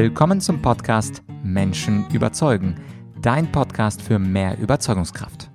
Willkommen 0.00 0.40
zum 0.40 0.62
Podcast 0.62 1.24
Menschen 1.42 2.08
überzeugen, 2.12 2.76
dein 3.20 3.50
Podcast 3.50 4.00
für 4.00 4.20
mehr 4.20 4.56
Überzeugungskraft. 4.56 5.50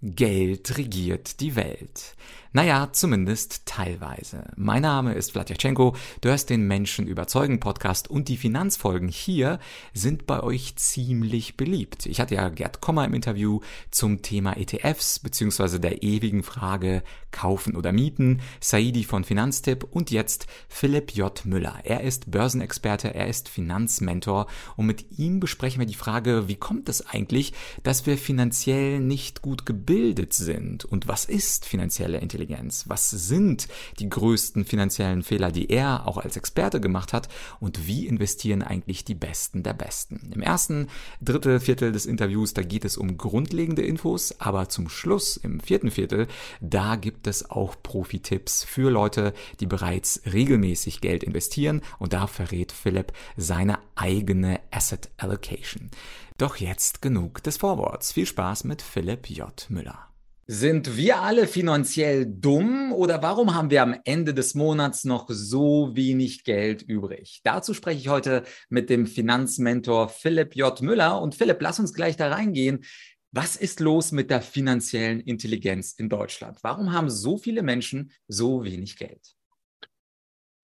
Geld 0.00 0.76
regiert 0.76 1.38
die 1.38 1.54
Welt. 1.54 2.16
Naja, 2.54 2.90
zumindest 2.92 3.64
teilweise. 3.64 4.44
Mein 4.56 4.82
Name 4.82 5.14
ist 5.14 5.32
Vladyachenko, 5.32 5.96
du 6.20 6.28
hörst 6.28 6.50
den 6.50 6.66
Menschen 6.66 7.06
überzeugen 7.06 7.60
Podcast 7.60 8.10
und 8.10 8.28
die 8.28 8.36
Finanzfolgen 8.36 9.08
hier 9.08 9.58
sind 9.94 10.26
bei 10.26 10.42
euch 10.42 10.76
ziemlich 10.76 11.56
beliebt. 11.56 12.04
Ich 12.04 12.20
hatte 12.20 12.34
ja 12.34 12.50
Gerd 12.50 12.82
Kommer 12.82 13.06
im 13.06 13.14
Interview 13.14 13.60
zum 13.90 14.20
Thema 14.20 14.58
ETFs 14.58 15.18
beziehungsweise 15.18 15.80
der 15.80 16.02
ewigen 16.02 16.42
Frage 16.42 17.02
kaufen 17.30 17.74
oder 17.74 17.90
mieten, 17.90 18.42
Saidi 18.60 19.04
von 19.04 19.24
Finanztipp 19.24 19.84
und 19.90 20.10
jetzt 20.10 20.46
Philipp 20.68 21.12
J. 21.12 21.46
Müller. 21.46 21.80
Er 21.84 22.02
ist 22.02 22.30
Börsenexperte, 22.30 23.14
er 23.14 23.28
ist 23.28 23.48
Finanzmentor 23.48 24.46
und 24.76 24.84
mit 24.84 25.18
ihm 25.18 25.40
besprechen 25.40 25.80
wir 25.80 25.86
die 25.86 25.94
Frage, 25.94 26.48
wie 26.48 26.56
kommt 26.56 26.90
es 26.90 27.06
eigentlich, 27.06 27.54
dass 27.82 28.04
wir 28.04 28.18
finanziell 28.18 29.00
nicht 29.00 29.40
gut 29.40 29.64
gebildet 29.64 30.34
sind 30.34 30.84
und 30.84 31.08
was 31.08 31.24
ist 31.24 31.64
finanzielle 31.64 32.18
Intelligenz? 32.18 32.41
Intelligenz? 32.42 32.84
Was 32.88 33.10
sind 33.10 33.68
die 33.98 34.08
größten 34.08 34.64
finanziellen 34.64 35.22
Fehler, 35.22 35.52
die 35.52 35.70
er 35.70 36.06
auch 36.06 36.18
als 36.18 36.36
Experte 36.36 36.80
gemacht 36.80 37.12
hat? 37.12 37.28
Und 37.60 37.86
wie 37.86 38.06
investieren 38.06 38.62
eigentlich 38.62 39.04
die 39.04 39.14
Besten 39.14 39.62
der 39.62 39.74
Besten? 39.74 40.32
Im 40.34 40.42
ersten 40.42 40.88
Drittel, 41.20 41.60
Viertel 41.60 41.92
des 41.92 42.06
Interviews, 42.06 42.54
da 42.54 42.62
geht 42.62 42.84
es 42.84 42.96
um 42.96 43.16
grundlegende 43.16 43.82
Infos, 43.82 44.34
aber 44.40 44.68
zum 44.68 44.88
Schluss, 44.88 45.36
im 45.36 45.60
vierten 45.60 45.90
Viertel, 45.90 46.26
da 46.60 46.96
gibt 46.96 47.26
es 47.26 47.48
auch 47.50 47.76
Profi-Tipps 47.82 48.64
für 48.64 48.90
Leute, 48.90 49.32
die 49.60 49.66
bereits 49.66 50.22
regelmäßig 50.32 51.00
Geld 51.00 51.22
investieren 51.22 51.80
und 51.98 52.12
da 52.12 52.26
verrät 52.26 52.72
Philipp 52.72 53.12
seine 53.36 53.78
eigene 53.94 54.60
Asset 54.70 55.10
Allocation. 55.16 55.90
Doch 56.38 56.56
jetzt 56.56 57.02
genug 57.02 57.42
des 57.42 57.56
Vorworts. 57.58 58.12
Viel 58.12 58.26
Spaß 58.26 58.64
mit 58.64 58.82
Philipp 58.82 59.30
J. 59.30 59.66
Müller. 59.68 60.11
Sind 60.48 60.96
wir 60.96 61.20
alle 61.20 61.46
finanziell 61.46 62.26
dumm 62.26 62.92
oder 62.92 63.22
warum 63.22 63.54
haben 63.54 63.70
wir 63.70 63.80
am 63.80 63.94
Ende 64.04 64.34
des 64.34 64.56
Monats 64.56 65.04
noch 65.04 65.26
so 65.28 65.94
wenig 65.94 66.42
Geld 66.42 66.82
übrig? 66.82 67.40
Dazu 67.44 67.74
spreche 67.74 68.00
ich 68.00 68.08
heute 68.08 68.42
mit 68.68 68.90
dem 68.90 69.06
Finanzmentor 69.06 70.08
Philipp 70.08 70.56
J. 70.56 70.82
Müller. 70.82 71.22
Und 71.22 71.36
Philipp, 71.36 71.62
lass 71.62 71.78
uns 71.78 71.94
gleich 71.94 72.16
da 72.16 72.28
reingehen. 72.28 72.84
Was 73.30 73.54
ist 73.54 73.78
los 73.78 74.10
mit 74.10 74.30
der 74.30 74.42
finanziellen 74.42 75.20
Intelligenz 75.20 75.92
in 75.92 76.08
Deutschland? 76.08 76.58
Warum 76.62 76.92
haben 76.92 77.08
so 77.08 77.38
viele 77.38 77.62
Menschen 77.62 78.10
so 78.26 78.64
wenig 78.64 78.96
Geld? 78.96 79.36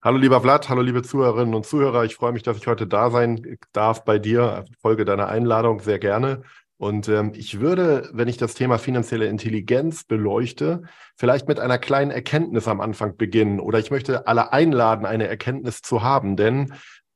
Hallo 0.01 0.17
lieber 0.17 0.41
Vlad, 0.41 0.67
hallo 0.67 0.81
liebe 0.81 1.03
Zuhörerinnen 1.03 1.55
und 1.55 1.65
Zuhörer. 1.65 2.03
Ich 2.03 2.15
freue 2.15 2.33
mich, 2.33 2.43
dass 2.43 2.57
ich 2.57 2.67
heute 2.67 2.85
da 2.85 3.11
sein 3.11 3.57
darf 3.71 4.03
bei 4.03 4.19
dir. 4.19 4.65
Folge 4.81 5.05
deiner 5.05 5.29
Einladung 5.29 5.79
sehr 5.79 5.99
gerne. 5.99 6.43
Und 6.79 7.09
ähm, 7.09 7.33
ich 7.35 7.59
würde, 7.59 8.09
wenn 8.13 8.29
ich 8.29 8.37
das 8.37 8.53
Thema 8.53 8.77
finanzielle 8.77 9.25
Intelligenz 9.25 10.05
beleuchte, 10.05 10.83
vielleicht 11.17 11.49
mit 11.49 11.59
einer 11.59 11.77
kleinen 11.77 12.09
Erkenntnis 12.09 12.69
am 12.69 12.79
Anfang 12.79 13.17
beginnen. 13.17 13.59
Oder 13.59 13.79
ich 13.79 13.91
möchte 13.91 14.27
alle 14.27 14.53
einladen, 14.53 15.05
eine 15.05 15.27
Erkenntnis 15.27 15.81
zu 15.81 16.03
haben. 16.03 16.37
Denn 16.37 16.73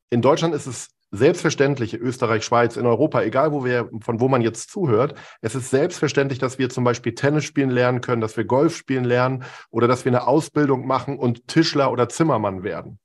in 0.09 0.22
Deutschland 0.22 0.53
ist 0.53 0.67
es 0.67 0.89
selbstverständlich, 1.11 1.94
Österreich, 1.94 2.44
Schweiz, 2.44 2.75
in 2.75 2.86
Europa, 2.86 3.22
egal 3.22 3.53
wo 3.53 3.64
wir, 3.64 3.89
von 4.02 4.19
wo 4.19 4.28
man 4.28 4.41
jetzt 4.41 4.69
zuhört, 4.69 5.17
es 5.39 5.56
ist 5.56 5.69
selbstverständlich, 5.69 6.39
dass 6.39 6.59
wir 6.59 6.69
zum 6.69 6.84
Beispiel 6.84 7.16
Tennis 7.16 7.45
spielen 7.45 7.69
lernen 7.69 8.02
können, 8.02 8.19
dass 8.19 8.36
wir 8.36 8.44
Golf 8.44 8.75
spielen 8.75 9.06
lernen 9.06 9.45
oder 9.69 9.88
dass 9.88 10.03
wir 10.03 10.11
eine 10.11 10.28
Ausbildung 10.28 10.86
machen 10.86 11.17
und 11.17 11.47
Tischler 11.47 11.89
oder 11.89 12.09
Zimmermann 12.09 12.64
werden. 12.64 13.00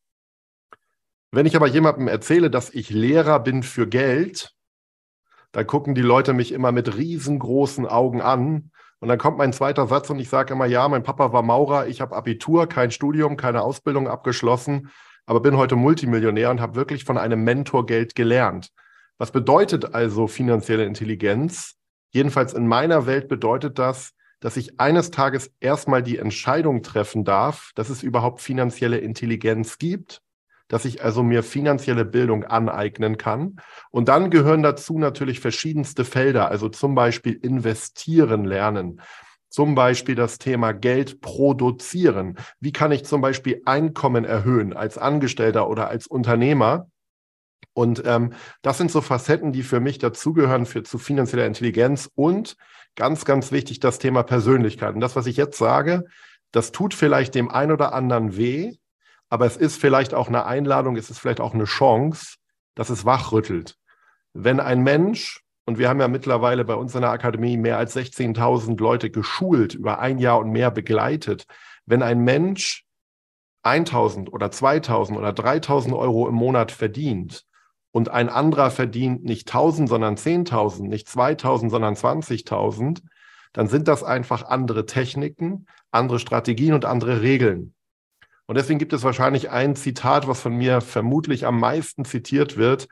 Wenn 1.31 1.47
ich 1.47 1.55
aber 1.55 1.69
jemandem 1.69 2.09
erzähle, 2.09 2.51
dass 2.51 2.71
ich 2.71 2.91
Lehrer 2.91 3.39
bin 3.39 3.63
für 3.63 3.87
Geld, 3.87 4.58
da 5.59 5.65
gucken 5.65 5.97
die 5.97 6.03
Leute 6.03 6.35
mich 6.35 6.53
immer 6.53 6.71
mit 6.71 6.97
riesengroßen 6.97 7.85
Augen 7.85 8.23
an. 8.23 8.71
Und 9.01 9.09
dann 9.09 9.19
kommt 9.19 9.39
mein 9.39 9.53
zweiter 9.53 9.89
Satz 9.89 10.09
und 10.09 10.21
ich 10.21 10.29
sage 10.29 10.55
immer, 10.55 10.67
ja, 10.67 10.89
mein 10.89 11.03
Papa 11.03 11.33
war 11.33 11.43
Maurer, 11.43 11.89
ich 11.89 12.01
habe 12.01 12.15
Abitur, 12.15 12.69
kein 12.69 12.93
Studium, 12.93 13.37
keine 13.37 13.63
Ausbildung 13.63 14.07
abgeschlossen, 14.07 14.91
aber 15.27 15.41
bin 15.41 15.57
heute 15.57 15.75
Multimillionär 15.75 16.53
und 16.53 16.61
habe 16.61 16.77
wirklich 16.77 17.03
von 17.03 17.19
einem 17.19 17.43
Mentor 17.43 17.87
Geld 17.87 18.15
gelernt. 18.15 18.71
Was 19.19 19.33
bedeutet 19.33 19.97
also 19.97 20.29
finanzielle 20.29 20.85
Intelligenz? 20.85 21.75
Jedenfalls 22.11 22.53
in 22.53 22.69
meiner 22.69 23.07
Welt 23.07 23.27
bedeutet 23.27 23.81
das, 23.81 24.13
dass 24.39 24.57
ich 24.57 24.79
eines 24.79 25.11
Tages 25.11 25.51
erstmal 25.59 26.05
die 26.05 26.19
Entscheidung 26.19 26.85
treffen 26.85 27.25
darf, 27.25 27.73
dass 27.75 27.91
es 27.91 28.05
überhaupt 28.05 28.43
finanzielle 28.43 28.99
Intelligenz 28.99 29.79
gibt 29.79 30.23
dass 30.69 30.85
ich 30.85 31.03
also 31.03 31.23
mir 31.23 31.43
finanzielle 31.43 32.05
Bildung 32.05 32.45
aneignen 32.45 33.17
kann. 33.17 33.57
Und 33.91 34.09
dann 34.09 34.31
gehören 34.31 34.63
dazu 34.63 34.99
natürlich 34.99 35.41
verschiedenste 35.41 36.05
Felder, 36.05 36.49
also 36.51 36.69
zum 36.69 36.95
Beispiel 36.95 37.35
investieren 37.35 38.45
lernen. 38.45 39.01
Zum 39.49 39.75
Beispiel 39.75 40.15
das 40.15 40.39
Thema 40.39 40.73
Geld 40.73 41.23
produzieren. 41.23 42.37
Wie 42.61 42.73
kann 42.73 42.93
ich 42.93 43.07
zum 43.07 43.23
Beispiel 43.23 43.63
Einkommen 43.65 44.27
erhöhen 44.27 44.75
als 44.75 44.99
Angestellter 44.99 45.71
oder 45.71 45.89
als 45.89 46.07
Unternehmer? 46.07 46.91
Und 47.73 48.03
ähm, 48.05 48.35
das 48.61 48.77
sind 48.77 48.91
so 48.91 49.01
Facetten, 49.01 49.53
die 49.53 49.63
für 49.63 49.81
mich 49.81 49.99
dazugehören 49.99 50.67
für, 50.67 50.83
zu 50.83 50.99
finanzieller 50.99 51.47
Intelligenz 51.47 52.11
und 52.15 52.57
ganz, 52.95 53.25
ganz 53.25 53.53
wichtig 53.53 53.81
das 53.81 53.99
Thema 53.99 54.23
Persönlichkeit. 54.23 54.95
Und 54.95 55.01
das, 55.01 55.17
was 55.17 55.27
ich 55.27 55.37
jetzt 55.37 55.57
sage, 55.57 56.05
das 56.51 56.73
tut 56.73 56.93
vielleicht 56.93 57.35
dem 57.35 57.49
einen 57.49 57.73
oder 57.73 57.95
anderen 57.95 58.37
weh, 58.37 58.75
aber 59.29 59.47
es 59.47 59.57
ist 59.57 59.81
vielleicht 59.81 60.15
auch 60.15 60.29
eine 60.29 60.47
Einladung, 60.47 60.97
es 60.97 61.11
ist 61.11 61.19
vielleicht 61.19 61.41
auch 61.41 61.55
eine 61.55 61.65
Chance, 61.65 62.37
dass 62.75 62.91
es 62.91 63.05
wachrüttelt. 63.05 63.77
Wenn 64.33 64.61
ein 64.61 64.83
Mensch, 64.83 65.43
und 65.67 65.79
wir 65.79 65.89
haben 65.89 66.01
ja 66.01 66.09
mittlerweile 66.09 66.65
bei 66.65 66.75
uns 66.75 66.95
in 66.95 67.03
der 67.03 67.11
Akademie 67.11 67.57
mehr 67.57 67.77
als 67.77 67.95
16.000 67.95 68.81
Leute 68.81 69.11
geschult, 69.11 69.75
über 69.75 69.99
ein 69.99 70.19
Jahr 70.19 70.39
und 70.39 70.51
mehr 70.51 70.71
begleitet, 70.71 71.45
wenn 71.85 72.03
ein 72.03 72.21
Mensch 72.21 72.85
1.000 73.65 74.31
oder 74.31 74.47
2.000 74.47 75.17
oder 75.17 75.31
3.000 75.31 75.97
Euro 75.97 76.29
im 76.29 76.35
Monat 76.35 76.73
verdient 76.73 77.45
und 77.91 78.09
ein 78.09 78.29
anderer 78.29 78.71
verdient 78.71 79.25
nicht 79.25 79.51
1.000, 79.51 79.89
sondern 79.89 80.15
10.000, 80.15 80.89
nicht 80.89 81.09
2.000, 81.09 81.71
sondern 81.71 81.95
20.000, 81.95 83.03
dann 83.53 83.69
sind 83.69 83.89
das 83.89 84.05
einfach 84.05 84.45
andere 84.45 84.87
Techniken, 84.87 85.67
andere 85.91 86.19
Strategien 86.19 86.75
und 86.75 86.85
andere 86.85 87.23
Regeln. 87.23 87.75
Und 88.49 88.57
deswegen 88.57 88.79
gibt 88.79 88.95
es 88.95 89.03
wahrscheinlich 89.03 89.51
ein 89.51 89.77
Zitat, 89.77 90.27
was 90.27 90.41
von 90.41 90.55
mir 90.55 90.81
vermutlich 90.81 91.47
am 91.47 91.61
meisten 91.61 92.07
zitiert 92.07 92.57
wird. 92.57 92.89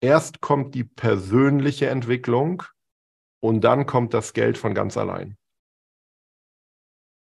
Erst 0.00 0.40
kommt 0.40 0.74
die 0.74 0.84
persönliche 0.84 1.88
Entwicklung 1.88 2.62
und 3.40 3.60
dann 3.62 3.84
kommt 3.84 4.14
das 4.14 4.32
Geld 4.32 4.56
von 4.56 4.72
ganz 4.74 4.96
allein. 4.96 5.36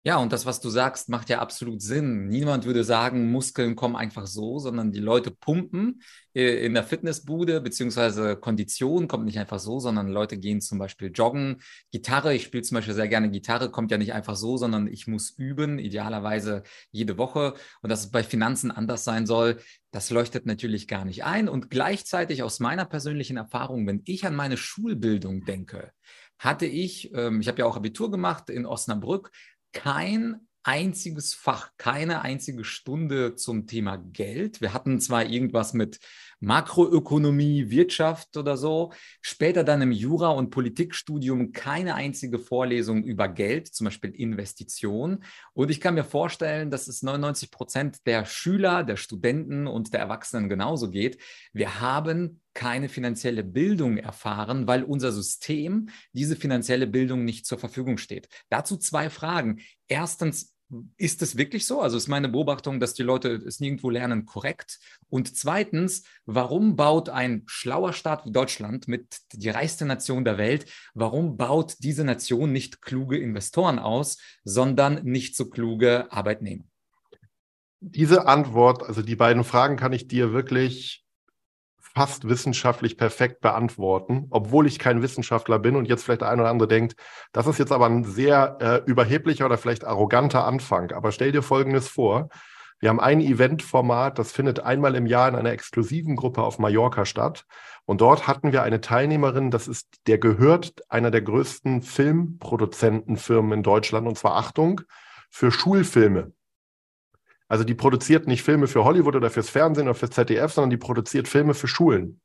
Ja, 0.06 0.18
und 0.18 0.32
das, 0.32 0.46
was 0.46 0.60
du 0.60 0.70
sagst, 0.70 1.08
macht 1.08 1.30
ja 1.30 1.40
absolut 1.40 1.82
Sinn. 1.82 2.28
Niemand 2.28 2.64
würde 2.64 2.84
sagen, 2.84 3.32
Muskeln 3.32 3.74
kommen 3.74 3.96
einfach 3.96 4.28
so, 4.28 4.60
sondern 4.60 4.92
die 4.92 5.00
Leute 5.00 5.32
pumpen 5.32 6.00
äh, 6.32 6.64
in 6.64 6.74
der 6.74 6.84
Fitnessbude, 6.84 7.60
beziehungsweise 7.60 8.36
Kondition 8.36 9.08
kommt 9.08 9.24
nicht 9.24 9.40
einfach 9.40 9.58
so, 9.58 9.80
sondern 9.80 10.06
Leute 10.06 10.38
gehen 10.38 10.60
zum 10.60 10.78
Beispiel 10.78 11.10
joggen. 11.12 11.60
Gitarre, 11.90 12.36
ich 12.36 12.44
spiele 12.44 12.62
zum 12.62 12.76
Beispiel 12.76 12.94
sehr 12.94 13.08
gerne 13.08 13.32
Gitarre, 13.32 13.68
kommt 13.68 13.90
ja 13.90 13.98
nicht 13.98 14.12
einfach 14.12 14.36
so, 14.36 14.56
sondern 14.56 14.86
ich 14.86 15.08
muss 15.08 15.30
üben, 15.30 15.80
idealerweise 15.80 16.62
jede 16.92 17.18
Woche. 17.18 17.54
Und 17.82 17.90
dass 17.90 18.04
es 18.04 18.12
bei 18.12 18.22
Finanzen 18.22 18.70
anders 18.70 19.02
sein 19.02 19.26
soll, 19.26 19.58
das 19.90 20.10
leuchtet 20.10 20.46
natürlich 20.46 20.86
gar 20.86 21.04
nicht 21.04 21.24
ein. 21.24 21.48
Und 21.48 21.68
gleichzeitig 21.68 22.44
aus 22.44 22.60
meiner 22.60 22.84
persönlichen 22.84 23.38
Erfahrung, 23.38 23.88
wenn 23.88 24.02
ich 24.04 24.24
an 24.24 24.36
meine 24.36 24.56
Schulbildung 24.56 25.44
denke, 25.44 25.90
hatte 26.38 26.66
ich, 26.66 27.12
ähm, 27.14 27.40
ich 27.40 27.48
habe 27.48 27.60
ja 27.60 27.66
auch 27.66 27.76
Abitur 27.76 28.10
gemacht 28.10 28.50
in 28.50 28.66
Osnabrück, 28.66 29.30
kein 29.72 30.46
einziges 30.66 31.32
Fach, 31.32 31.70
keine 31.78 32.22
einzige 32.22 32.64
Stunde 32.64 33.36
zum 33.36 33.68
Thema 33.68 33.98
Geld. 33.98 34.60
Wir 34.60 34.74
hatten 34.74 35.00
zwar 35.00 35.24
irgendwas 35.24 35.74
mit 35.74 36.00
Makroökonomie, 36.40 37.70
Wirtschaft 37.70 38.36
oder 38.36 38.56
so, 38.56 38.92
später 39.22 39.62
dann 39.62 39.80
im 39.80 39.92
Jura- 39.92 40.30
und 40.30 40.50
Politikstudium 40.50 41.52
keine 41.52 41.94
einzige 41.94 42.40
Vorlesung 42.40 43.04
über 43.04 43.28
Geld, 43.28 43.68
zum 43.68 43.84
Beispiel 43.84 44.10
Investition. 44.10 45.22
Und 45.52 45.70
ich 45.70 45.80
kann 45.80 45.94
mir 45.94 46.04
vorstellen, 46.04 46.72
dass 46.72 46.88
es 46.88 47.00
99 47.02 47.52
Prozent 47.52 48.04
der 48.04 48.24
Schüler, 48.24 48.82
der 48.82 48.96
Studenten 48.96 49.68
und 49.68 49.92
der 49.92 50.00
Erwachsenen 50.00 50.48
genauso 50.48 50.90
geht. 50.90 51.22
Wir 51.52 51.80
haben 51.80 52.40
keine 52.56 52.88
finanzielle 52.88 53.44
Bildung 53.44 53.98
erfahren, 53.98 54.66
weil 54.66 54.82
unser 54.82 55.12
System 55.12 55.90
diese 56.12 56.36
finanzielle 56.36 56.86
Bildung 56.86 57.24
nicht 57.24 57.46
zur 57.46 57.58
Verfügung 57.58 57.98
steht. 57.98 58.28
Dazu 58.48 58.78
zwei 58.78 59.10
Fragen. 59.10 59.60
Erstens, 59.86 60.56
ist 60.96 61.22
es 61.22 61.36
wirklich 61.36 61.64
so? 61.64 61.80
Also 61.80 61.96
ist 61.96 62.08
meine 62.08 62.28
Beobachtung, 62.28 62.80
dass 62.80 62.94
die 62.94 63.04
Leute 63.04 63.34
es 63.34 63.60
nirgendwo 63.60 63.88
lernen, 63.88 64.24
korrekt? 64.24 64.80
Und 65.08 65.36
zweitens, 65.36 66.02
warum 66.24 66.74
baut 66.74 67.08
ein 67.08 67.44
schlauer 67.46 67.92
Staat 67.92 68.26
wie 68.26 68.32
Deutschland 68.32 68.88
mit 68.88 69.18
die 69.32 69.50
reichste 69.50 69.84
Nation 69.84 70.24
der 70.24 70.38
Welt, 70.38 70.66
warum 70.94 71.36
baut 71.36 71.76
diese 71.80 72.02
Nation 72.02 72.50
nicht 72.50 72.82
kluge 72.82 73.16
Investoren 73.16 73.78
aus, 73.78 74.18
sondern 74.42 75.04
nicht 75.04 75.36
so 75.36 75.48
kluge 75.48 76.10
Arbeitnehmer? 76.10 76.64
Diese 77.78 78.26
Antwort, 78.26 78.82
also 78.82 79.02
die 79.02 79.14
beiden 79.14 79.44
Fragen 79.44 79.76
kann 79.76 79.92
ich 79.92 80.08
dir 80.08 80.32
wirklich 80.32 81.05
fast 81.96 82.28
wissenschaftlich 82.28 82.98
perfekt 82.98 83.40
beantworten, 83.40 84.26
obwohl 84.28 84.66
ich 84.66 84.78
kein 84.78 85.00
Wissenschaftler 85.00 85.58
bin 85.58 85.76
und 85.76 85.88
jetzt 85.88 86.04
vielleicht 86.04 86.20
der 86.20 86.28
eine 86.28 86.42
oder 86.42 86.50
andere 86.50 86.68
denkt, 86.68 86.94
das 87.32 87.46
ist 87.46 87.58
jetzt 87.58 87.72
aber 87.72 87.86
ein 87.86 88.04
sehr 88.04 88.58
äh, 88.60 88.82
überheblicher 88.84 89.46
oder 89.46 89.56
vielleicht 89.56 89.86
arroganter 89.86 90.44
Anfang. 90.44 90.92
Aber 90.92 91.10
stell 91.10 91.32
dir 91.32 91.40
Folgendes 91.40 91.88
vor. 91.88 92.28
Wir 92.80 92.90
haben 92.90 93.00
ein 93.00 93.22
Eventformat, 93.22 94.18
das 94.18 94.30
findet 94.30 94.60
einmal 94.60 94.94
im 94.94 95.06
Jahr 95.06 95.30
in 95.30 95.36
einer 95.36 95.52
exklusiven 95.52 96.16
Gruppe 96.16 96.42
auf 96.42 96.58
Mallorca 96.58 97.06
statt. 97.06 97.46
Und 97.86 98.02
dort 98.02 98.26
hatten 98.26 98.52
wir 98.52 98.62
eine 98.62 98.82
Teilnehmerin, 98.82 99.50
das 99.50 99.66
ist, 99.66 99.88
der 100.06 100.18
gehört 100.18 100.82
einer 100.90 101.10
der 101.10 101.22
größten 101.22 101.80
Filmproduzentenfirmen 101.80 103.52
in 103.52 103.62
Deutschland, 103.62 104.06
und 104.06 104.18
zwar 104.18 104.36
Achtung, 104.36 104.82
für 105.30 105.50
Schulfilme. 105.50 106.32
Also 107.48 107.64
die 107.64 107.74
produziert 107.74 108.26
nicht 108.26 108.42
Filme 108.42 108.66
für 108.66 108.84
Hollywood 108.84 109.16
oder 109.16 109.30
fürs 109.30 109.50
Fernsehen 109.50 109.86
oder 109.86 109.94
fürs 109.94 110.10
ZDF, 110.10 110.52
sondern 110.52 110.70
die 110.70 110.76
produziert 110.76 111.28
Filme 111.28 111.54
für 111.54 111.68
Schulen. 111.68 112.20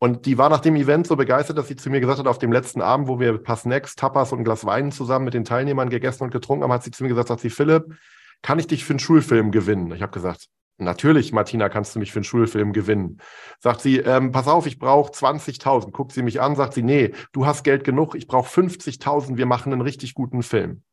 Und 0.00 0.26
die 0.26 0.38
war 0.38 0.48
nach 0.48 0.60
dem 0.60 0.76
Event 0.76 1.08
so 1.08 1.16
begeistert, 1.16 1.58
dass 1.58 1.66
sie 1.66 1.74
zu 1.74 1.90
mir 1.90 2.00
gesagt 2.00 2.20
hat, 2.20 2.28
auf 2.28 2.38
dem 2.38 2.52
letzten 2.52 2.80
Abend, 2.80 3.08
wo 3.08 3.18
wir 3.18 3.30
ein 3.30 3.42
paar 3.42 3.56
Snacks, 3.56 3.96
Tapas 3.96 4.32
und 4.32 4.40
ein 4.40 4.44
Glas 4.44 4.64
Wein 4.64 4.92
zusammen 4.92 5.24
mit 5.24 5.34
den 5.34 5.44
Teilnehmern 5.44 5.90
gegessen 5.90 6.22
und 6.22 6.30
getrunken 6.30 6.62
haben, 6.62 6.72
hat 6.72 6.84
sie 6.84 6.92
zu 6.92 7.02
mir 7.02 7.08
gesagt, 7.08 7.28
sagt 7.28 7.40
sie, 7.40 7.50
Philipp, 7.50 7.96
kann 8.42 8.60
ich 8.60 8.68
dich 8.68 8.84
für 8.84 8.92
einen 8.92 9.00
Schulfilm 9.00 9.50
gewinnen? 9.50 9.90
Ich 9.90 10.02
habe 10.02 10.12
gesagt, 10.12 10.46
natürlich, 10.76 11.32
Martina, 11.32 11.68
kannst 11.68 11.96
du 11.96 11.98
mich 11.98 12.12
für 12.12 12.20
einen 12.20 12.24
Schulfilm 12.24 12.72
gewinnen. 12.72 13.18
Sagt 13.58 13.80
sie, 13.80 13.98
ähm, 13.98 14.30
pass 14.30 14.46
auf, 14.46 14.66
ich 14.66 14.78
brauche 14.78 15.10
20.000. 15.10 15.90
Guckt 15.90 16.12
sie 16.12 16.22
mich 16.22 16.40
an, 16.40 16.54
sagt 16.54 16.74
sie, 16.74 16.82
nee, 16.82 17.12
du 17.32 17.46
hast 17.46 17.64
Geld 17.64 17.82
genug, 17.82 18.14
ich 18.14 18.28
brauche 18.28 18.48
50.000, 18.48 19.36
wir 19.36 19.46
machen 19.46 19.72
einen 19.72 19.82
richtig 19.82 20.14
guten 20.14 20.44
Film. 20.44 20.84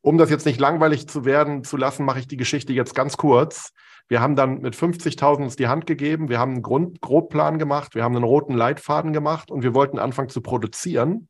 Um 0.00 0.16
das 0.16 0.30
jetzt 0.30 0.46
nicht 0.46 0.60
langweilig 0.60 1.08
zu 1.08 1.24
werden 1.24 1.64
zu 1.64 1.76
lassen, 1.76 2.04
mache 2.04 2.20
ich 2.20 2.28
die 2.28 2.36
Geschichte 2.36 2.72
jetzt 2.72 2.94
ganz 2.94 3.16
kurz. 3.16 3.72
Wir 4.08 4.20
haben 4.20 4.36
dann 4.36 4.60
mit 4.60 4.74
50.000 4.74 5.42
uns 5.42 5.56
die 5.56 5.68
Hand 5.68 5.86
gegeben, 5.86 6.28
wir 6.28 6.38
haben 6.38 6.52
einen 6.52 6.62
Grund 6.62 7.00
Grobplan 7.00 7.58
gemacht, 7.58 7.94
wir 7.94 8.04
haben 8.04 8.16
einen 8.16 8.24
roten 8.24 8.54
Leitfaden 8.54 9.12
gemacht 9.12 9.50
und 9.50 9.62
wir 9.62 9.74
wollten 9.74 9.98
anfangen 9.98 10.30
zu 10.30 10.40
produzieren. 10.40 11.28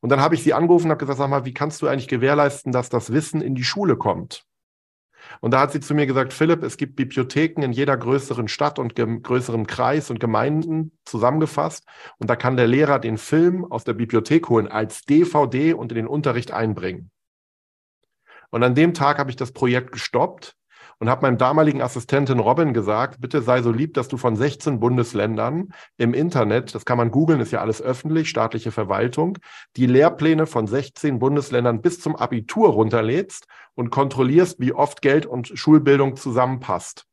Und 0.00 0.10
dann 0.10 0.20
habe 0.20 0.34
ich 0.34 0.42
sie 0.42 0.54
angerufen 0.54 0.86
und 0.86 0.90
habe 0.90 1.00
gesagt, 1.00 1.18
sag 1.18 1.28
mal, 1.28 1.44
wie 1.44 1.54
kannst 1.54 1.82
du 1.82 1.86
eigentlich 1.86 2.08
gewährleisten, 2.08 2.72
dass 2.72 2.88
das 2.88 3.12
Wissen 3.12 3.40
in 3.40 3.54
die 3.54 3.64
Schule 3.64 3.96
kommt? 3.96 4.44
Und 5.40 5.52
da 5.52 5.60
hat 5.60 5.72
sie 5.72 5.80
zu 5.80 5.94
mir 5.94 6.06
gesagt, 6.06 6.32
Philipp, 6.32 6.62
es 6.62 6.76
gibt 6.76 6.96
Bibliotheken 6.96 7.62
in 7.62 7.72
jeder 7.72 7.96
größeren 7.96 8.48
Stadt 8.48 8.78
und 8.78 8.94
größeren 8.94 9.66
Kreis 9.66 10.10
und 10.10 10.20
Gemeinden 10.20 10.92
zusammengefasst. 11.04 11.84
Und 12.18 12.30
da 12.30 12.36
kann 12.36 12.56
der 12.56 12.66
Lehrer 12.66 12.98
den 12.98 13.18
Film 13.18 13.64
aus 13.70 13.84
der 13.84 13.94
Bibliothek 13.94 14.48
holen 14.48 14.68
als 14.68 15.02
DVD 15.02 15.74
und 15.74 15.92
in 15.92 15.96
den 15.96 16.06
Unterricht 16.06 16.52
einbringen. 16.52 17.10
Und 18.50 18.62
an 18.62 18.74
dem 18.74 18.94
Tag 18.94 19.18
habe 19.18 19.30
ich 19.30 19.36
das 19.36 19.52
Projekt 19.52 19.92
gestoppt 19.92 20.54
und 20.98 21.08
habe 21.08 21.22
meinem 21.22 21.38
damaligen 21.38 21.80
Assistentin 21.80 22.40
Robin 22.40 22.72
gesagt, 22.72 23.20
bitte 23.20 23.42
sei 23.42 23.62
so 23.62 23.70
lieb, 23.70 23.94
dass 23.94 24.08
du 24.08 24.16
von 24.16 24.36
16 24.36 24.80
Bundesländern 24.80 25.72
im 25.96 26.12
Internet, 26.12 26.74
das 26.74 26.84
kann 26.84 26.98
man 26.98 27.10
googeln, 27.10 27.40
ist 27.40 27.52
ja 27.52 27.60
alles 27.60 27.80
öffentlich, 27.80 28.28
staatliche 28.28 28.72
Verwaltung, 28.72 29.38
die 29.76 29.86
Lehrpläne 29.86 30.46
von 30.46 30.66
16 30.66 31.18
Bundesländern 31.18 31.82
bis 31.82 32.00
zum 32.00 32.16
Abitur 32.16 32.70
runterlädst 32.70 33.46
und 33.74 33.90
kontrollierst, 33.90 34.58
wie 34.58 34.72
oft 34.72 35.02
Geld 35.02 35.26
und 35.26 35.52
Schulbildung 35.54 36.16
zusammenpasst. 36.16 37.04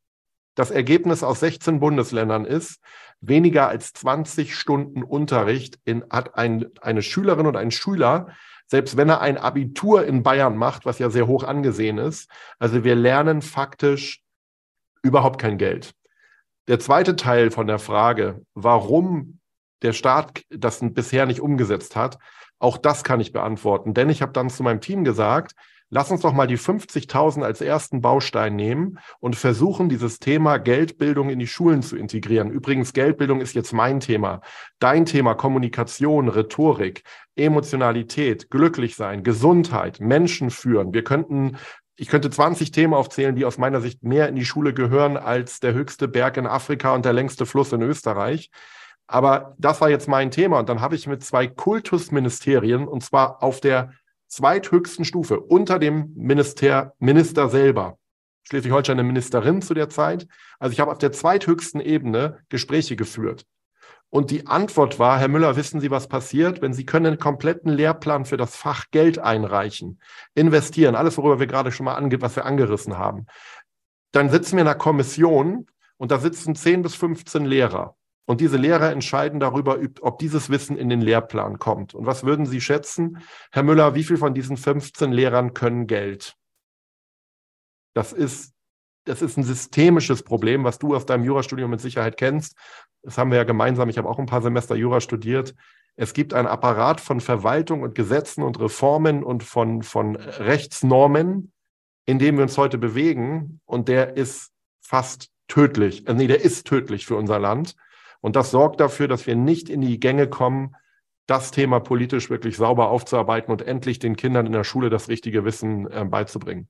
Das 0.56 0.70
Ergebnis 0.70 1.22
aus 1.22 1.40
16 1.40 1.80
Bundesländern 1.80 2.46
ist, 2.46 2.80
weniger 3.20 3.68
als 3.68 3.92
20 3.92 4.56
Stunden 4.56 5.02
Unterricht 5.02 5.78
in, 5.84 6.04
hat 6.10 6.36
ein, 6.36 6.66
eine 6.80 7.02
Schülerin 7.02 7.46
und 7.46 7.56
ein 7.56 7.70
Schüler 7.70 8.28
selbst 8.66 8.96
wenn 8.96 9.08
er 9.08 9.20
ein 9.20 9.38
Abitur 9.38 10.04
in 10.04 10.22
Bayern 10.22 10.56
macht, 10.56 10.86
was 10.86 10.98
ja 10.98 11.10
sehr 11.10 11.26
hoch 11.26 11.44
angesehen 11.44 11.98
ist. 11.98 12.30
Also 12.58 12.84
wir 12.84 12.94
lernen 12.94 13.42
faktisch 13.42 14.22
überhaupt 15.02 15.40
kein 15.40 15.58
Geld. 15.58 15.94
Der 16.68 16.80
zweite 16.80 17.14
Teil 17.14 17.50
von 17.50 17.66
der 17.66 17.78
Frage, 17.78 18.42
warum 18.54 19.38
der 19.82 19.92
Staat 19.92 20.42
das 20.50 20.80
bisher 20.82 21.26
nicht 21.26 21.40
umgesetzt 21.40 21.94
hat, 21.94 22.18
auch 22.58 22.76
das 22.76 23.04
kann 23.04 23.20
ich 23.20 23.32
beantworten. 23.32 23.94
Denn 23.94 24.10
ich 24.10 24.22
habe 24.22 24.32
dann 24.32 24.50
zu 24.50 24.62
meinem 24.62 24.80
Team 24.80 25.04
gesagt, 25.04 25.54
Lass 25.96 26.10
uns 26.10 26.20
doch 26.20 26.34
mal 26.34 26.46
die 26.46 26.58
50.000 26.58 27.42
als 27.42 27.62
ersten 27.62 28.02
Baustein 28.02 28.54
nehmen 28.54 28.98
und 29.18 29.34
versuchen, 29.34 29.88
dieses 29.88 30.18
Thema 30.18 30.58
Geldbildung 30.58 31.30
in 31.30 31.38
die 31.38 31.46
Schulen 31.46 31.80
zu 31.80 31.96
integrieren. 31.96 32.50
Übrigens, 32.50 32.92
Geldbildung 32.92 33.40
ist 33.40 33.54
jetzt 33.54 33.72
mein 33.72 34.00
Thema. 34.00 34.42
Dein 34.78 35.06
Thema 35.06 35.32
Kommunikation, 35.32 36.28
Rhetorik, 36.28 37.02
Emotionalität, 37.34 38.50
glücklich 38.50 38.94
sein, 38.94 39.22
Gesundheit, 39.22 39.98
Menschen 39.98 40.50
führen. 40.50 40.92
Wir 40.92 41.02
könnten 41.02 41.56
ich 41.96 42.08
könnte 42.08 42.28
20 42.28 42.72
Themen 42.72 42.92
aufzählen, 42.92 43.34
die 43.34 43.46
aus 43.46 43.56
meiner 43.56 43.80
Sicht 43.80 44.02
mehr 44.02 44.28
in 44.28 44.34
die 44.34 44.44
Schule 44.44 44.74
gehören 44.74 45.16
als 45.16 45.60
der 45.60 45.72
höchste 45.72 46.08
Berg 46.08 46.36
in 46.36 46.46
Afrika 46.46 46.94
und 46.94 47.06
der 47.06 47.14
längste 47.14 47.46
Fluss 47.46 47.72
in 47.72 47.80
Österreich. 47.80 48.50
Aber 49.06 49.54
das 49.56 49.80
war 49.80 49.88
jetzt 49.88 50.08
mein 50.08 50.30
Thema. 50.30 50.58
Und 50.58 50.68
dann 50.68 50.82
habe 50.82 50.94
ich 50.94 51.06
mit 51.06 51.24
zwei 51.24 51.46
Kultusministerien, 51.46 52.86
und 52.86 53.02
zwar 53.02 53.42
auf 53.42 53.62
der 53.62 53.92
zweithöchsten 54.28 55.04
Stufe 55.04 55.40
unter 55.40 55.78
dem 55.78 56.12
Minister, 56.16 56.94
Minister 56.98 57.48
selber. 57.48 57.98
Schleswig-Holstein 58.44 58.98
eine 58.98 59.06
Ministerin 59.06 59.60
zu 59.60 59.74
der 59.74 59.88
Zeit. 59.88 60.28
Also 60.58 60.72
ich 60.72 60.80
habe 60.80 60.92
auf 60.92 60.98
der 60.98 61.12
zweithöchsten 61.12 61.80
Ebene 61.80 62.38
Gespräche 62.48 62.94
geführt. 62.96 63.44
Und 64.08 64.30
die 64.30 64.46
Antwort 64.46 64.98
war, 64.98 65.18
Herr 65.18 65.28
Müller, 65.28 65.56
wissen 65.56 65.80
Sie, 65.80 65.90
was 65.90 66.08
passiert? 66.08 66.62
Wenn 66.62 66.72
Sie 66.72 66.86
können 66.86 67.06
einen 67.06 67.18
kompletten 67.18 67.72
Lehrplan 67.72 68.24
für 68.24 68.36
das 68.36 68.54
Fach 68.54 68.84
Geld 68.92 69.18
einreichen, 69.18 70.00
investieren, 70.34 70.94
alles, 70.94 71.16
worüber 71.18 71.40
wir 71.40 71.48
gerade 71.48 71.72
schon 71.72 71.84
mal 71.84 71.94
ange 71.94 72.20
was 72.22 72.36
wir 72.36 72.44
angerissen 72.44 72.96
haben, 72.96 73.26
dann 74.12 74.30
sitzen 74.30 74.52
wir 74.56 74.62
in 74.62 74.68
einer 74.68 74.78
Kommission 74.78 75.66
und 75.96 76.12
da 76.12 76.18
sitzen 76.18 76.54
10 76.54 76.82
bis 76.82 76.94
15 76.94 77.44
Lehrer. 77.44 77.95
Und 78.26 78.40
diese 78.40 78.56
Lehrer 78.56 78.90
entscheiden 78.90 79.38
darüber, 79.38 79.78
ob 80.00 80.18
dieses 80.18 80.50
Wissen 80.50 80.76
in 80.76 80.88
den 80.88 81.00
Lehrplan 81.00 81.58
kommt. 81.58 81.94
Und 81.94 82.06
was 82.06 82.24
würden 82.24 82.44
Sie 82.44 82.60
schätzen, 82.60 83.22
Herr 83.52 83.62
Müller, 83.62 83.94
wie 83.94 84.02
viel 84.02 84.16
von 84.16 84.34
diesen 84.34 84.56
15 84.56 85.12
Lehrern 85.12 85.54
können 85.54 85.86
Geld? 85.86 86.36
Das 87.94 88.12
ist, 88.12 88.52
das 89.04 89.22
ist 89.22 89.38
ein 89.38 89.44
systemisches 89.44 90.24
Problem, 90.24 90.64
was 90.64 90.78
du 90.78 90.96
aus 90.96 91.06
deinem 91.06 91.24
Jurastudium 91.24 91.70
mit 91.70 91.80
Sicherheit 91.80 92.16
kennst. 92.16 92.56
Das 93.02 93.16
haben 93.16 93.30
wir 93.30 93.38
ja 93.38 93.44
gemeinsam. 93.44 93.88
Ich 93.88 93.96
habe 93.96 94.08
auch 94.08 94.18
ein 94.18 94.26
paar 94.26 94.42
Semester 94.42 94.74
Jura 94.74 95.00
studiert. 95.00 95.54
Es 95.94 96.12
gibt 96.12 96.34
einen 96.34 96.48
Apparat 96.48 97.00
von 97.00 97.20
Verwaltung 97.20 97.82
und 97.82 97.94
Gesetzen 97.94 98.42
und 98.42 98.58
Reformen 98.60 99.22
und 99.22 99.44
von, 99.44 99.82
von 99.82 100.16
Rechtsnormen, 100.16 101.52
in 102.04 102.18
dem 102.18 102.36
wir 102.36 102.42
uns 102.42 102.58
heute 102.58 102.76
bewegen. 102.76 103.60
Und 103.64 103.88
der 103.88 104.16
ist 104.16 104.50
fast 104.82 105.30
tödlich. 105.48 106.06
Äh, 106.08 106.14
nee, 106.14 106.26
der 106.26 106.42
ist 106.42 106.66
tödlich 106.66 107.06
für 107.06 107.16
unser 107.16 107.38
Land. 107.38 107.76
Und 108.26 108.34
das 108.34 108.50
sorgt 108.50 108.80
dafür, 108.80 109.06
dass 109.06 109.28
wir 109.28 109.36
nicht 109.36 109.68
in 109.68 109.80
die 109.80 110.00
Gänge 110.00 110.28
kommen, 110.28 110.74
das 111.28 111.52
Thema 111.52 111.78
politisch 111.78 112.28
wirklich 112.28 112.56
sauber 112.56 112.90
aufzuarbeiten 112.90 113.52
und 113.52 113.62
endlich 113.62 114.00
den 114.00 114.16
Kindern 114.16 114.46
in 114.46 114.52
der 114.52 114.64
Schule 114.64 114.90
das 114.90 115.08
richtige 115.08 115.44
Wissen 115.44 115.88
äh, 115.88 116.04
beizubringen. 116.04 116.68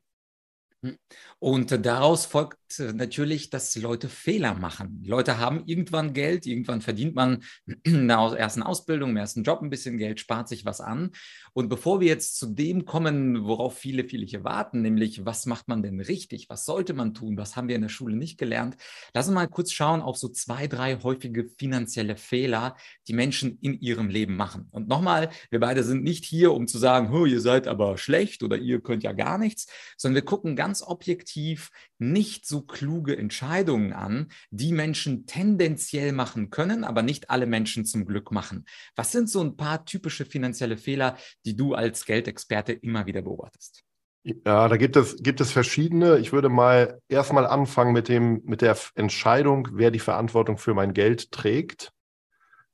Und 1.39 1.85
daraus 1.85 2.25
folgt 2.25 2.57
natürlich, 2.79 3.51
dass 3.51 3.77
Leute 3.77 4.09
Fehler 4.09 4.55
machen. 4.55 5.03
Leute 5.05 5.39
haben 5.39 5.63
irgendwann 5.67 6.15
Geld, 6.15 6.47
irgendwann 6.47 6.81
verdient 6.81 7.15
man 7.15 7.45
in 7.83 8.09
der 8.09 8.17
ersten 8.17 8.63
Ausbildung, 8.63 9.11
im 9.11 9.17
ersten 9.19 9.43
Job 9.43 9.61
ein 9.63 9.71
bisschen 9.71 9.99
Geld, 9.99 10.19
spart 10.19 10.49
sich 10.49 10.65
was 10.65 10.81
an. 10.81 11.13
Und 11.53 11.69
bevor 11.69 12.01
wir 12.01 12.09
jetzt 12.09 12.39
zu 12.39 12.47
dem 12.47 12.85
kommen, 12.87 13.45
worauf 13.45 13.77
viele, 13.77 14.05
viele 14.05 14.25
hier 14.25 14.45
warten, 14.45 14.83
nämlich 14.83 15.25
was 15.25 15.47
macht 15.47 15.69
man 15.69 15.83
denn 15.83 16.01
richtig, 16.01 16.49
was 16.49 16.65
sollte 16.65 16.95
man 16.95 17.13
tun, 17.13 17.37
was 17.37 17.55
haben 17.55 17.69
wir 17.69 17.77
in 17.77 17.83
der 17.83 17.89
Schule 17.89 18.17
nicht 18.17 18.39
gelernt, 18.39 18.77
lassen 19.15 19.31
wir 19.31 19.41
mal 19.41 19.49
kurz 19.49 19.73
schauen 19.73 20.01
auf 20.01 20.17
so 20.17 20.29
zwei, 20.29 20.67
drei 20.67 20.99
häufige 21.03 21.49
finanzielle 21.59 22.17
Fehler, 22.17 22.77
die 23.09 23.15
Menschen 23.15 23.59
in 23.61 23.79
ihrem 23.81 24.09
Leben 24.09 24.37
machen. 24.37 24.69
Und 24.71 24.89
nochmal, 24.89 25.31
wir 25.51 25.61
beide 25.61 25.85
sind 25.85 26.03
nicht 26.03 26.25
hier, 26.25 26.53
um 26.53 26.67
zu 26.67 26.79
sagen, 26.79 27.15
ihr 27.27 27.41
seid 27.41 27.69
aber 27.69 27.99
schlecht 27.99 28.43
oder 28.43 28.57
ihr 28.57 28.81
könnt 28.81 29.03
ja 29.03 29.13
gar 29.13 29.39
nichts, 29.39 29.67
sondern 29.97 30.17
wir 30.17 30.25
gucken 30.25 30.57
ganz 30.57 30.83
objektiv, 30.83 31.26
objektiv 31.27 31.71
nicht 31.99 32.47
so 32.47 32.63
kluge 32.63 33.17
Entscheidungen 33.17 33.93
an, 33.93 34.29
die 34.51 34.73
Menschen 34.73 35.27
tendenziell 35.27 36.13
machen 36.13 36.51
können, 36.51 36.85
aber 36.85 37.03
nicht 37.03 37.31
alle 37.31 37.47
Menschen 37.47 37.85
zum 37.85 38.07
Glück 38.07 38.31
machen. 38.31 38.65
Was 38.95 39.13
sind 39.13 39.29
so 39.29 39.43
ein 39.43 39.57
paar 39.57 39.85
typische 39.85 40.25
finanzielle 40.25 40.77
Fehler, 40.77 41.17
die 41.45 41.57
du 41.57 41.75
als 41.75 42.05
Geldexperte 42.05 42.73
immer 42.73 43.07
wieder 43.07 43.23
beobachtest? 43.23 43.83
Ja, 44.23 44.69
da 44.69 44.77
gibt 44.77 44.97
es, 44.97 45.17
gibt 45.23 45.41
es 45.41 45.53
verschiedene. 45.53 46.19
Ich 46.19 46.33
würde 46.33 46.49
mal 46.49 47.01
erstmal 47.09 47.47
anfangen 47.47 47.93
mit 47.93 48.09
dem, 48.09 48.43
mit 48.45 48.61
der 48.61 48.77
Entscheidung, 48.95 49.69
wer 49.73 49.91
die 49.91 50.01
Verantwortung 50.01 50.59
für 50.59 50.75
mein 50.75 50.95
Geld 50.95 51.31
trägt. 51.31 51.93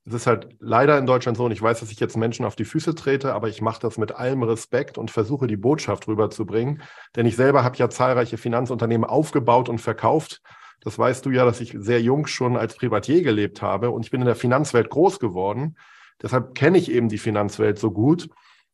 Es 0.05 0.13
ist 0.13 0.27
halt 0.27 0.49
leider 0.59 0.97
in 0.97 1.05
Deutschland 1.05 1.37
so, 1.37 1.45
und 1.45 1.51
ich 1.51 1.61
weiß, 1.61 1.79
dass 1.79 1.91
ich 1.91 1.99
jetzt 1.99 2.17
Menschen 2.17 2.45
auf 2.45 2.57
die 2.57 2.65
Füße 2.65 2.93
trete, 2.93 3.33
aber 3.33 3.47
ich 3.47 3.61
mache 3.61 3.79
das 3.79 3.97
mit 3.97 4.13
allem 4.13 4.43
Respekt 4.43 4.97
und 4.97 5.11
versuche 5.11 5.47
die 5.47 5.55
Botschaft 5.55 6.07
rüberzubringen. 6.07 6.81
Denn 7.15 7.25
ich 7.25 7.37
selber 7.37 7.63
habe 7.63 7.77
ja 7.77 7.89
zahlreiche 7.89 8.37
Finanzunternehmen 8.37 9.09
aufgebaut 9.09 9.69
und 9.69 9.79
verkauft. 9.79 10.41
Das 10.81 10.99
weißt 10.99 11.25
du 11.25 11.31
ja, 11.31 11.45
dass 11.45 11.61
ich 11.61 11.73
sehr 11.77 12.01
jung 12.01 12.27
schon 12.27 12.57
als 12.57 12.75
Privatier 12.75 13.23
gelebt 13.23 13.61
habe 13.61 13.91
und 13.91 14.03
ich 14.03 14.11
bin 14.11 14.19
in 14.19 14.27
der 14.27 14.35
Finanzwelt 14.35 14.89
groß 14.89 15.19
geworden. 15.19 15.77
Deshalb 16.21 16.53
kenne 16.55 16.77
ich 16.77 16.91
eben 16.91 17.07
die 17.07 17.17
Finanzwelt 17.17 17.79
so 17.79 17.91
gut. 17.91 18.29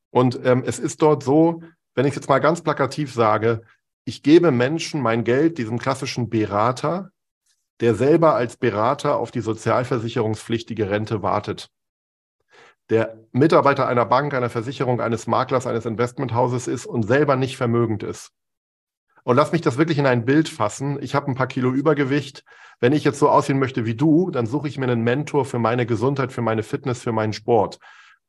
Und 0.09 0.39
ähm, 0.43 0.63
es 0.65 0.79
ist 0.79 1.03
dort 1.03 1.23
so, 1.23 1.61
wenn 1.93 2.07
ich 2.07 2.15
jetzt 2.15 2.27
mal 2.29 2.39
ganz 2.39 2.61
plakativ 2.61 3.13
sage, 3.13 3.61
ich 4.05 4.23
gebe 4.23 4.49
Menschen 4.49 5.01
mein 5.01 5.23
Geld, 5.23 5.59
diesem 5.59 5.77
klassischen 5.77 6.29
Berater, 6.29 7.11
der 7.81 7.95
selber 7.95 8.35
als 8.35 8.57
Berater 8.57 9.17
auf 9.17 9.31
die 9.31 9.41
sozialversicherungspflichtige 9.41 10.89
Rente 10.89 11.21
wartet. 11.21 11.69
Der 12.89 13.17
Mitarbeiter 13.31 13.87
einer 13.87 14.05
Bank, 14.05 14.33
einer 14.33 14.49
Versicherung, 14.49 14.99
eines 14.99 15.27
Maklers, 15.27 15.67
eines 15.67 15.85
Investmenthauses 15.85 16.67
ist 16.67 16.85
und 16.85 17.03
selber 17.03 17.35
nicht 17.35 17.55
vermögend 17.55 18.03
ist. 18.03 18.31
Und 19.23 19.35
lass 19.35 19.51
mich 19.51 19.61
das 19.61 19.77
wirklich 19.77 19.99
in 19.99 20.07
ein 20.07 20.25
Bild 20.25 20.49
fassen. 20.49 20.97
Ich 21.01 21.13
habe 21.13 21.27
ein 21.27 21.35
paar 21.35 21.47
Kilo 21.47 21.71
Übergewicht. 21.71 22.43
Wenn 22.79 22.93
ich 22.93 23.03
jetzt 23.03 23.19
so 23.19 23.29
aussehen 23.29 23.59
möchte 23.59 23.85
wie 23.85 23.95
du, 23.95 24.31
dann 24.31 24.47
suche 24.47 24.67
ich 24.67 24.77
mir 24.77 24.85
einen 24.85 25.03
Mentor 25.03 25.45
für 25.45 25.59
meine 25.59 25.85
Gesundheit, 25.85 26.31
für 26.31 26.41
meine 26.41 26.63
Fitness, 26.63 27.03
für 27.03 27.11
meinen 27.11 27.33
Sport. 27.33 27.79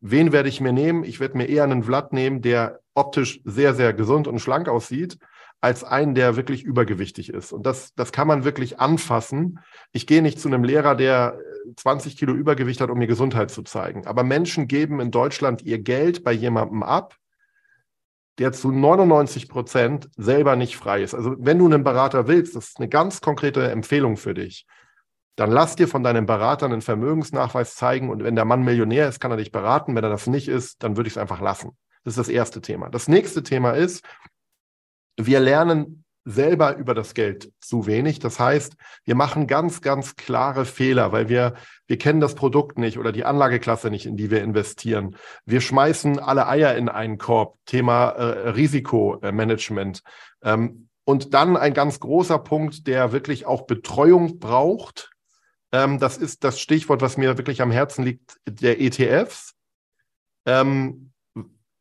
Wen 0.00 0.32
werde 0.32 0.48
ich 0.48 0.60
mir 0.60 0.72
nehmen? 0.72 1.04
Ich 1.04 1.20
werde 1.20 1.38
mir 1.38 1.48
eher 1.48 1.64
einen 1.64 1.84
Vlad 1.84 2.12
nehmen, 2.12 2.42
der 2.42 2.80
optisch 2.94 3.40
sehr, 3.44 3.74
sehr 3.74 3.92
gesund 3.92 4.28
und 4.28 4.40
schlank 4.40 4.68
aussieht, 4.68 5.18
als 5.60 5.84
einen, 5.84 6.14
der 6.14 6.36
wirklich 6.36 6.62
übergewichtig 6.62 7.28
ist. 7.30 7.52
Und 7.52 7.66
das, 7.66 7.94
das 7.94 8.12
kann 8.12 8.26
man 8.26 8.44
wirklich 8.44 8.80
anfassen. 8.80 9.58
Ich 9.92 10.06
gehe 10.06 10.22
nicht 10.22 10.40
zu 10.40 10.48
einem 10.48 10.64
Lehrer, 10.64 10.94
der 10.94 11.38
20 11.76 12.16
Kilo 12.16 12.32
Übergewicht 12.32 12.80
hat, 12.80 12.90
um 12.90 12.98
mir 12.98 13.06
Gesundheit 13.06 13.50
zu 13.50 13.62
zeigen. 13.62 14.06
Aber 14.06 14.22
Menschen 14.22 14.68
geben 14.68 15.00
in 15.00 15.10
Deutschland 15.10 15.62
ihr 15.62 15.78
Geld 15.78 16.24
bei 16.24 16.32
jemandem 16.32 16.82
ab, 16.82 17.16
der 18.38 18.52
zu 18.52 18.72
99 18.72 19.50
Prozent 19.50 20.08
selber 20.16 20.56
nicht 20.56 20.76
frei 20.76 21.02
ist. 21.02 21.14
Also 21.14 21.36
wenn 21.38 21.58
du 21.58 21.66
einen 21.66 21.84
Berater 21.84 22.26
willst, 22.26 22.56
das 22.56 22.68
ist 22.68 22.78
eine 22.78 22.88
ganz 22.88 23.20
konkrete 23.20 23.70
Empfehlung 23.70 24.16
für 24.16 24.32
dich, 24.32 24.66
dann 25.36 25.50
lass 25.50 25.76
dir 25.76 25.88
von 25.88 26.02
deinem 26.02 26.24
Berater 26.24 26.66
einen 26.66 26.80
Vermögensnachweis 26.80 27.74
zeigen 27.74 28.08
und 28.08 28.24
wenn 28.24 28.36
der 28.36 28.46
Mann 28.46 28.62
Millionär 28.62 29.08
ist, 29.08 29.20
kann 29.20 29.30
er 29.30 29.36
dich 29.36 29.52
beraten. 29.52 29.94
Wenn 29.94 30.04
er 30.04 30.10
das 30.10 30.26
nicht 30.26 30.48
ist, 30.48 30.82
dann 30.82 30.96
würde 30.96 31.08
ich 31.08 31.14
es 31.14 31.18
einfach 31.18 31.40
lassen. 31.40 31.76
Das 32.04 32.12
ist 32.12 32.18
das 32.18 32.28
erste 32.28 32.62
Thema. 32.62 32.88
Das 32.88 33.08
nächste 33.08 33.42
Thema 33.42 33.72
ist, 33.72 34.04
wir 35.16 35.40
lernen 35.40 36.04
selber 36.24 36.76
über 36.76 36.94
das 36.94 37.14
Geld 37.14 37.52
zu 37.60 37.86
wenig. 37.86 38.18
Das 38.18 38.38
heißt, 38.38 38.74
wir 39.04 39.14
machen 39.14 39.46
ganz, 39.46 39.80
ganz 39.80 40.16
klare 40.16 40.64
Fehler, 40.64 41.12
weil 41.12 41.28
wir, 41.28 41.54
wir 41.86 41.98
kennen 41.98 42.20
das 42.20 42.34
Produkt 42.34 42.78
nicht 42.78 42.98
oder 42.98 43.12
die 43.12 43.24
Anlageklasse 43.24 43.90
nicht, 43.90 44.06
in 44.06 44.16
die 44.16 44.30
wir 44.30 44.42
investieren. 44.42 45.16
Wir 45.44 45.60
schmeißen 45.60 46.18
alle 46.18 46.46
Eier 46.46 46.76
in 46.76 46.88
einen 46.88 47.18
Korb. 47.18 47.58
Thema 47.66 48.10
äh, 48.10 48.50
Risikomanagement. 48.50 50.02
Ähm, 50.42 50.88
und 51.04 51.34
dann 51.34 51.56
ein 51.56 51.74
ganz 51.74 52.00
großer 52.00 52.38
Punkt, 52.38 52.86
der 52.86 53.12
wirklich 53.12 53.46
auch 53.46 53.62
Betreuung 53.62 54.38
braucht. 54.38 55.10
Ähm, 55.72 55.98
das 55.98 56.16
ist 56.16 56.44
das 56.44 56.60
Stichwort, 56.60 57.00
was 57.00 57.16
mir 57.16 57.38
wirklich 57.38 57.62
am 57.62 57.70
Herzen 57.70 58.04
liegt, 58.04 58.36
der 58.46 58.80
ETFs. 58.80 59.54
Ähm, 60.46 61.09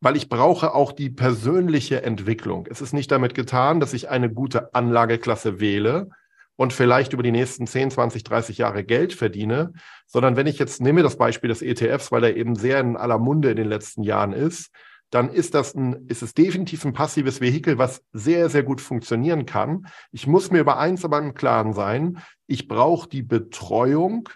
weil 0.02 0.16
ich 0.16 0.30
brauche 0.30 0.74
auch 0.74 0.92
die 0.92 1.10
persönliche 1.10 2.04
Entwicklung. 2.04 2.68
Es 2.70 2.82
ist 2.82 2.94
nicht 2.94 3.12
damit 3.12 3.34
getan, 3.36 3.80
dass 3.80 3.94
ich 3.94 4.10
eine 4.10 4.32
gute 4.32 4.74
Anlageklasse 4.74 5.60
wähle 5.60 6.10
und 6.56 6.74
vielleicht 6.74 7.14
über 7.14 7.24
die 7.24 7.32
nächsten 7.32 7.68
10, 7.68 7.92
20, 7.92 8.24
30 8.24 8.58
Jahre 8.58 8.84
Geld 8.84 9.14
verdiene, 9.14 9.74
sondern 10.08 10.36
wenn 10.36 10.48
ich 10.48 10.60
jetzt 10.60 10.82
nehme 10.82 11.04
das 11.04 11.18
Beispiel 11.18 11.50
des 11.50 11.62
ETFs, 11.62 12.12
weil 12.12 12.24
er 12.24 12.36
eben 12.36 12.56
sehr 12.56 12.80
in 12.80 12.98
aller 12.98 13.18
Munde 13.18 13.52
in 13.52 13.58
den 13.58 13.70
letzten 13.70 14.04
Jahren 14.04 14.34
ist, 14.34 14.70
dann 15.10 15.30
ist 15.30 15.54
das 15.54 15.74
ein, 15.74 16.06
ist 16.08 16.22
es 16.22 16.34
definitiv 16.34 16.86
ein 16.86 16.94
passives 16.94 17.42
Vehikel, 17.42 17.78
was 17.78 18.04
sehr, 18.14 18.50
sehr 18.50 18.64
gut 18.64 18.80
funktionieren 18.80 19.46
kann. 19.46 19.88
Ich 20.12 20.28
muss 20.28 20.52
mir 20.52 20.60
über 20.60 20.78
eins 20.78 21.04
aber 21.04 21.18
im 21.20 21.34
Klaren 21.34 21.74
sein. 21.74 22.20
Ich 22.46 22.68
brauche 22.68 23.10
die 23.10 23.24
Betreuung 23.24 24.30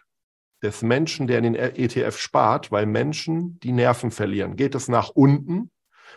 des 0.64 0.82
Menschen, 0.82 1.28
der 1.28 1.40
in 1.40 1.44
den 1.44 1.56
ETF 1.56 2.18
spart, 2.18 2.72
weil 2.72 2.86
Menschen 2.86 3.60
die 3.60 3.74
Nerven 3.74 4.12
verlieren. 4.12 4.56
Geht 4.56 4.76
es 4.76 4.88
nach 4.88 5.10
unten, 5.10 5.70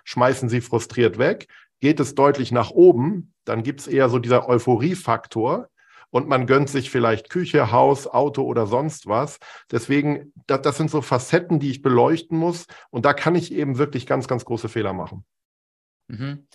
schmeißen 0.04 0.48
sie 0.48 0.60
frustriert 0.60 1.18
weg. 1.18 1.48
Geht 1.80 2.00
es 2.00 2.14
deutlich 2.14 2.52
nach 2.52 2.70
oben, 2.70 3.34
dann 3.44 3.62
gibt 3.62 3.80
es 3.80 3.86
eher 3.86 4.08
so 4.08 4.18
dieser 4.18 4.48
Euphoriefaktor 4.48 5.68
und 6.10 6.28
man 6.28 6.46
gönnt 6.46 6.70
sich 6.70 6.90
vielleicht 6.90 7.28
Küche, 7.28 7.70
Haus, 7.72 8.06
Auto 8.06 8.42
oder 8.44 8.66
sonst 8.66 9.06
was. 9.06 9.38
Deswegen, 9.70 10.32
das, 10.46 10.62
das 10.62 10.76
sind 10.78 10.90
so 10.90 11.02
Facetten, 11.02 11.60
die 11.60 11.70
ich 11.70 11.82
beleuchten 11.82 12.38
muss 12.38 12.66
und 12.90 13.04
da 13.04 13.12
kann 13.12 13.34
ich 13.34 13.52
eben 13.52 13.76
wirklich 13.76 14.06
ganz, 14.06 14.26
ganz 14.26 14.44
große 14.44 14.70
Fehler 14.70 14.94
machen. 14.94 15.24
Mhm 16.08 16.46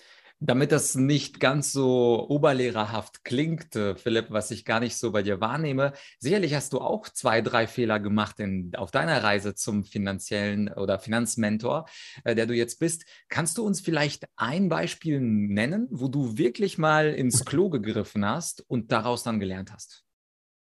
damit 0.43 0.71
das 0.71 0.95
nicht 0.95 1.39
ganz 1.39 1.71
so 1.71 2.27
oberlehrerhaft 2.27 3.23
klingt, 3.23 3.75
äh, 3.75 3.95
Philipp, 3.95 4.31
was 4.31 4.49
ich 4.49 4.65
gar 4.65 4.79
nicht 4.79 4.97
so 4.97 5.11
bei 5.11 5.21
dir 5.21 5.39
wahrnehme, 5.39 5.93
sicherlich 6.17 6.55
hast 6.55 6.73
du 6.73 6.81
auch 6.81 7.07
zwei, 7.07 7.41
drei 7.41 7.67
Fehler 7.67 7.99
gemacht 7.99 8.39
in, 8.39 8.75
auf 8.75 8.89
deiner 8.89 9.23
Reise 9.23 9.53
zum 9.53 9.85
finanziellen 9.85 10.67
oder 10.69 10.97
Finanzmentor, 10.97 11.85
äh, 12.23 12.33
der 12.33 12.47
du 12.47 12.55
jetzt 12.55 12.79
bist. 12.79 13.05
Kannst 13.29 13.59
du 13.59 13.63
uns 13.63 13.81
vielleicht 13.81 14.25
ein 14.35 14.67
Beispiel 14.67 15.21
nennen, 15.21 15.87
wo 15.91 16.07
du 16.07 16.39
wirklich 16.39 16.79
mal 16.79 17.13
ins 17.13 17.45
Klo 17.45 17.69
gegriffen 17.69 18.25
hast 18.25 18.67
und 18.67 18.91
daraus 18.91 19.21
dann 19.21 19.39
gelernt 19.39 19.71
hast? 19.71 20.03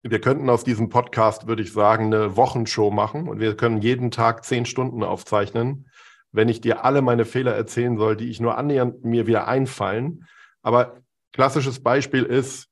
Wir 0.04 0.22
könnten 0.22 0.52
aus 0.52 0.64
diesem 0.64 0.90
Podcast, 0.90 1.48
würde 1.48 1.64
ich 1.64 1.74
sagen, 1.74 2.14
eine 2.14 2.38
Wochenshow 2.38 2.92
machen 2.92 3.28
und 3.28 3.40
wir 3.40 3.58
können 3.58 3.82
jeden 3.82 4.12
Tag 4.12 4.46
zehn 4.46 4.68
Stunden 4.68 5.02
aufzeichnen 5.02 5.88
wenn 6.36 6.50
ich 6.50 6.62
dir 6.62 6.84
alle 6.84 7.01
meine 7.01 7.25
Fehler 7.25 7.54
erzählen 7.54 7.98
soll, 7.98 8.15
die 8.18 8.30
ich 8.30 8.39
nur 8.39 8.58
annähernd 8.58 9.04
mir 9.04 9.25
wieder 9.25 9.48
einfallen. 9.48 10.25
Aber 10.62 11.01
klassisches 11.32 11.82
Beispiel 11.82 12.24
ist, 12.24 12.68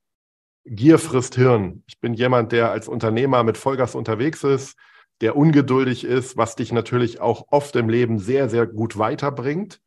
Gier 0.66 0.98
frisst 0.98 1.34
Hirn. 1.34 1.82
Ich 1.86 2.00
bin 2.00 2.14
jemand, 2.14 2.52
der 2.52 2.70
als 2.70 2.88
Unternehmer 2.88 3.42
mit 3.42 3.58
Vollgas 3.58 3.94
unterwegs 3.94 4.44
ist, 4.44 4.78
der 5.20 5.36
ungeduldig 5.36 6.04
ist, 6.04 6.36
was 6.36 6.56
dich 6.56 6.72
natürlich 6.72 7.20
auch 7.20 7.46
oft 7.50 7.76
im 7.76 7.88
Leben 7.88 8.18
sehr, 8.18 8.48
sehr 8.48 8.66
gut 8.66 8.98
weiterbringt, 8.98 9.80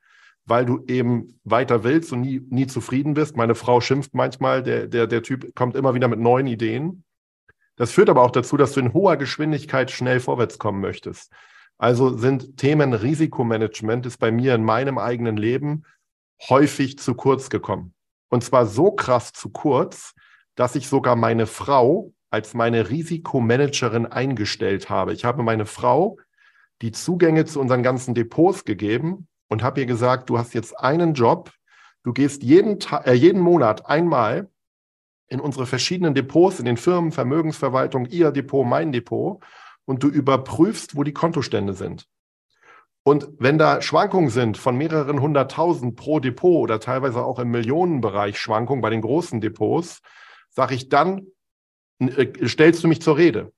weil 0.45 0.65
du 0.65 0.83
eben 0.87 1.39
weiter 1.43 1.83
willst 1.83 2.13
und 2.13 2.21
nie, 2.21 2.41
nie 2.49 2.67
zufrieden 2.67 3.15
bist. 3.15 3.35
Meine 3.35 3.55
Frau 3.55 3.81
schimpft 3.81 4.13
manchmal, 4.13 4.63
der, 4.63 4.87
der, 4.87 5.07
der 5.07 5.23
Typ 5.23 5.55
kommt 5.55 5.75
immer 5.75 5.95
wieder 5.95 6.07
mit 6.07 6.19
neuen 6.19 6.47
Ideen. 6.47 7.03
Das 7.75 7.91
führt 7.91 8.09
aber 8.09 8.23
auch 8.23 8.31
dazu, 8.31 8.55
dass 8.57 8.73
du 8.73 8.79
in 8.79 8.93
hoher 8.93 9.17
Geschwindigkeit 9.17 9.91
schnell 9.91 10.19
vorwärts 10.19 10.57
kommen 10.57 10.79
möchtest. 10.79 11.31
Also 11.77 12.17
sind 12.17 12.57
Themen 12.57 12.93
Risikomanagement 12.93 14.05
ist 14.05 14.17
bei 14.17 14.31
mir 14.31 14.55
in 14.55 14.63
meinem 14.63 14.97
eigenen 14.97 15.37
Leben 15.37 15.83
häufig 16.49 16.97
zu 16.97 17.13
kurz 17.13 17.49
gekommen. 17.49 17.93
Und 18.29 18.43
zwar 18.43 18.65
so 18.65 18.91
krass 18.91 19.31
zu 19.31 19.49
kurz, 19.49 20.13
dass 20.55 20.75
ich 20.75 20.87
sogar 20.87 21.15
meine 21.15 21.45
Frau 21.45 22.13
als 22.29 22.53
meine 22.53 22.89
Risikomanagerin 22.89 24.05
eingestellt 24.05 24.89
habe. 24.89 25.13
Ich 25.13 25.23
habe 25.23 25.43
meine 25.43 25.65
Frau 25.65 26.17
die 26.81 26.91
Zugänge 26.91 27.45
zu 27.45 27.59
unseren 27.59 27.83
ganzen 27.83 28.13
Depots 28.13 28.65
gegeben 28.65 29.27
und 29.47 29.63
habe 29.63 29.79
ihr 29.79 29.85
gesagt, 29.85 30.29
du 30.29 30.37
hast 30.37 30.53
jetzt 30.53 30.77
einen 30.77 31.13
Job, 31.13 31.51
du 32.03 32.11
gehst 32.11 32.43
jeden, 32.43 32.79
äh, 33.05 33.13
jeden 33.13 33.41
Monat 33.41 33.85
einmal 33.85 34.49
in 35.29 35.39
unsere 35.39 35.65
verschiedenen 35.65 36.13
Depots, 36.13 36.59
in 36.59 36.65
den 36.65 36.77
Firmen, 36.77 37.11
Vermögensverwaltung, 37.11 38.05
ihr 38.07 38.31
Depot, 38.31 38.65
mein 38.65 38.91
Depot 38.91 39.41
und 39.87 40.03
du 40.03 40.09
überprüfst, 40.09 40.95
wo 40.95 41.03
die 41.03 41.13
Kontostände 41.13 41.73
sind. 41.73 42.07
Und 43.03 43.29
wenn 43.39 43.57
da 43.57 43.81
Schwankungen 43.81 44.29
sind 44.29 44.57
von 44.57 44.77
mehreren 44.77 45.21
hunderttausend 45.21 45.95
pro 45.95 46.19
Depot 46.19 46.61
oder 46.61 46.81
teilweise 46.81 47.23
auch 47.23 47.39
im 47.39 47.49
Millionenbereich 47.51 48.37
Schwankungen 48.37 48.81
bei 48.81 48.89
den 48.89 49.01
großen 49.01 49.39
Depots, 49.39 50.01
sage 50.49 50.75
ich 50.75 50.89
dann, 50.89 51.27
äh, 51.99 52.45
stellst 52.45 52.83
du 52.83 52.89
mich 52.89 53.01
zur 53.01 53.17
Rede. 53.17 53.53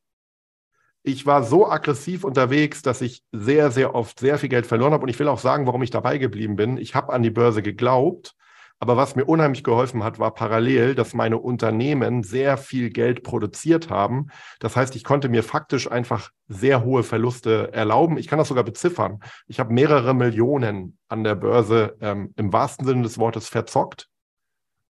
Ich 1.01 1.25
war 1.25 1.43
so 1.43 1.67
aggressiv 1.67 2.23
unterwegs, 2.23 2.83
dass 2.83 3.01
ich 3.01 3.23
sehr, 3.31 3.71
sehr 3.71 3.95
oft 3.95 4.19
sehr 4.19 4.37
viel 4.37 4.49
Geld 4.49 4.67
verloren 4.67 4.93
habe. 4.93 5.03
Und 5.03 5.09
ich 5.09 5.17
will 5.17 5.27
auch 5.27 5.39
sagen, 5.39 5.65
warum 5.65 5.81
ich 5.81 5.89
dabei 5.89 6.19
geblieben 6.19 6.55
bin. 6.55 6.77
Ich 6.77 6.93
habe 6.93 7.11
an 7.11 7.23
die 7.23 7.31
Börse 7.31 7.63
geglaubt 7.63 8.35
aber 8.79 8.95
was 8.95 9.15
mir 9.15 9.25
unheimlich 9.25 9.63
geholfen 9.63 10.03
hat, 10.03 10.19
war 10.19 10.33
parallel, 10.33 10.95
dass 10.95 11.13
meine 11.13 11.37
Unternehmen 11.37 12.23
sehr 12.23 12.57
viel 12.57 12.89
Geld 12.89 13.23
produziert 13.23 13.89
haben. 13.89 14.27
Das 14.59 14.77
heißt, 14.77 14.95
ich 14.95 15.03
konnte 15.03 15.27
mir 15.27 15.43
faktisch 15.43 15.91
einfach 15.91 16.31
sehr 16.47 16.83
hohe 16.83 17.03
Verluste 17.03 17.73
erlauben. 17.73 18.17
Ich 18.17 18.27
kann 18.27 18.39
das 18.39 18.47
sogar 18.47 18.63
beziffern. 18.63 19.19
Ich 19.47 19.59
habe 19.59 19.73
mehrere 19.73 20.13
Millionen 20.13 20.97
an 21.09 21.25
der 21.25 21.35
Börse 21.35 21.97
ähm, 21.99 22.33
im 22.37 22.53
wahrsten 22.53 22.85
Sinne 22.85 23.03
des 23.03 23.17
Wortes 23.17 23.49
verzockt, 23.49 24.07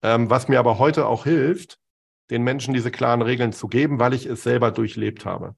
ähm, 0.03 0.31
was 0.31 0.47
mir 0.47 0.61
aber 0.61 0.79
heute 0.79 1.07
auch 1.07 1.25
hilft, 1.25 1.79
den 2.31 2.45
Menschen 2.45 2.75
diese 2.75 2.93
klaren 2.93 3.21
Regeln 3.21 3.53
zu 3.53 3.67
geben, 3.67 3.99
weil 3.99 4.15
ich 4.15 4.27
es 4.27 4.45
selber 4.45 4.71
durchlebt 4.71 5.25
habe. 5.25 5.57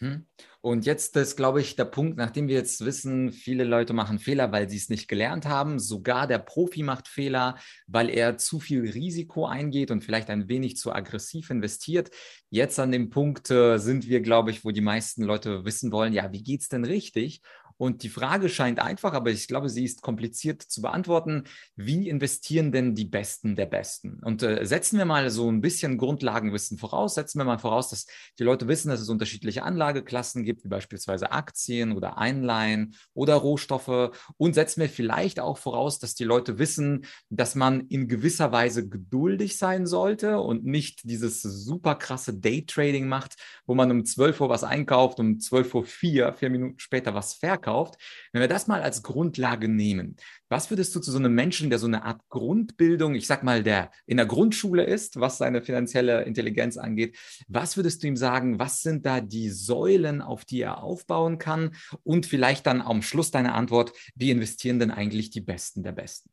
Hm. 0.00 0.26
Und 0.66 0.84
jetzt 0.84 1.14
ist, 1.16 1.36
glaube 1.36 1.60
ich, 1.60 1.76
der 1.76 1.84
Punkt, 1.84 2.16
nachdem 2.16 2.48
wir 2.48 2.56
jetzt 2.56 2.84
wissen, 2.84 3.30
viele 3.30 3.62
Leute 3.62 3.92
machen 3.92 4.18
Fehler, 4.18 4.50
weil 4.50 4.68
sie 4.68 4.78
es 4.78 4.88
nicht 4.88 5.06
gelernt 5.06 5.46
haben. 5.46 5.78
Sogar 5.78 6.26
der 6.26 6.40
Profi 6.40 6.82
macht 6.82 7.06
Fehler, 7.06 7.56
weil 7.86 8.10
er 8.10 8.36
zu 8.36 8.58
viel 8.58 8.80
Risiko 8.80 9.46
eingeht 9.46 9.92
und 9.92 10.02
vielleicht 10.02 10.28
ein 10.28 10.48
wenig 10.48 10.76
zu 10.76 10.92
aggressiv 10.92 11.50
investiert. 11.50 12.10
Jetzt 12.50 12.80
an 12.80 12.90
dem 12.90 13.10
Punkt 13.10 13.48
äh, 13.48 13.78
sind 13.78 14.08
wir, 14.08 14.20
glaube 14.22 14.50
ich, 14.50 14.64
wo 14.64 14.72
die 14.72 14.80
meisten 14.80 15.22
Leute 15.22 15.64
wissen 15.64 15.92
wollen, 15.92 16.12
ja, 16.12 16.32
wie 16.32 16.42
geht 16.42 16.62
es 16.62 16.68
denn 16.68 16.84
richtig? 16.84 17.42
Und 17.78 18.02
die 18.02 18.08
Frage 18.08 18.48
scheint 18.48 18.80
einfach, 18.80 19.12
aber 19.12 19.30
ich 19.30 19.48
glaube, 19.48 19.68
sie 19.68 19.84
ist 19.84 20.00
kompliziert 20.00 20.62
zu 20.62 20.80
beantworten. 20.80 21.44
Wie 21.74 22.08
investieren 22.08 22.72
denn 22.72 22.94
die 22.94 23.04
Besten 23.04 23.54
der 23.54 23.66
Besten? 23.66 24.20
Und 24.22 24.42
äh, 24.42 24.64
setzen 24.64 24.98
wir 24.98 25.04
mal 25.04 25.28
so 25.30 25.50
ein 25.50 25.60
bisschen 25.60 25.98
Grundlagenwissen 25.98 26.78
voraus. 26.78 27.14
Setzen 27.14 27.38
wir 27.38 27.44
mal 27.44 27.58
voraus, 27.58 27.90
dass 27.90 28.06
die 28.38 28.44
Leute 28.44 28.66
wissen, 28.66 28.88
dass 28.88 29.00
es 29.00 29.10
unterschiedliche 29.10 29.62
Anlageklassen 29.62 30.42
gibt, 30.42 30.64
wie 30.64 30.68
beispielsweise 30.68 31.32
Aktien 31.32 31.92
oder 31.92 32.16
Einleihen 32.16 32.94
oder 33.12 33.34
Rohstoffe. 33.34 34.16
Und 34.38 34.54
setzen 34.54 34.80
wir 34.80 34.88
vielleicht 34.88 35.38
auch 35.38 35.58
voraus, 35.58 35.98
dass 35.98 36.14
die 36.14 36.24
Leute 36.24 36.58
wissen, 36.58 37.04
dass 37.28 37.54
man 37.54 37.80
in 37.88 38.08
gewisser 38.08 38.52
Weise 38.52 38.88
geduldig 38.88 39.58
sein 39.58 39.86
sollte 39.86 40.40
und 40.40 40.64
nicht 40.64 41.00
dieses 41.04 41.42
super 41.42 41.94
krasse 41.94 42.32
Daytrading 42.32 43.06
macht, 43.06 43.34
wo 43.66 43.74
man 43.74 43.90
um 43.90 44.04
12 44.04 44.40
Uhr 44.40 44.48
was 44.48 44.64
einkauft, 44.64 45.20
um 45.20 45.38
12 45.38 45.74
Uhr 45.74 45.84
vier, 45.84 46.32
vier 46.32 46.48
Minuten 46.48 46.78
später 46.78 47.14
was 47.14 47.34
verkauft 47.34 47.65
verkauft. 47.66 47.98
Wenn 48.32 48.40
wir 48.40 48.48
das 48.48 48.66
mal 48.66 48.82
als 48.82 49.02
Grundlage 49.02 49.68
nehmen, 49.68 50.16
was 50.48 50.70
würdest 50.70 50.94
du 50.94 51.00
zu 51.00 51.10
so 51.10 51.18
einem 51.18 51.34
Menschen, 51.34 51.70
der 51.70 51.78
so 51.78 51.86
eine 51.86 52.04
Art 52.04 52.20
Grundbildung, 52.28 53.14
ich 53.14 53.26
sag 53.26 53.42
mal, 53.42 53.62
der 53.62 53.90
in 54.06 54.16
der 54.16 54.26
Grundschule 54.26 54.84
ist, 54.84 55.18
was 55.20 55.38
seine 55.38 55.62
finanzielle 55.62 56.22
Intelligenz 56.22 56.76
angeht, 56.76 57.16
was 57.48 57.76
würdest 57.76 58.02
du 58.02 58.06
ihm 58.06 58.16
sagen, 58.16 58.58
was 58.58 58.82
sind 58.82 59.04
da 59.04 59.20
die 59.20 59.50
Säulen, 59.50 60.22
auf 60.22 60.44
die 60.44 60.60
er 60.60 60.82
aufbauen 60.82 61.38
kann? 61.38 61.74
Und 62.04 62.26
vielleicht 62.26 62.66
dann 62.66 62.80
am 62.80 63.02
Schluss 63.02 63.30
deine 63.30 63.54
Antwort, 63.54 63.92
wie 64.14 64.30
investieren 64.30 64.78
denn 64.78 64.90
eigentlich 64.90 65.30
die 65.30 65.40
Besten 65.40 65.82
der 65.82 65.92
Besten? 65.92 66.30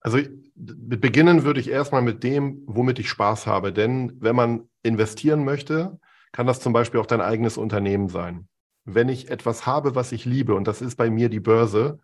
Also 0.00 0.18
beginnen 0.54 1.44
würde 1.44 1.60
ich 1.60 1.68
erstmal 1.68 2.02
mit 2.02 2.24
dem, 2.24 2.62
womit 2.66 2.98
ich 2.98 3.08
Spaß 3.08 3.46
habe. 3.46 3.72
Denn 3.72 4.12
wenn 4.20 4.34
man 4.34 4.68
investieren 4.82 5.44
möchte, 5.44 6.00
kann 6.32 6.46
das 6.46 6.58
zum 6.58 6.72
Beispiel 6.72 6.98
auch 6.98 7.06
dein 7.06 7.20
eigenes 7.20 7.56
Unternehmen 7.56 8.08
sein 8.08 8.48
wenn 8.84 9.08
ich 9.08 9.30
etwas 9.30 9.66
habe, 9.66 9.94
was 9.94 10.12
ich 10.12 10.24
liebe, 10.24 10.54
und 10.54 10.66
das 10.66 10.82
ist 10.82 10.96
bei 10.96 11.10
mir 11.10 11.28
die 11.28 11.40
Börse, 11.40 11.98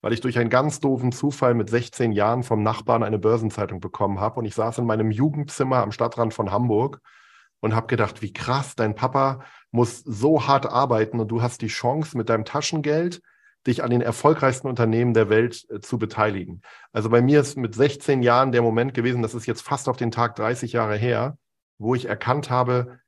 weil 0.00 0.12
ich 0.12 0.20
durch 0.20 0.38
einen 0.38 0.50
ganz 0.50 0.80
doofen 0.80 1.12
Zufall 1.12 1.54
mit 1.54 1.70
16 1.70 2.12
Jahren 2.12 2.42
vom 2.42 2.62
Nachbarn 2.62 3.02
eine 3.02 3.18
Börsenzeitung 3.18 3.80
bekommen 3.80 4.20
habe. 4.20 4.38
Und 4.38 4.44
ich 4.44 4.54
saß 4.54 4.78
in 4.78 4.84
meinem 4.84 5.10
Jugendzimmer 5.10 5.78
am 5.78 5.92
Stadtrand 5.92 6.34
von 6.34 6.50
Hamburg 6.50 7.00
und 7.60 7.74
habe 7.74 7.86
gedacht, 7.86 8.20
wie 8.20 8.32
krass, 8.32 8.76
dein 8.76 8.94
Papa 8.94 9.40
muss 9.70 10.00
so 10.00 10.46
hart 10.46 10.66
arbeiten 10.66 11.20
und 11.20 11.28
du 11.28 11.40
hast 11.40 11.62
die 11.62 11.68
Chance 11.68 12.18
mit 12.18 12.28
deinem 12.28 12.44
Taschengeld, 12.44 13.22
dich 13.66 13.82
an 13.82 13.90
den 13.90 14.02
erfolgreichsten 14.02 14.68
Unternehmen 14.68 15.14
der 15.14 15.30
Welt 15.30 15.66
äh, 15.70 15.80
zu 15.80 15.98
beteiligen. 15.98 16.60
Also 16.92 17.08
bei 17.08 17.22
mir 17.22 17.40
ist 17.40 17.56
mit 17.56 17.74
16 17.74 18.22
Jahren 18.22 18.52
der 18.52 18.60
Moment 18.60 18.92
gewesen, 18.92 19.22
das 19.22 19.32
ist 19.32 19.46
jetzt 19.46 19.62
fast 19.62 19.88
auf 19.88 19.96
den 19.96 20.10
Tag 20.10 20.36
30 20.36 20.72
Jahre 20.72 20.96
her, 20.96 21.38
wo 21.78 21.94
ich 21.94 22.04
erkannt 22.04 22.50
habe, 22.50 22.98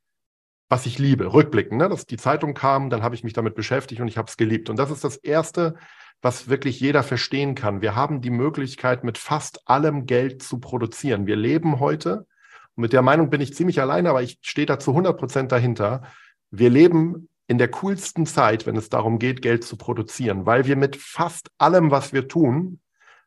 was 0.69 0.87
ich 0.87 0.99
liebe, 0.99 1.33
rückblicken, 1.33 1.79
ne? 1.79 1.89
dass 1.89 2.07
die 2.07 2.17
Zeitung 2.17 2.55
kam, 2.55 2.91
dann 2.91 3.03
habe 3.03 3.15
ich 3.15 3.25
mich 3.25 3.33
damit 3.33 3.55
beschäftigt 3.55 4.01
und 4.01 4.09
ich 4.09 4.19
habe 4.19 4.29
es 4.29 4.37
geliebt. 4.37 4.69
Und 4.69 4.79
das 4.79 4.91
ist 4.91 5.05
das 5.05 5.17
Erste, 5.17 5.77
was 6.23 6.49
wirklich 6.49 6.81
jeder 6.81 7.03
verstehen 7.03 7.55
kann. 7.55 7.83
Wir 7.83 7.95
haben 7.95 8.21
die 8.21 8.31
Möglichkeit, 8.31 9.05
mit 9.05 9.19
fast 9.19 9.69
allem 9.69 10.07
Geld 10.07 10.43
zu 10.43 10.59
produzieren. 10.59 11.27
Wir 11.27 11.37
leben 11.37 11.79
heute, 11.79 12.27
und 12.75 12.83
mit 12.83 12.93
der 12.93 13.03
Meinung 13.03 13.31
bin 13.31 13.41
ich 13.41 13.55
ziemlich 13.55 13.81
alleine, 13.81 14.11
aber 14.11 14.23
ich 14.23 14.39
stehe 14.43 14.67
da 14.67 14.79
zu 14.79 14.91
100 14.91 15.17
Prozent 15.17 15.53
dahinter. 15.53 16.03
Wir 16.51 16.71
leben 16.71 17.29
in 17.47 17.59
der 17.59 17.71
coolsten 17.71 18.27
Zeit, 18.27 18.67
wenn 18.67 18.77
es 18.77 18.89
darum 18.89 19.19
geht, 19.19 19.41
Geld 19.43 19.65
zu 19.65 19.77
produzieren, 19.77 20.47
weil 20.47 20.67
wir 20.67 20.77
mit 20.77 20.97
fast 20.97 21.51
allem, 21.59 21.91
was 21.91 22.13
wir 22.13 22.29
tun, 22.29 22.81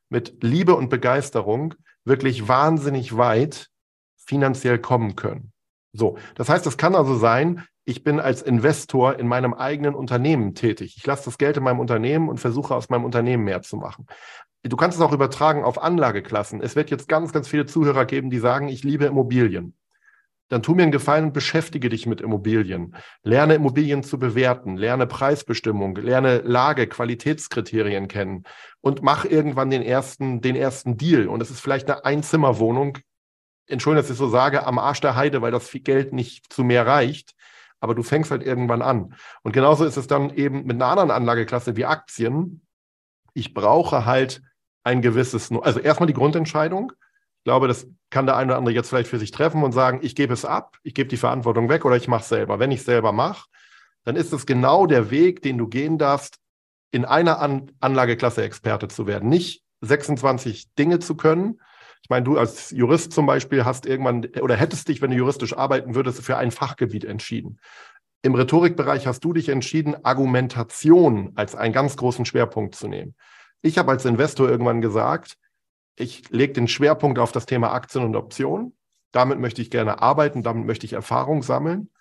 mit 0.09 0.43
Liebe 0.43 0.75
und 0.75 0.89
Begeisterung 0.89 1.75
wirklich 2.03 2.47
wahnsinnig 2.47 3.15
weit 3.15 3.69
finanziell 4.17 4.79
kommen 4.79 5.15
können. 5.15 5.53
So, 5.93 6.17
das 6.35 6.49
heißt, 6.49 6.67
es 6.67 6.77
kann 6.77 6.95
also 6.95 7.15
sein, 7.15 7.65
ich 7.85 8.03
bin 8.03 8.19
als 8.19 8.41
Investor 8.41 9.17
in 9.17 9.27
meinem 9.27 9.53
eigenen 9.53 9.95
Unternehmen 9.95 10.53
tätig. 10.53 10.95
Ich 10.97 11.05
lasse 11.07 11.25
das 11.25 11.37
Geld 11.39 11.57
in 11.57 11.63
meinem 11.63 11.79
Unternehmen 11.79 12.29
und 12.29 12.39
versuche 12.39 12.75
aus 12.75 12.89
meinem 12.89 13.05
Unternehmen 13.05 13.43
mehr 13.43 13.63
zu 13.63 13.77
machen. 13.77 14.05
Du 14.61 14.75
kannst 14.75 14.97
es 14.97 15.03
auch 15.03 15.13
übertragen 15.13 15.63
auf 15.63 15.81
Anlageklassen. 15.81 16.61
Es 16.61 16.75
wird 16.75 16.91
jetzt 16.91 17.07
ganz, 17.07 17.31
ganz 17.31 17.47
viele 17.47 17.65
Zuhörer 17.65 18.05
geben, 18.05 18.29
die 18.29 18.39
sagen, 18.39 18.67
ich 18.67 18.83
liebe 18.83 19.05
Immobilien. 19.05 19.73
Dann 20.49 20.63
tu 20.63 20.73
mir 20.73 20.83
einen 20.83 20.91
Gefallen 20.91 21.25
und 21.25 21.33
beschäftige 21.33 21.89
dich 21.89 22.07
mit 22.07 22.21
Immobilien. 22.21 22.95
Lerne 23.23 23.53
Immobilien 23.53 24.03
zu 24.03 24.19
bewerten, 24.19 24.77
lerne 24.77 25.05
Preisbestimmung, 25.07 25.95
lerne 25.95 26.39
Lage, 26.39 26.87
Qualitätskriterien 26.87 28.07
kennen 28.07 28.43
und 28.81 29.03
mach 29.03 29.25
irgendwann 29.25 29.69
den 29.69 29.83
ersten, 29.83 30.41
den 30.41 30.55
ersten 30.55 30.97
Deal. 30.97 31.27
Und 31.27 31.41
es 31.41 31.51
ist 31.51 31.59
vielleicht 31.59 31.89
eine 31.89 32.03
Einzimmerwohnung 32.03 32.97
Entschuldigung, 33.69 34.03
dass 34.03 34.11
ich 34.11 34.17
so 34.17 34.29
sage, 34.29 34.65
am 34.65 34.79
Arsch 34.79 35.01
der 35.01 35.15
Heide, 35.15 35.41
weil 35.41 35.51
das 35.51 35.67
viel 35.67 35.81
Geld 35.81 36.13
nicht 36.13 36.51
zu 36.51 36.63
mehr 36.63 36.85
reicht. 36.85 37.35
Aber 37.79 37.95
du 37.95 38.03
fängst 38.03 38.31
halt 38.31 38.43
irgendwann 38.43 38.81
an. 38.81 39.15
Und 39.41 39.53
genauso 39.53 39.85
ist 39.85 39.97
es 39.97 40.07
dann 40.07 40.31
eben 40.31 40.65
mit 40.65 40.75
einer 40.75 40.87
anderen 40.87 41.11
Anlageklasse 41.11 41.77
wie 41.77 41.85
Aktien. 41.85 42.61
Ich 43.33 43.53
brauche 43.53 44.05
halt 44.05 44.41
ein 44.83 45.01
gewisses, 45.01 45.51
also 45.51 45.79
erstmal 45.79 46.07
die 46.07 46.13
Grundentscheidung. 46.13 46.91
Ich 47.37 47.43
glaube, 47.45 47.67
das 47.67 47.87
kann 48.09 48.25
der 48.25 48.35
eine 48.35 48.51
oder 48.51 48.57
andere 48.57 48.75
jetzt 48.75 48.89
vielleicht 48.89 49.09
für 49.09 49.19
sich 49.19 49.31
treffen 49.31 49.63
und 49.63 49.71
sagen, 49.71 49.99
ich 50.01 50.15
gebe 50.15 50.33
es 50.33 50.43
ab, 50.43 50.77
ich 50.83 50.93
gebe 50.93 51.07
die 51.07 51.17
Verantwortung 51.17 51.69
weg 51.69 51.85
oder 51.85 51.95
ich 51.95 52.07
mache 52.07 52.23
es 52.23 52.29
selber. 52.29 52.59
Wenn 52.59 52.71
ich 52.71 52.79
es 52.79 52.85
selber 52.85 53.13
mache, 53.13 53.47
dann 54.03 54.15
ist 54.15 54.33
es 54.33 54.45
genau 54.45 54.85
der 54.85 55.11
Weg, 55.11 55.41
den 55.41 55.57
du 55.57 55.67
gehen 55.67 55.97
darfst, 55.97 56.37
in 56.91 57.05
einer 57.05 57.39
An 57.39 57.71
Anlageklasse 57.79 58.43
Experte 58.43 58.87
zu 58.87 59.07
werden. 59.07 59.29
Nicht 59.29 59.63
26 59.81 60.73
Dinge 60.75 60.99
zu 60.99 61.15
können, 61.15 61.61
ich 62.09 62.11
meine, 62.11 62.23
du 62.23 62.39
als 62.39 62.71
Jurist 62.71 63.13
zum 63.13 63.27
Beispiel 63.27 63.65
hast 63.65 63.85
irgendwann 63.85 64.25
oder 64.41 64.55
hättest 64.55 64.87
dich, 64.87 64.99
wenn 64.99 65.11
du 65.11 65.17
juristisch 65.17 65.55
arbeiten 65.55 65.93
würdest, 65.93 66.23
für 66.23 66.37
ein 66.37 66.49
Fachgebiet 66.49 67.05
entschieden. 67.05 67.59
Im 68.23 68.33
Rhetorikbereich 68.33 69.05
hast 69.05 69.23
du 69.23 69.31
dich 69.31 69.49
entschieden, 69.49 69.95
Argumentation 70.03 71.33
als 71.35 71.53
einen 71.53 71.71
ganz 71.71 71.97
großen 71.97 72.25
Schwerpunkt 72.25 72.73
zu 72.73 72.87
nehmen. 72.87 73.13
Ich 73.61 73.77
habe 73.77 73.91
als 73.91 74.05
Investor 74.05 74.49
irgendwann 74.49 74.81
gesagt, 74.81 75.37
ich 75.97 76.27
lege 76.31 76.53
den 76.53 76.67
Schwerpunkt 76.67 77.19
auf 77.19 77.31
das 77.31 77.45
Thema 77.45 77.73
Aktien 77.73 78.03
und 78.03 78.15
Optionen. 78.15 78.75
Damit 79.11 79.37
möchte 79.37 79.61
ich 79.61 79.69
gerne 79.69 80.01
arbeiten, 80.01 80.41
damit 80.41 80.65
möchte 80.65 80.87
ich 80.87 80.93
Erfahrung 80.93 81.43
sammeln. 81.43 81.91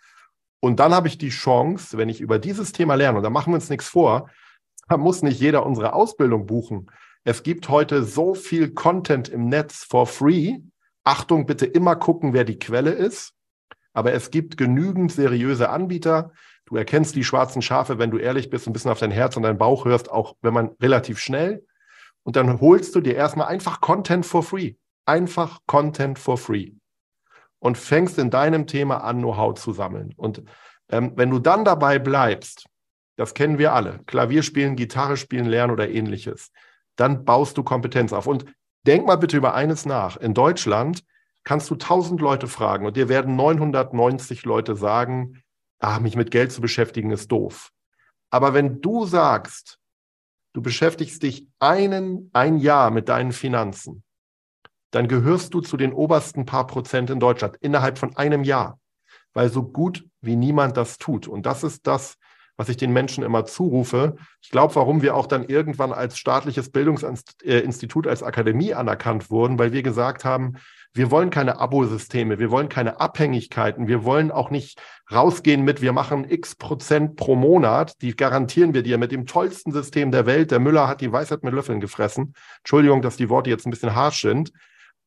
Und 0.60 0.80
dann 0.80 0.94
habe 0.94 1.08
ich 1.08 1.18
die 1.18 1.28
Chance, 1.28 1.98
wenn 1.98 2.08
ich 2.08 2.22
über 2.22 2.38
dieses 2.38 2.72
Thema 2.72 2.94
lerne, 2.94 3.18
und 3.18 3.24
da 3.24 3.30
machen 3.30 3.52
wir 3.52 3.56
uns 3.56 3.68
nichts 3.68 3.88
vor, 3.90 4.30
da 4.88 4.96
muss 4.96 5.20
nicht 5.20 5.38
jeder 5.38 5.66
unsere 5.66 5.92
Ausbildung 5.92 6.46
buchen. 6.46 6.90
Es 7.28 7.42
gibt 7.42 7.68
heute 7.68 8.04
so 8.04 8.34
viel 8.34 8.72
Content 8.72 9.28
im 9.28 9.50
Netz 9.50 9.84
for 9.84 10.06
free. 10.06 10.60
Achtung, 11.04 11.44
bitte 11.44 11.66
immer 11.66 11.94
gucken, 11.94 12.32
wer 12.32 12.44
die 12.44 12.58
Quelle 12.58 12.92
ist. 12.92 13.34
Aber 13.92 14.14
es 14.14 14.30
gibt 14.30 14.56
genügend 14.56 15.12
seriöse 15.12 15.68
Anbieter. 15.68 16.32
Du 16.64 16.76
erkennst 16.76 17.16
die 17.16 17.24
schwarzen 17.24 17.60
Schafe, 17.60 17.98
wenn 17.98 18.10
du 18.10 18.16
ehrlich 18.16 18.48
bist, 18.48 18.66
ein 18.66 18.72
bisschen 18.72 18.90
auf 18.90 19.00
dein 19.00 19.10
Herz 19.10 19.36
und 19.36 19.42
deinen 19.42 19.58
Bauch 19.58 19.84
hörst, 19.84 20.10
auch 20.10 20.36
wenn 20.40 20.54
man 20.54 20.70
relativ 20.80 21.18
schnell. 21.18 21.66
Und 22.22 22.36
dann 22.36 22.62
holst 22.62 22.94
du 22.94 23.02
dir 23.02 23.14
erstmal 23.14 23.48
einfach 23.48 23.82
Content 23.82 24.24
for 24.24 24.42
free. 24.42 24.76
Einfach 25.04 25.58
Content 25.66 26.18
for 26.18 26.38
free. 26.38 26.70
Und 27.58 27.76
fängst 27.76 28.18
in 28.18 28.30
deinem 28.30 28.66
Thema 28.66 29.04
an, 29.04 29.18
Know-how 29.18 29.52
zu 29.52 29.74
sammeln. 29.74 30.14
Und 30.16 30.44
ähm, 30.88 31.12
wenn 31.16 31.28
du 31.28 31.40
dann 31.40 31.66
dabei 31.66 31.98
bleibst, 31.98 32.64
das 33.16 33.34
kennen 33.34 33.58
wir 33.58 33.74
alle, 33.74 34.00
Klavier 34.06 34.42
spielen, 34.42 34.76
Gitarre 34.76 35.18
spielen 35.18 35.44
lernen 35.44 35.74
oder 35.74 35.90
ähnliches, 35.90 36.52
dann 36.98 37.24
baust 37.24 37.56
du 37.56 37.62
Kompetenz 37.62 38.12
auf. 38.12 38.26
Und 38.26 38.44
denk 38.86 39.06
mal 39.06 39.16
bitte 39.16 39.36
über 39.36 39.54
eines 39.54 39.86
nach. 39.86 40.16
In 40.16 40.34
Deutschland 40.34 41.04
kannst 41.44 41.70
du 41.70 41.74
1000 41.74 42.20
Leute 42.20 42.48
fragen 42.48 42.84
und 42.84 42.96
dir 42.96 43.08
werden 43.08 43.36
990 43.36 44.44
Leute 44.44 44.76
sagen, 44.76 45.42
ah, 45.78 46.00
mich 46.00 46.16
mit 46.16 46.30
Geld 46.30 46.52
zu 46.52 46.60
beschäftigen 46.60 47.10
ist 47.10 47.30
doof. 47.30 47.70
Aber 48.30 48.52
wenn 48.52 48.80
du 48.80 49.06
sagst, 49.06 49.78
du 50.52 50.60
beschäftigst 50.60 51.22
dich 51.22 51.46
einen, 51.60 52.30
ein 52.32 52.58
Jahr 52.58 52.90
mit 52.90 53.08
deinen 53.08 53.32
Finanzen, 53.32 54.02
dann 54.90 55.06
gehörst 55.06 55.54
du 55.54 55.60
zu 55.60 55.76
den 55.76 55.92
obersten 55.92 56.46
paar 56.46 56.66
Prozent 56.66 57.10
in 57.10 57.20
Deutschland 57.20 57.56
innerhalb 57.60 57.98
von 57.98 58.16
einem 58.16 58.42
Jahr, 58.42 58.80
weil 59.34 59.50
so 59.50 59.62
gut 59.62 60.04
wie 60.20 60.34
niemand 60.34 60.76
das 60.76 60.98
tut. 60.98 61.28
Und 61.28 61.46
das 61.46 61.62
ist 61.62 61.86
das, 61.86 62.16
was 62.58 62.68
ich 62.68 62.76
den 62.76 62.92
Menschen 62.92 63.24
immer 63.24 63.46
zurufe. 63.46 64.16
Ich 64.42 64.50
glaube, 64.50 64.74
warum 64.74 65.00
wir 65.00 65.14
auch 65.14 65.26
dann 65.26 65.44
irgendwann 65.44 65.92
als 65.92 66.18
staatliches 66.18 66.70
Bildungsinstitut, 66.70 68.06
als 68.06 68.22
Akademie 68.22 68.74
anerkannt 68.74 69.30
wurden, 69.30 69.58
weil 69.58 69.72
wir 69.72 69.82
gesagt 69.82 70.24
haben, 70.24 70.56
wir 70.92 71.12
wollen 71.12 71.30
keine 71.30 71.60
Abosysteme, 71.60 72.40
wir 72.40 72.50
wollen 72.50 72.68
keine 72.68 72.98
Abhängigkeiten, 72.98 73.86
wir 73.86 74.02
wollen 74.04 74.32
auch 74.32 74.50
nicht 74.50 74.80
rausgehen 75.12 75.62
mit, 75.62 75.80
wir 75.82 75.92
machen 75.92 76.28
x 76.28 76.56
Prozent 76.56 77.14
pro 77.14 77.36
Monat, 77.36 78.02
die 78.02 78.16
garantieren 78.16 78.74
wir 78.74 78.82
dir 78.82 78.98
mit 78.98 79.12
dem 79.12 79.24
tollsten 79.24 79.70
System 79.70 80.10
der 80.10 80.26
Welt. 80.26 80.50
Der 80.50 80.58
Müller 80.58 80.88
hat 80.88 81.00
die 81.00 81.12
Weisheit 81.12 81.44
mit 81.44 81.54
Löffeln 81.54 81.80
gefressen. 81.80 82.34
Entschuldigung, 82.58 83.02
dass 83.02 83.16
die 83.16 83.28
Worte 83.28 83.50
jetzt 83.50 83.66
ein 83.66 83.70
bisschen 83.70 83.94
harsch 83.94 84.22
sind. 84.22 84.50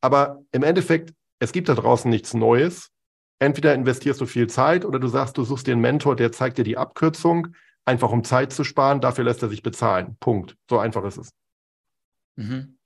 Aber 0.00 0.40
im 0.52 0.62
Endeffekt, 0.62 1.12
es 1.38 1.52
gibt 1.52 1.68
da 1.68 1.74
draußen 1.74 2.10
nichts 2.10 2.32
Neues 2.32 2.90
entweder 3.42 3.74
investierst 3.74 4.20
du 4.20 4.26
viel 4.26 4.48
Zeit 4.48 4.84
oder 4.84 4.98
du 4.98 5.08
sagst, 5.08 5.36
du 5.36 5.44
suchst 5.44 5.66
dir 5.66 5.72
einen 5.72 5.80
Mentor, 5.80 6.16
der 6.16 6.32
zeigt 6.32 6.58
dir 6.58 6.64
die 6.64 6.78
Abkürzung, 6.78 7.48
einfach 7.84 8.10
um 8.10 8.24
Zeit 8.24 8.52
zu 8.52 8.64
sparen, 8.64 9.00
dafür 9.00 9.24
lässt 9.24 9.42
er 9.42 9.48
sich 9.48 9.62
bezahlen. 9.62 10.16
Punkt. 10.20 10.56
So 10.70 10.78
einfach 10.78 11.04
ist 11.04 11.18
es. 11.18 11.30
Mhm. 12.36 12.78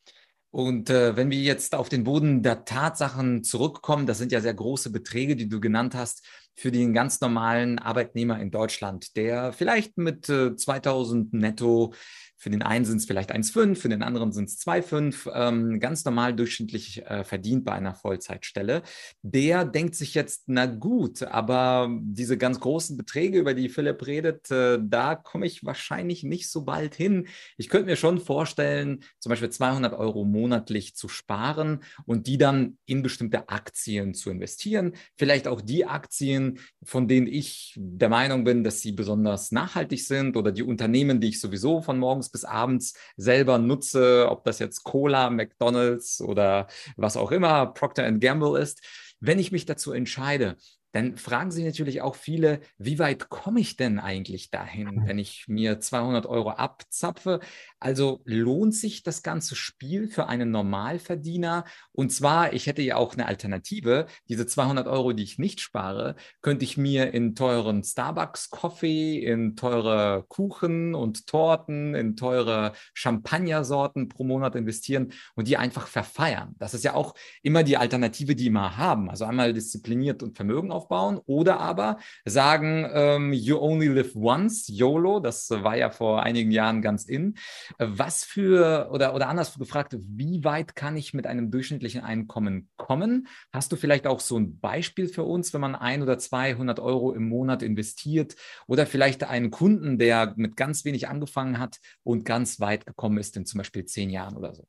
Und 0.51 0.89
äh, 0.89 1.17
wenn 1.17 1.31
wir 1.31 1.39
jetzt 1.39 1.75
auf 1.75 1.91
den 1.91 2.05
Boden 2.05 2.43
der 2.43 2.65
Tatsachen 2.65 3.45
zurückkommen, 3.45 4.07
das 4.07 4.17
sind 4.17 4.33
ja 4.33 4.41
sehr 4.41 4.55
große 4.55 4.91
Beträge, 4.91 5.37
die 5.37 5.51
du 5.51 5.61
genannt 5.61 5.95
hast, 5.95 6.27
für 6.55 6.71
den 6.71 6.95
ganz 6.95 7.21
normalen 7.21 7.79
Arbeitnehmer 7.79 8.41
in 8.41 8.51
Deutschland, 8.51 9.17
der 9.17 9.53
vielleicht 9.53 9.99
mit 9.99 10.31
äh, 10.31 10.57
2000 10.57 11.35
netto 11.35 11.93
für 12.39 12.51
den 12.51 12.63
einen 12.63 12.85
sind 12.85 12.99
es 12.99 13.07
vielleicht 13.07 13.35
1,5, 13.35 13.77
für 13.77 13.89
den 13.89 14.03
anderen 14.03 14.33
sind 14.33 14.49
es 14.49 14.59
2,5, 14.61 15.31
ähm, 15.35 15.81
ganz 15.81 16.05
normal 16.05 16.35
durchschnittlich 16.35 17.05
äh, 17.07 17.25
verdient 17.25 17.65
bei 17.65 17.73
einer 17.73 17.95
Vollzeitstelle. 17.95 18.83
Der 19.23 19.65
denkt 19.65 19.95
sich 19.95 20.15
jetzt, 20.15 20.45
na 20.47 20.67
gut, 20.67 21.23
aber 21.23 21.91
diese 22.03 22.37
ganz 22.37 22.61
großen 22.61 22.97
Beträge, 22.97 23.39
über 23.39 23.55
die 23.55 23.71
Philipp 23.71 24.07
redet, 24.07 24.51
äh, 24.51 24.79
da 24.83 25.15
komme 25.15 25.47
ich 25.47 25.65
wahrscheinlich 25.65 26.25
nicht 26.25 26.51
so 26.51 26.63
bald 26.63 26.95
hin. 26.95 27.27
Ich 27.57 27.71
könnte 27.71 27.87
mir 27.87 27.97
schon 27.97 28.21
vorstellen, 28.21 29.03
zum 29.19 29.31
Beispiel 29.31 29.51
200 29.51 29.95
Euro 29.95 30.25
monatlich 30.25 30.95
zu 30.95 31.09
sparen 31.09 31.81
und 32.05 32.27
die 32.27 32.37
dann 32.37 32.77
in 32.85 33.03
bestimmte 33.03 33.49
Aktien 33.49 34.13
zu 34.13 34.31
investieren. 34.31 34.93
Vielleicht 35.17 35.49
auch 35.49 35.63
die 35.63 35.87
Aktien, 35.87 36.59
von 36.83 37.09
denen 37.09 37.27
ich 37.27 37.75
der 37.79 38.11
Meinung 38.11 38.45
bin, 38.45 38.63
dass 38.63 38.81
sie 38.81 38.93
besonders 38.93 39.53
nachhaltig 39.53 40.05
sind 40.05 40.37
oder 40.37 40.53
die 40.53 40.63
Unternehmen, 40.63 41.21
die 41.21 41.29
ich 41.29 41.41
sowieso 41.41 41.81
von 41.81 41.99
morgens 41.99 42.26
morgens 42.27 42.31
bis 42.31 42.45
abends 42.45 42.95
selber 43.17 43.59
nutze, 43.59 44.29
ob 44.31 44.45
das 44.45 44.59
jetzt 44.59 44.85
Cola, 44.85 45.31
McDonald's 45.31 46.21
oder 46.21 46.67
was 46.97 47.17
auch 47.17 47.33
immer, 47.33 47.67
Procter 47.67 48.11
Gamble 48.13 48.59
ist, 48.61 48.83
wenn 49.21 49.39
ich 49.39 49.53
mich 49.53 49.67
dazu 49.67 49.93
entscheide, 49.93 50.57
dann 50.93 51.17
fragen 51.17 51.51
sich 51.51 51.65
natürlich 51.65 52.01
auch 52.01 52.15
viele, 52.15 52.61
wie 52.79 52.99
weit 52.99 53.29
komme 53.29 53.61
ich 53.61 53.77
denn 53.77 53.99
eigentlich 53.99 54.51
dahin, 54.51 55.03
wenn 55.07 55.19
ich 55.19 55.47
mir 55.47 55.79
200 55.79 56.25
Euro 56.27 56.51
abzapfe? 56.51 57.41
Also 57.79 58.23
lohnt 58.25 58.75
sich 58.75 59.03
das 59.03 59.23
ganze 59.23 59.55
Spiel 59.55 60.09
für 60.09 60.29
einen 60.29 60.51
Normalverdiener? 60.51 61.65
Und 61.93 62.11
zwar, 62.11 62.55
ich 62.55 62.67
hätte 62.67 62.81
ja 62.81 62.97
auch 62.97 63.13
eine 63.13 63.27
Alternative. 63.27 64.07
Diese 64.29 64.47
200 64.47 64.87
Euro, 64.87 65.13
die 65.13 65.23
ich 65.23 65.39
nicht 65.39 65.61
spare, 65.61 66.17
könnte 66.41 66.65
ich 66.65 66.79
mir 66.79 67.13
in 67.13 67.35
teuren 67.35 67.85
Starbucks-Coffee, 67.85 69.19
in 69.19 69.57
teure 69.57 70.25
Kuchen 70.29 70.95
und 70.95 71.27
Torten, 71.27 71.95
in 71.95 72.17
teure 72.17 72.73
Champagnersorten 72.95 74.09
pro 74.09 74.25
Monat 74.25 74.55
investieren 74.55 75.13
und 75.35 75.47
die 75.47 75.59
einfach 75.59 75.87
verfeiern. 75.87 76.55
Das 76.59 76.73
ist 76.73 76.85
ja 76.85 76.95
auch 76.95 77.15
immer 77.43 77.63
die 77.63 77.77
Alternative, 77.77 78.35
die 78.35 78.49
wir 78.51 78.79
haben. 78.79 79.11
Also 79.11 79.27
einmal 79.27 79.53
diszipliniert 79.53 80.23
und 80.23 80.35
Vermögen 80.35 80.71
aufbauen 80.71 81.21
oder 81.27 81.61
aber 81.61 81.99
sagen, 82.25 82.89
ähm, 82.93 83.33
you 83.35 83.59
only 83.59 83.89
live 83.89 84.15
once, 84.17 84.67
YOLO, 84.69 85.21
das 85.21 85.51
war 85.51 85.77
ja 85.77 85.91
vor 85.91 86.23
einigen 86.23 86.51
Jahren 86.51 86.81
ganz 86.81 87.05
in. 87.05 87.37
Was 87.79 88.25
für, 88.25 88.89
oder, 88.91 89.15
oder 89.15 89.29
anders 89.29 89.59
gefragt, 89.59 89.97
wie 89.99 90.45
weit 90.45 90.77
kann 90.77 90.97
ich 90.97 91.15
mit 91.15 91.27
einem 91.27 91.51
durchschnittlichen 91.51 92.03
Einkommen 92.03 92.69
kommen? 92.77 93.29
Hast 93.53 93.73
du 93.73 93.77
vielleicht 93.77 94.07
auch 94.07 94.21
so 94.21 94.39
ein 94.39 94.59
Beispiel 94.59 95.09
für 95.09 95.25
uns, 95.25 95.53
wenn 95.55 95.61
man 95.61 95.75
ein 95.75 96.03
oder 96.03 96.19
200 96.19 96.81
Euro 96.81 97.13
im 97.13 97.29
Monat 97.29 97.63
investiert 97.63 98.37
oder 98.67 98.87
vielleicht 98.87 99.25
einen 99.25 99.51
Kunden, 99.51 99.99
der 99.99 100.35
mit 100.37 100.57
ganz 100.57 100.85
wenig 100.85 101.09
angefangen 101.09 101.59
hat 101.59 101.79
und 102.03 102.25
ganz 102.25 102.61
weit 102.61 102.87
gekommen 102.87 103.19
ist 103.19 103.37
in 103.37 103.47
zum 103.47 103.59
Beispiel 103.59 103.85
zehn 103.85 104.11
Jahren 104.11 104.37
oder 104.37 104.55
so? 104.55 104.67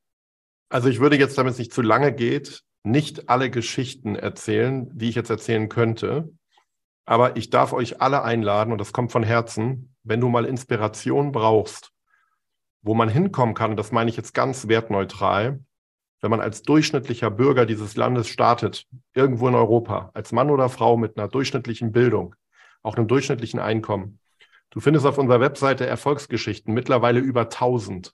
Also 0.70 0.90
ich 0.90 1.00
würde 1.00 1.18
jetzt, 1.18 1.38
damit 1.38 1.54
es 1.54 1.60
nicht 1.60 1.74
zu 1.74 1.82
lange 1.82 2.14
geht, 2.14 2.64
nicht 2.84 3.30
alle 3.30 3.50
Geschichten 3.50 4.16
erzählen, 4.16 4.90
die 4.98 5.10
ich 5.10 5.16
jetzt 5.16 5.30
erzählen 5.30 5.70
könnte. 5.70 6.30
Aber 7.06 7.38
ich 7.38 7.50
darf 7.50 7.72
euch 7.74 8.02
alle 8.02 8.24
einladen, 8.24 8.72
und 8.72 8.80
das 8.80 8.92
kommt 8.92 9.12
von 9.12 9.24
Herzen, 9.24 9.96
wenn 10.04 10.20
du 10.20 10.28
mal 10.28 10.46
Inspiration 10.46 11.32
brauchst, 11.32 11.92
wo 12.88 12.94
man 12.94 13.10
hinkommen 13.10 13.54
kann, 13.54 13.76
das 13.76 13.92
meine 13.92 14.10
ich 14.10 14.18
jetzt 14.18 14.34
ganz 14.34 14.68
wertneutral, 14.68 15.60
wenn 16.22 16.32
man 16.32 16.42
als 16.42 16.64
durchschnittlicher 16.64 17.30
Bürger 17.30 17.66
dieses 17.66 17.96
Landes 17.96 18.28
startet, 18.28 18.88
irgendwo 19.14 19.48
in 19.48 19.56
Europa, 19.56 20.10
als 20.14 20.32
Mann 20.32 20.50
oder 20.50 20.70
Frau 20.70 20.98
mit 20.98 21.18
einer 21.18 21.28
durchschnittlichen 21.28 21.92
Bildung, 21.92 22.34
auch 22.82 22.96
einem 22.96 23.08
durchschnittlichen 23.08 23.60
Einkommen. 23.60 24.20
Du 24.70 24.80
findest 24.80 25.06
auf 25.06 25.18
unserer 25.18 25.40
Webseite 25.40 25.86
Erfolgsgeschichten 25.86 26.74
mittlerweile 26.74 27.20
über 27.20 27.42
1000. 27.42 28.14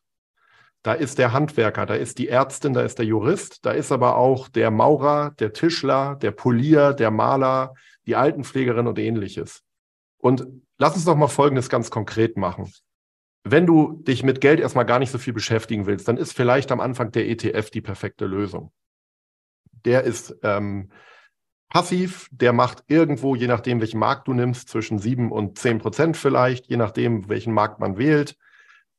Da 0.82 0.94
ist 0.94 1.18
der 1.18 1.32
Handwerker, 1.32 1.86
da 1.86 1.94
ist 1.94 2.18
die 2.18 2.28
Ärztin, 2.28 2.74
da 2.74 2.82
ist 2.82 2.98
der 2.98 3.06
Jurist, 3.06 3.66
da 3.66 3.72
ist 3.72 3.92
aber 3.92 4.18
auch 4.18 4.50
der 4.50 4.70
Maurer, 4.70 5.32
der 5.40 5.54
Tischler, 5.54 6.16
der 6.16 6.32
Polier, 6.32 6.94
der 6.94 7.10
Maler, 7.10 7.74
die 8.06 8.16
Altenpflegerin 8.18 8.88
und 8.88 9.00
ähnliches. 9.00 9.64
Und 10.18 10.46
lass 10.78 10.96
uns 10.96 11.06
doch 11.06 11.16
mal 11.16 11.28
Folgendes 11.28 11.70
ganz 11.70 11.90
konkret 11.90 12.36
machen. 12.38 12.74
Wenn 13.44 13.66
du 13.66 13.94
dich 14.04 14.24
mit 14.24 14.40
Geld 14.40 14.60
erstmal 14.60 14.86
gar 14.86 15.00
nicht 15.00 15.12
so 15.12 15.18
viel 15.18 15.34
beschäftigen 15.34 15.86
willst, 15.86 16.08
dann 16.08 16.18
ist 16.18 16.34
vielleicht 16.34 16.72
am 16.72 16.80
Anfang 16.80 17.12
der 17.12 17.28
ETF 17.28 17.70
die 17.70 17.82
perfekte 17.82 18.26
Lösung. 18.26 18.72
Der 19.86 20.04
ist 20.04 20.36
ähm, 20.44 20.92
passiv, 21.68 22.30
der 22.32 22.54
macht 22.54 22.84
irgendwo, 22.88 23.36
je 23.36 23.48
nachdem, 23.48 23.82
welchen 23.82 24.00
Markt 24.00 24.28
du 24.28 24.34
nimmst, 24.34 24.70
zwischen 24.70 24.98
sieben 24.98 25.32
und 25.32 25.60
zehn 25.60 25.80
Prozent 25.80 26.16
vielleicht, 26.16 26.68
je 26.68 26.78
nachdem, 26.78 27.28
welchen 27.28 27.54
Markt 27.54 27.80
man 27.80 27.98
wählt. 27.98 28.38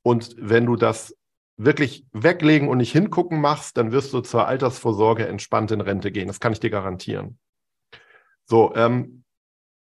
Und 0.02 0.36
wenn 0.38 0.66
du 0.66 0.76
das 0.76 1.16
wirklich 1.56 2.04
weglegen 2.12 2.68
und 2.68 2.78
nicht 2.78 2.92
hingucken 2.92 3.40
machst, 3.40 3.78
dann 3.78 3.92
wirst 3.92 4.12
du 4.12 4.20
zur 4.20 4.46
Altersvorsorge 4.46 5.26
entspannt 5.26 5.70
in 5.70 5.80
Rente 5.80 6.12
gehen. 6.12 6.26
Das 6.26 6.40
kann 6.40 6.52
ich 6.52 6.60
dir 6.60 6.70
garantieren. 6.70 7.38
So, 8.44 8.74
ähm, 8.74 9.23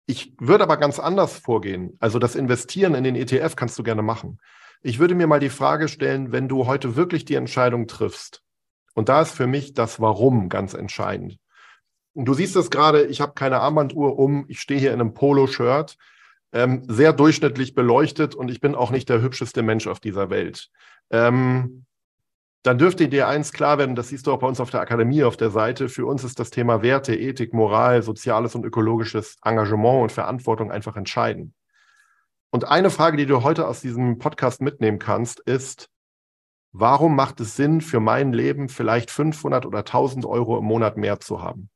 ich 0.09 0.33
würde 0.39 0.63
aber 0.63 0.77
ganz 0.77 0.97
anders 0.97 1.37
vorgehen. 1.37 1.95
Also 1.99 2.17
das 2.17 2.35
Investieren 2.35 2.95
in 2.95 3.03
den 3.03 3.15
ETF 3.15 3.55
kannst 3.55 3.77
du 3.77 3.83
gerne 3.83 4.01
machen. 4.01 4.39
Ich 4.81 4.97
würde 4.97 5.13
mir 5.13 5.27
mal 5.27 5.39
die 5.39 5.49
Frage 5.49 5.87
stellen, 5.87 6.31
wenn 6.31 6.47
du 6.47 6.65
heute 6.65 6.95
wirklich 6.95 7.25
die 7.25 7.35
Entscheidung 7.35 7.85
triffst, 7.87 8.41
und 8.95 9.07
da 9.07 9.21
ist 9.21 9.35
für 9.35 9.45
mich 9.45 9.75
das 9.75 10.01
Warum 10.01 10.49
ganz 10.49 10.73
entscheidend. 10.73 11.37
Und 12.13 12.25
du 12.25 12.33
siehst 12.33 12.55
es 12.55 12.71
gerade, 12.71 13.05
ich 13.05 13.21
habe 13.21 13.33
keine 13.33 13.59
Armbanduhr 13.59 14.17
um, 14.17 14.45
ich 14.47 14.59
stehe 14.59 14.79
hier 14.79 14.93
in 14.93 14.99
einem 14.99 15.13
Polo-Shirt, 15.13 15.95
ähm, 16.53 16.83
sehr 16.87 17.13
durchschnittlich 17.13 17.75
beleuchtet 17.75 18.33
und 18.33 18.49
ich 18.49 18.61
bin 18.61 18.73
auch 18.73 18.89
nicht 18.89 19.09
der 19.09 19.21
hübscheste 19.21 19.61
Mensch 19.61 19.85
auf 19.85 19.99
dieser 19.99 20.31
Welt 20.31 20.69
ähm, 21.11 21.85
dann 22.63 22.77
dürfte 22.77 23.07
dir 23.07 23.27
eins 23.27 23.53
klar 23.53 23.77
werden, 23.77 23.95
das 23.95 24.09
siehst 24.09 24.27
du 24.27 24.33
auch 24.33 24.39
bei 24.39 24.47
uns 24.47 24.59
auf 24.59 24.69
der 24.69 24.81
Akademie 24.81 25.23
auf 25.23 25.37
der 25.37 25.49
Seite, 25.49 25.87
für 25.87 26.05
uns 26.05 26.23
ist 26.23 26.39
das 26.39 26.49
Thema 26.49 26.81
Werte, 26.81 27.15
Ethik, 27.15 27.53
Moral, 27.53 28.01
soziales 28.03 28.53
und 28.53 28.65
ökologisches 28.65 29.37
Engagement 29.43 30.03
und 30.03 30.11
Verantwortung 30.11 30.69
einfach 30.69 30.97
entscheidend. 30.97 31.53
Und 32.51 32.65
eine 32.67 32.89
Frage, 32.89 33.15
die 33.15 33.25
du 33.25 33.43
heute 33.43 33.67
aus 33.67 33.79
diesem 33.79 34.17
Podcast 34.17 34.61
mitnehmen 34.61 34.99
kannst, 34.99 35.39
ist, 35.41 35.89
warum 36.71 37.15
macht 37.15 37.39
es 37.39 37.55
Sinn, 37.55 37.79
für 37.79 37.99
mein 37.99 38.33
Leben 38.33 38.67
vielleicht 38.67 39.09
500 39.11 39.65
oder 39.65 39.79
1000 39.79 40.25
Euro 40.25 40.57
im 40.57 40.65
Monat 40.65 40.97
mehr 40.97 41.19
zu 41.19 41.41
haben? 41.41 41.69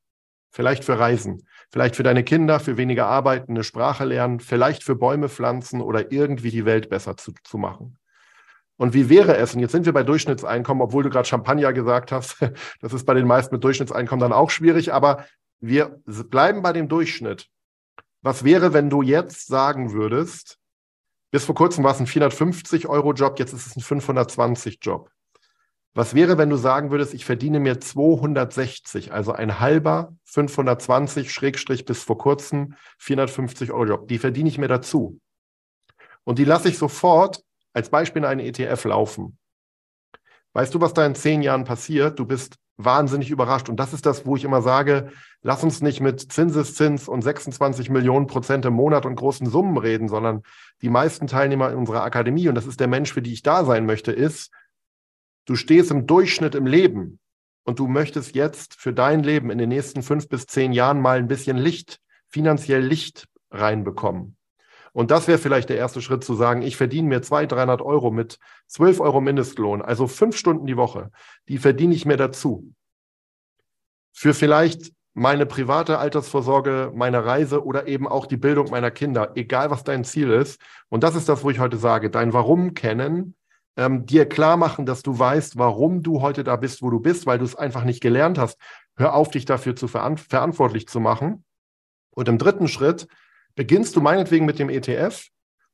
Vielleicht 0.52 0.84
für 0.84 1.00
Reisen, 1.00 1.48
vielleicht 1.72 1.96
für 1.96 2.04
deine 2.04 2.24
Kinder, 2.24 2.60
für 2.60 2.78
weniger 2.78 3.08
Arbeiten, 3.08 3.54
eine 3.54 3.64
Sprache 3.64 4.04
lernen, 4.04 4.40
vielleicht 4.40 4.84
für 4.84 4.96
Bäume 4.96 5.30
pflanzen 5.30 5.82
oder 5.82 6.12
irgendwie 6.12 6.52
die 6.52 6.66
Welt 6.66 6.90
besser 6.90 7.18
zu, 7.18 7.34
zu 7.44 7.58
machen. 7.58 7.98
Und 8.78 8.94
wie 8.94 9.10
wäre 9.10 9.38
es, 9.38 9.54
und 9.54 9.60
jetzt 9.60 9.72
sind 9.72 9.86
wir 9.86 9.94
bei 9.94 10.04
Durchschnittseinkommen, 10.04 10.82
obwohl 10.82 11.04
du 11.04 11.10
gerade 11.10 11.28
Champagner 11.28 11.74
gesagt 11.74 12.12
hast, 12.12 12.38
das 12.82 12.94
ist 12.94 13.06
bei 13.06 13.14
den 13.14 13.28
meisten 13.28 13.56
mit 13.56 13.64
Durchschnittseinkommen 13.64 14.22
dann 14.22 14.34
auch 14.34 14.50
schwierig, 14.50 14.94
aber 14.94 15.26
wir 15.60 16.02
bleiben 16.06 16.62
bei 16.62 16.74
dem 16.74 16.90
Durchschnitt. 16.90 17.48
Was 18.22 18.44
wäre, 18.44 18.74
wenn 18.74 18.90
du 18.90 19.02
jetzt 19.02 19.48
sagen 19.48 19.94
würdest, 19.94 20.58
bis 21.32 21.46
vor 21.46 21.56
kurzem 21.56 21.84
war 21.84 21.92
es 21.92 22.00
ein 22.00 22.08
450-Euro-Job, 22.08 23.40
jetzt 23.40 23.54
ist 23.54 23.68
es 23.68 23.76
ein 23.76 23.82
520-Job. 23.82 25.10
Was 25.96 26.16
wäre, 26.16 26.38
wenn 26.38 26.50
du 26.50 26.56
sagen 26.56 26.90
würdest, 26.90 27.14
ich 27.14 27.24
verdiene 27.24 27.60
mir 27.60 27.80
260, 27.80 29.14
also 29.14 29.32
ein 29.32 29.60
halber 29.60 30.16
520 30.26 31.32
Schrägstrich 31.32 31.86
bis 31.86 32.04
vor 32.04 32.18
kurzem 32.18 32.76
450 32.98 33.72
Euro 33.72 33.86
Job. 33.86 34.08
Die 34.08 34.18
verdiene 34.18 34.50
ich 34.50 34.58
mir 34.58 34.68
dazu. 34.68 35.20
Und 36.24 36.40
die 36.40 36.46
lasse 36.46 36.70
ich 36.70 36.78
sofort 36.78 37.44
als 37.74 37.90
Beispiel 37.90 38.26
einen 38.26 38.40
ETF 38.40 38.86
laufen. 38.86 39.38
Weißt 40.54 40.74
du, 40.74 40.82
was 40.82 40.94
da 40.94 41.06
in 41.06 41.16
zehn 41.16 41.42
Jahren 41.42 41.66
passiert? 41.66 42.20
Du 42.20 42.26
bist 42.26 42.58
wahnsinnig 42.78 43.30
überrascht. 43.30 43.70
Und 43.70 43.78
das 43.78 43.94
ist 43.94 44.06
das, 44.06 44.26
wo 44.26 44.36
ich 44.36 44.44
immer 44.44 44.62
sage, 44.62 45.12
lass 45.42 45.64
uns 45.64 45.82
nicht 45.82 46.02
mit 46.02 46.32
Zinseszins 46.32 47.08
und 47.08 47.22
26 47.22 47.90
Millionen 47.90 48.28
Prozent 48.28 48.66
im 48.66 48.74
Monat 48.74 49.06
und 49.06 49.16
großen 49.16 49.48
Summen 49.48 49.78
reden, 49.78 50.08
sondern 50.08 50.44
die 50.82 50.90
meisten 50.90 51.28
Teilnehmer 51.28 51.72
in 51.72 51.78
unserer 51.78 52.04
Akademie, 52.04 52.48
und 52.50 52.56
das 52.56 52.68
ist 52.68 52.80
der 52.80 52.88
Mensch, 52.88 53.14
für 53.14 53.22
die 53.22 53.34
ich 53.34 53.44
da 53.44 53.66
sein 53.66 53.86
möchte, 53.86 54.12
ist, 54.12 54.52
du 55.46 55.56
stehst 55.56 55.92
im 55.92 56.08
Durchschnitt 56.08 56.56
im 56.56 56.66
Leben 56.66 57.20
und 57.64 57.80
du 57.80 57.88
möchtest 57.88 58.36
jetzt 58.36 58.76
für 58.76 58.94
dein 58.94 59.24
Leben 59.24 59.50
in 59.50 59.58
den 59.58 59.70
nächsten 59.70 60.02
fünf 60.02 60.28
bis 60.28 60.46
zehn 60.48 60.74
Jahren 60.74 61.02
mal 61.02 61.18
ein 61.18 61.28
bisschen 61.28 61.58
Licht, 61.58 62.00
finanziell 62.28 62.84
Licht 62.84 63.28
reinbekommen. 63.52 64.36
Und 64.94 65.12
das 65.12 65.28
wäre 65.28 65.40
vielleicht 65.40 65.70
der 65.70 65.78
erste 65.78 66.02
Schritt 66.02 66.24
zu 66.24 66.36
sagen, 66.36 66.62
ich 66.62 66.78
verdiene 66.78 67.10
mir 67.10 67.22
200, 67.22 67.52
300 67.52 67.82
Euro 67.82 68.12
mit 68.12 68.40
12 68.68 69.00
Euro 69.00 69.22
Mindestlohn, 69.22 69.82
also 69.82 70.08
fünf 70.08 70.38
Stunden 70.38 70.68
die 70.68 70.78
Woche, 70.78 71.12
die 71.50 71.58
verdiene 71.58 71.96
ich 71.96 72.06
mir 72.06 72.18
dazu. 72.18 72.72
Für 74.14 74.36
vielleicht 74.36 74.94
meine 75.16 75.46
private 75.46 75.98
Altersvorsorge, 75.98 76.92
meine 76.96 77.26
Reise 77.26 77.66
oder 77.66 77.88
eben 77.88 78.08
auch 78.08 78.28
die 78.28 78.38
Bildung 78.38 78.70
meiner 78.70 78.92
Kinder, 78.92 79.32
egal 79.36 79.72
was 79.72 79.84
dein 79.84 80.04
Ziel 80.04 80.32
ist. 80.32 80.62
Und 80.90 81.04
das 81.04 81.16
ist 81.16 81.28
das, 81.28 81.44
wo 81.44 81.50
ich 81.50 81.60
heute 81.60 81.78
sage, 81.78 82.10
dein 82.10 82.34
Warum 82.34 82.74
kennen 82.74 83.36
ähm, 83.76 84.06
dir 84.06 84.28
klar 84.28 84.58
machen, 84.58 84.86
dass 84.86 85.02
du 85.02 85.18
weißt, 85.18 85.58
warum 85.58 86.04
du 86.04 86.22
heute 86.22 86.44
da 86.44 86.56
bist, 86.56 86.82
wo 86.82 86.90
du 86.90 87.00
bist, 87.00 87.26
weil 87.26 87.40
du 87.40 87.46
es 87.46 87.56
einfach 87.56 87.84
nicht 87.84 88.02
gelernt 88.02 88.38
hast. 88.38 88.60
Hör 88.96 89.16
auf, 89.16 89.32
dich 89.32 89.46
dafür 89.46 89.76
zu 89.76 89.88
veran 89.88 90.18
verantwortlich 90.18 90.88
zu 90.88 91.00
machen. 91.00 91.44
Und 92.12 92.28
im 92.28 92.38
dritten 92.38 92.68
Schritt 92.68 93.08
beginnst 93.56 93.96
du 93.96 94.02
meinetwegen 94.02 94.46
mit 94.46 94.60
dem 94.60 94.70
ETF 94.70 95.28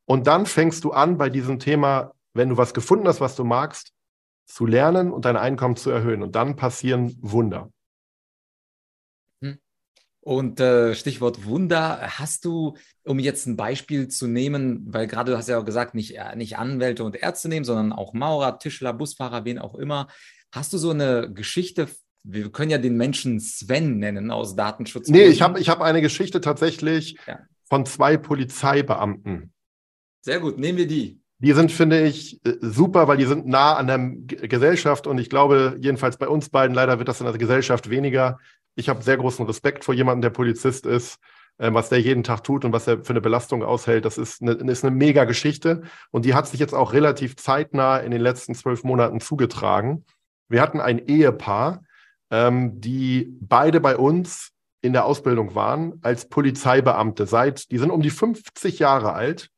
und 0.06 0.28
dann 0.28 0.46
fängst 0.46 0.84
du 0.84 0.92
an, 0.92 1.18
bei 1.18 1.30
diesem 1.30 1.60
Thema, 1.60 2.14
wenn 2.34 2.50
du 2.50 2.58
was 2.58 2.74
gefunden 2.74 3.08
hast, 3.08 3.22
was 3.22 3.36
du 3.36 3.44
magst, 3.44 3.94
zu 4.46 4.66
lernen 4.66 5.12
und 5.12 5.26
dein 5.26 5.38
Einkommen 5.38 5.76
zu 5.76 5.92
erhöhen. 5.92 6.24
Und 6.24 6.36
dann 6.36 6.56
passieren 6.56 7.16
Wunder. 7.22 7.72
Hm. 9.42 9.60
Und 10.22 10.60
äh, 10.60 10.96
Stichwort 10.96 11.46
Wunder, 11.46 12.18
hast 12.18 12.46
du, 12.46 12.76
um 13.04 13.20
jetzt 13.20 13.46
ein 13.46 13.56
Beispiel 13.56 14.08
zu 14.08 14.28
nehmen, 14.28 14.84
weil 14.88 15.06
gerade 15.06 15.32
du 15.32 15.38
hast 15.38 15.48
ja 15.48 15.60
auch 15.60 15.66
gesagt, 15.66 15.94
nicht, 15.94 16.18
äh, 16.18 16.36
nicht 16.36 16.58
Anwälte 16.58 17.04
und 17.04 17.16
Ärzte 17.16 17.48
nehmen, 17.48 17.66
sondern 17.66 17.94
auch 17.94 18.14
Maurer, 18.14 18.58
Tischler, 18.58 18.94
Busfahrer, 18.94 19.46
wen 19.46 19.60
auch 19.60 19.76
immer. 19.76 20.08
Hast 20.52 20.74
du 20.74 20.80
so 20.80 20.90
eine 20.90 21.32
Geschichte 21.32 21.88
wir 22.24 22.52
können 22.52 22.70
ja 22.70 22.78
den 22.78 22.98
Menschen 22.98 23.40
Sven 23.40 23.98
nennen 23.98 24.30
aus 24.30 24.56
Datenschutz. 24.56 25.08
Nee, 25.08 25.28
ich 25.28 25.42
habe 25.42 25.60
ich 25.60 25.70
hab 25.70 25.82
eine 25.82 26.02
Geschichte 26.02 26.42
tatsächlich 26.42 27.18
ja. 27.26 27.40
Von 27.70 27.86
zwei 27.86 28.18
Polizeibeamten. 28.18 29.54
Sehr 30.22 30.40
gut, 30.40 30.58
nehmen 30.58 30.78
wir 30.78 30.88
die. 30.88 31.22
Die 31.42 31.54
sind, 31.54 31.72
finde 31.72 32.02
ich, 32.02 32.46
äh, 32.46 32.58
super, 32.60 33.08
weil 33.08 33.18
die 33.18 33.26
sind 33.26 33.48
nah 33.48 33.76
an 33.76 33.88
der 33.88 34.00
Gesellschaft 34.48 35.08
und 35.08 35.18
ich 35.18 35.30
glaube, 35.30 35.78
jedenfalls 35.80 36.18
bei 36.18 36.28
uns 36.28 36.50
beiden, 36.50 36.76
leider 36.76 36.98
wird 36.98 37.08
das 37.08 37.22
in 37.22 37.26
der 37.26 37.38
Gesellschaft 37.38 37.90
weniger. 37.90 38.40
Ich 38.76 38.90
habe 38.90 39.04
sehr 39.04 39.18
großen 39.18 39.46
Respekt 39.46 39.86
vor 39.86 39.94
jemandem, 39.94 40.24
der 40.24 40.30
Polizist 40.32 40.86
ist, 40.86 41.18
ähm, 41.58 41.74
was 41.74 41.88
der 41.88 42.02
jeden 42.02 42.24
Tag 42.24 42.44
tut 42.44 42.66
und 42.66 42.74
was 42.74 42.88
er 42.88 43.04
für 43.06 43.12
eine 43.12 43.22
Belastung 43.22 43.64
aushält. 43.64 44.04
Das 44.04 44.18
ist 44.18 44.42
eine, 44.42 44.52
ist 44.52 44.84
eine 44.84 44.94
mega 44.94 45.24
Geschichte 45.24 45.84
und 46.12 46.26
die 46.26 46.34
hat 46.34 46.48
sich 46.48 46.60
jetzt 46.60 46.74
auch 46.74 46.92
relativ 46.92 47.38
zeitnah 47.38 47.98
in 48.00 48.12
den 48.12 48.22
letzten 48.22 48.54
zwölf 48.54 48.84
Monaten 48.84 49.22
zugetragen. 49.22 50.06
Wir 50.50 50.62
hatten 50.62 50.82
ein 50.82 51.00
Ehepaar, 51.08 51.84
ähm, 52.32 52.82
die 52.82 53.38
beide 53.40 53.80
bei 53.80 53.96
uns 53.96 54.52
in 54.82 54.94
der 54.94 55.06
Ausbildung 55.06 55.56
waren 55.56 56.00
als 56.02 56.30
Polizeibeamte. 56.30 57.26
Seit, 57.26 57.72
die 57.72 57.78
sind 57.78 57.92
um 57.92 58.02
die 58.02 58.10
50 58.10 58.80
Jahre 58.80 59.14
alt 59.14 59.50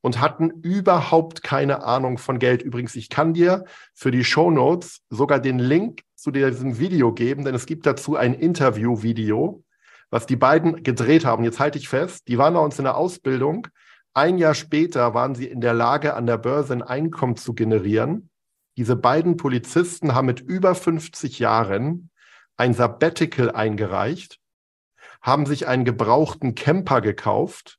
und 0.00 0.20
hatten 0.20 0.50
überhaupt 0.62 1.42
keine 1.42 1.84
Ahnung 1.84 2.18
von 2.18 2.38
Geld. 2.38 2.62
Übrigens, 2.62 2.96
ich 2.96 3.08
kann 3.08 3.34
dir 3.34 3.64
für 3.94 4.10
die 4.10 4.24
Show 4.24 4.50
Notes 4.50 5.00
sogar 5.10 5.40
den 5.40 5.58
Link 5.58 6.02
zu 6.14 6.30
diesem 6.30 6.78
Video 6.78 7.12
geben, 7.12 7.44
denn 7.44 7.54
es 7.54 7.66
gibt 7.66 7.86
dazu 7.86 8.16
ein 8.16 8.34
Interview-Video, 8.34 9.62
was 10.10 10.26
die 10.26 10.36
beiden 10.36 10.82
gedreht 10.82 11.24
haben. 11.24 11.44
Jetzt 11.44 11.60
halte 11.60 11.78
ich 11.78 11.88
fest, 11.88 12.28
die 12.28 12.38
waren 12.38 12.54
bei 12.54 12.60
uns 12.60 12.78
in 12.78 12.84
der 12.84 12.96
Ausbildung. 12.96 13.68
Ein 14.14 14.38
Jahr 14.38 14.54
später 14.54 15.14
waren 15.14 15.34
sie 15.34 15.46
in 15.46 15.60
der 15.60 15.72
Lage, 15.72 16.14
an 16.14 16.26
der 16.26 16.36
Börse 16.36 16.74
ein 16.74 16.82
Einkommen 16.82 17.36
zu 17.36 17.54
generieren. 17.54 18.28
Diese 18.76 18.96
beiden 18.96 19.36
Polizisten 19.36 20.14
haben 20.14 20.26
mit 20.26 20.40
über 20.40 20.74
50 20.74 21.38
Jahren 21.38 22.10
ein 22.56 22.74
Sabbatical 22.74 23.50
eingereicht, 23.50 24.38
haben 25.22 25.46
sich 25.46 25.66
einen 25.66 25.84
gebrauchten 25.84 26.54
Camper 26.54 27.00
gekauft 27.00 27.78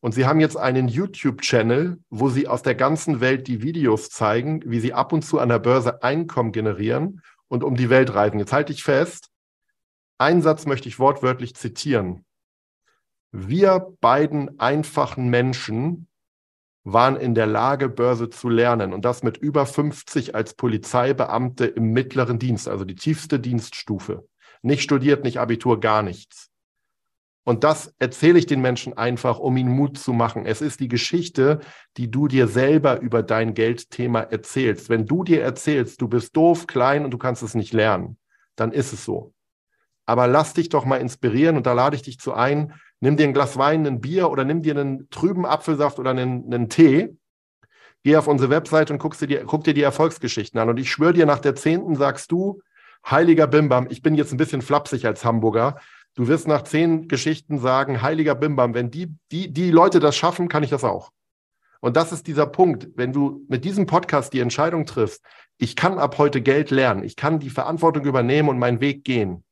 und 0.00 0.12
sie 0.12 0.26
haben 0.26 0.40
jetzt 0.40 0.56
einen 0.56 0.88
YouTube-Channel, 0.88 2.00
wo 2.10 2.28
sie 2.28 2.48
aus 2.48 2.62
der 2.62 2.74
ganzen 2.74 3.20
Welt 3.20 3.46
die 3.46 3.62
Videos 3.62 4.08
zeigen, 4.08 4.62
wie 4.66 4.80
sie 4.80 4.94
ab 4.94 5.12
und 5.12 5.22
zu 5.22 5.38
an 5.38 5.48
der 5.48 5.60
Börse 5.60 6.02
Einkommen 6.02 6.50
generieren 6.50 7.22
und 7.46 7.62
um 7.62 7.76
die 7.76 7.90
Welt 7.90 8.14
reisen. 8.14 8.40
Jetzt 8.40 8.52
halte 8.52 8.72
ich 8.72 8.82
fest, 8.82 9.28
einen 10.18 10.42
Satz 10.42 10.66
möchte 10.66 10.88
ich 10.88 10.98
wortwörtlich 10.98 11.54
zitieren. 11.54 12.24
Wir 13.30 13.94
beiden 14.00 14.58
einfachen 14.58 15.28
Menschen 15.28 16.08
waren 16.84 17.16
in 17.16 17.34
der 17.34 17.46
Lage, 17.46 17.88
Börse 17.88 18.28
zu 18.28 18.48
lernen. 18.48 18.92
Und 18.92 19.04
das 19.04 19.22
mit 19.22 19.36
über 19.36 19.66
50 19.66 20.34
als 20.34 20.54
Polizeibeamte 20.54 21.66
im 21.66 21.92
mittleren 21.92 22.38
Dienst, 22.38 22.68
also 22.68 22.84
die 22.84 22.94
tiefste 22.94 23.38
Dienststufe. 23.38 24.28
Nicht 24.62 24.82
studiert, 24.82 25.24
nicht 25.24 25.38
Abitur, 25.38 25.80
gar 25.80 26.02
nichts. 26.02 26.51
Und 27.44 27.64
das 27.64 27.92
erzähle 27.98 28.38
ich 28.38 28.46
den 28.46 28.60
Menschen 28.60 28.96
einfach, 28.96 29.38
um 29.40 29.56
ihnen 29.56 29.72
Mut 29.72 29.98
zu 29.98 30.12
machen. 30.12 30.46
Es 30.46 30.60
ist 30.60 30.78
die 30.78 30.88
Geschichte, 30.88 31.60
die 31.96 32.10
du 32.10 32.28
dir 32.28 32.46
selber 32.46 33.00
über 33.00 33.22
dein 33.22 33.54
Geldthema 33.54 34.20
erzählst. 34.20 34.88
Wenn 34.88 35.06
du 35.06 35.24
dir 35.24 35.42
erzählst, 35.42 36.00
du 36.00 36.08
bist 36.08 36.36
doof, 36.36 36.66
klein 36.68 37.04
und 37.04 37.10
du 37.10 37.18
kannst 37.18 37.42
es 37.42 37.54
nicht 37.54 37.72
lernen, 37.72 38.16
dann 38.54 38.70
ist 38.70 38.92
es 38.92 39.04
so. 39.04 39.34
Aber 40.06 40.28
lass 40.28 40.54
dich 40.54 40.68
doch 40.68 40.84
mal 40.84 41.00
inspirieren 41.00 41.56
und 41.56 41.66
da 41.66 41.72
lade 41.72 41.96
ich 41.96 42.02
dich 42.02 42.18
zu 42.18 42.32
ein, 42.32 42.74
nimm 43.00 43.16
dir 43.16 43.24
ein 43.24 43.34
Glas 43.34 43.56
Wein, 43.56 43.86
ein 43.86 44.00
Bier 44.00 44.30
oder 44.30 44.44
nimm 44.44 44.62
dir 44.62 44.76
einen 44.76 45.08
trüben 45.10 45.44
Apfelsaft 45.44 45.98
oder 45.98 46.10
einen, 46.10 46.44
einen 46.52 46.68
Tee. 46.68 47.16
Geh 48.04 48.16
auf 48.16 48.28
unsere 48.28 48.50
Website 48.50 48.90
und 48.90 48.98
guck 48.98 49.16
dir, 49.18 49.44
guck 49.44 49.64
dir 49.64 49.74
die 49.74 49.82
Erfolgsgeschichten 49.82 50.60
an. 50.60 50.68
Und 50.68 50.78
ich 50.78 50.90
schwöre 50.90 51.12
dir, 51.12 51.26
nach 51.26 51.38
der 51.38 51.54
zehnten 51.54 51.96
sagst 51.96 52.30
du, 52.30 52.60
heiliger 53.08 53.46
Bimbam, 53.46 53.86
ich 53.90 54.02
bin 54.02 54.14
jetzt 54.14 54.32
ein 54.32 54.38
bisschen 54.38 54.62
flapsig 54.62 55.06
als 55.06 55.24
Hamburger. 55.24 55.78
Du 56.14 56.28
wirst 56.28 56.46
nach 56.46 56.62
zehn 56.62 57.08
Geschichten 57.08 57.58
sagen, 57.58 58.02
heiliger 58.02 58.34
Bimbam, 58.34 58.74
wenn 58.74 58.90
die, 58.90 59.14
die, 59.30 59.52
die 59.52 59.70
Leute 59.70 59.98
das 59.98 60.14
schaffen, 60.14 60.48
kann 60.48 60.62
ich 60.62 60.70
das 60.70 60.84
auch. 60.84 61.10
Und 61.80 61.96
das 61.96 62.12
ist 62.12 62.26
dieser 62.26 62.46
Punkt. 62.46 62.88
Wenn 62.94 63.12
du 63.12 63.44
mit 63.48 63.64
diesem 63.64 63.86
Podcast 63.86 64.32
die 64.32 64.40
Entscheidung 64.40 64.86
triffst, 64.86 65.24
ich 65.58 65.74
kann 65.74 65.98
ab 65.98 66.18
heute 66.18 66.42
Geld 66.42 66.70
lernen, 66.70 67.02
ich 67.02 67.16
kann 67.16 67.40
die 67.40 67.50
Verantwortung 67.50 68.04
übernehmen 68.04 68.48
und 68.48 68.58
meinen 68.58 68.80
Weg 68.80 69.04
gehen, 69.04 69.42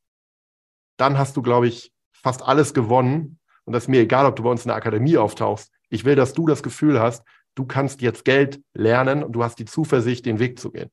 dann 0.96 1.18
hast 1.18 1.36
du, 1.36 1.42
glaube 1.42 1.66
ich, 1.66 1.92
fast 2.12 2.42
alles 2.42 2.74
gewonnen, 2.74 3.38
und 3.64 3.72
das 3.72 3.84
ist 3.84 3.88
mir 3.88 4.00
egal, 4.00 4.26
ob 4.26 4.36
du 4.36 4.42
bei 4.42 4.50
uns 4.50 4.64
in 4.64 4.68
der 4.68 4.76
Akademie 4.76 5.16
auftauchst. 5.16 5.70
Ich 5.88 6.04
will, 6.04 6.14
dass 6.14 6.32
du 6.32 6.46
das 6.46 6.62
Gefühl 6.62 7.00
hast, 7.00 7.24
du 7.54 7.64
kannst 7.66 8.00
jetzt 8.00 8.24
Geld 8.24 8.60
lernen 8.74 9.22
und 9.22 9.32
du 9.32 9.42
hast 9.42 9.58
die 9.58 9.64
Zuversicht, 9.64 10.26
den 10.26 10.38
Weg 10.38 10.58
zu 10.58 10.70
gehen. 10.70 10.90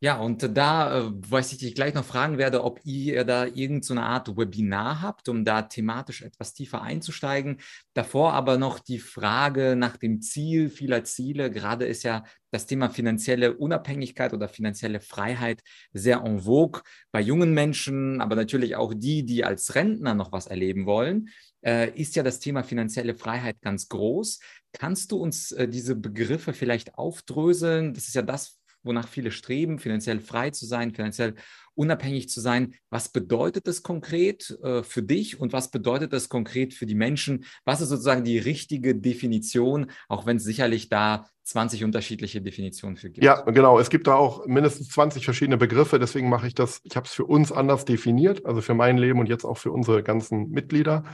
Ja, 0.00 0.18
und 0.20 0.56
da, 0.56 1.08
äh, 1.08 1.10
was 1.28 1.50
ich 1.50 1.58
dich 1.58 1.74
gleich 1.74 1.92
noch 1.92 2.04
fragen 2.04 2.38
werde, 2.38 2.62
ob 2.62 2.80
ihr 2.84 3.24
da 3.24 3.46
irgendeine 3.46 3.82
so 3.82 3.94
Art 3.96 4.36
Webinar 4.36 5.02
habt, 5.02 5.28
um 5.28 5.44
da 5.44 5.62
thematisch 5.62 6.22
etwas 6.22 6.54
tiefer 6.54 6.82
einzusteigen. 6.82 7.58
Davor 7.94 8.32
aber 8.34 8.58
noch 8.58 8.78
die 8.78 9.00
Frage 9.00 9.74
nach 9.76 9.96
dem 9.96 10.20
Ziel 10.20 10.70
vieler 10.70 11.02
Ziele. 11.02 11.50
Gerade 11.50 11.84
ist 11.86 12.04
ja 12.04 12.22
das 12.52 12.66
Thema 12.66 12.90
finanzielle 12.90 13.56
Unabhängigkeit 13.56 14.32
oder 14.32 14.48
finanzielle 14.48 15.00
Freiheit 15.00 15.62
sehr 15.92 16.22
en 16.24 16.40
vogue 16.42 16.82
bei 17.10 17.20
jungen 17.20 17.52
Menschen, 17.52 18.20
aber 18.20 18.36
natürlich 18.36 18.76
auch 18.76 18.94
die, 18.94 19.24
die 19.26 19.44
als 19.44 19.74
Rentner 19.74 20.14
noch 20.14 20.30
was 20.30 20.46
erleben 20.46 20.86
wollen. 20.86 21.30
Äh, 21.60 21.90
ist 22.00 22.14
ja 22.14 22.22
das 22.22 22.38
Thema 22.38 22.62
finanzielle 22.62 23.16
Freiheit 23.16 23.60
ganz 23.62 23.88
groß. 23.88 24.38
Kannst 24.72 25.10
du 25.10 25.16
uns 25.16 25.50
äh, 25.52 25.66
diese 25.68 25.96
Begriffe 25.96 26.52
vielleicht 26.52 26.94
aufdröseln? 26.94 27.94
Das 27.94 28.06
ist 28.06 28.14
ja 28.14 28.22
das, 28.22 28.57
wonach 28.82 29.08
viele 29.08 29.30
streben, 29.30 29.78
finanziell 29.78 30.20
frei 30.20 30.50
zu 30.50 30.66
sein, 30.66 30.94
finanziell 30.94 31.34
unabhängig 31.74 32.28
zu 32.28 32.40
sein. 32.40 32.74
Was 32.90 33.08
bedeutet 33.10 33.68
das 33.68 33.82
konkret 33.82 34.58
äh, 34.62 34.82
für 34.82 35.02
dich 35.02 35.40
und 35.40 35.52
was 35.52 35.70
bedeutet 35.70 36.12
das 36.12 36.28
konkret 36.28 36.74
für 36.74 36.86
die 36.86 36.94
Menschen? 36.94 37.44
Was 37.64 37.80
ist 37.80 37.88
sozusagen 37.88 38.24
die 38.24 38.38
richtige 38.38 38.94
Definition, 38.96 39.90
auch 40.08 40.26
wenn 40.26 40.38
es 40.38 40.44
sicherlich 40.44 40.88
da 40.88 41.28
20 41.44 41.84
unterschiedliche 41.84 42.42
Definitionen 42.42 42.96
für 42.96 43.10
gibt? 43.10 43.24
Ja, 43.24 43.42
genau. 43.42 43.78
Es 43.78 43.90
gibt 43.90 44.06
da 44.06 44.16
auch 44.16 44.46
mindestens 44.46 44.88
20 44.88 45.24
verschiedene 45.24 45.56
Begriffe. 45.56 45.98
Deswegen 45.98 46.28
mache 46.28 46.46
ich 46.46 46.54
das, 46.54 46.80
ich 46.82 46.96
habe 46.96 47.06
es 47.06 47.12
für 47.12 47.24
uns 47.24 47.52
anders 47.52 47.84
definiert, 47.84 48.44
also 48.44 48.60
für 48.60 48.74
mein 48.74 48.98
Leben 48.98 49.20
und 49.20 49.28
jetzt 49.28 49.44
auch 49.44 49.58
für 49.58 49.70
unsere 49.70 50.02
ganzen 50.02 50.50
Mitglieder. 50.50 51.04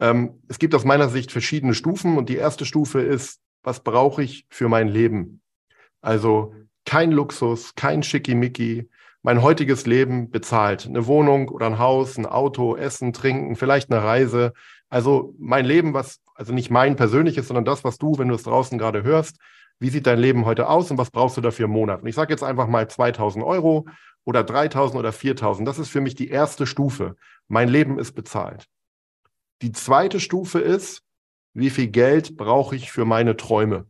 Ähm, 0.00 0.42
es 0.48 0.58
gibt 0.58 0.74
aus 0.74 0.84
meiner 0.84 1.08
Sicht 1.08 1.30
verschiedene 1.30 1.74
Stufen 1.74 2.18
und 2.18 2.28
die 2.28 2.36
erste 2.36 2.66
Stufe 2.66 3.00
ist, 3.00 3.40
was 3.62 3.84
brauche 3.84 4.22
ich 4.22 4.46
für 4.50 4.68
mein 4.68 4.88
Leben? 4.88 5.40
Also 6.00 6.54
kein 6.92 7.10
Luxus, 7.10 7.74
kein 7.74 8.02
Schickimicki. 8.02 8.90
Mein 9.22 9.40
heutiges 9.40 9.86
Leben 9.86 10.30
bezahlt. 10.30 10.84
Eine 10.84 11.06
Wohnung 11.06 11.48
oder 11.48 11.64
ein 11.64 11.78
Haus, 11.78 12.18
ein 12.18 12.26
Auto, 12.26 12.76
Essen, 12.76 13.14
Trinken, 13.14 13.56
vielleicht 13.56 13.90
eine 13.90 14.04
Reise. 14.04 14.52
Also 14.90 15.34
mein 15.38 15.64
Leben, 15.64 15.94
was, 15.94 16.20
also 16.34 16.52
nicht 16.52 16.68
mein 16.70 16.94
persönliches, 16.96 17.48
sondern 17.48 17.64
das, 17.64 17.82
was 17.82 17.96
du, 17.96 18.18
wenn 18.18 18.28
du 18.28 18.34
es 18.34 18.42
draußen 18.42 18.76
gerade 18.76 19.04
hörst, 19.04 19.38
wie 19.78 19.88
sieht 19.88 20.06
dein 20.06 20.18
Leben 20.18 20.44
heute 20.44 20.68
aus 20.68 20.90
und 20.90 20.98
was 20.98 21.10
brauchst 21.10 21.38
du 21.38 21.40
dafür 21.40 21.64
im 21.64 21.70
Monat? 21.70 22.02
Und 22.02 22.08
ich 22.08 22.14
sage 22.14 22.30
jetzt 22.30 22.44
einfach 22.44 22.66
mal 22.66 22.86
2000 22.86 23.42
Euro 23.42 23.86
oder 24.24 24.44
3000 24.44 24.98
oder 24.98 25.12
4000. 25.12 25.66
Das 25.66 25.78
ist 25.78 25.88
für 25.88 26.02
mich 26.02 26.14
die 26.14 26.28
erste 26.28 26.66
Stufe. 26.66 27.16
Mein 27.48 27.70
Leben 27.70 27.98
ist 27.98 28.12
bezahlt. 28.12 28.66
Die 29.62 29.72
zweite 29.72 30.20
Stufe 30.20 30.58
ist, 30.58 31.00
wie 31.54 31.70
viel 31.70 31.86
Geld 31.86 32.36
brauche 32.36 32.76
ich 32.76 32.92
für 32.92 33.06
meine 33.06 33.38
Träume? 33.38 33.86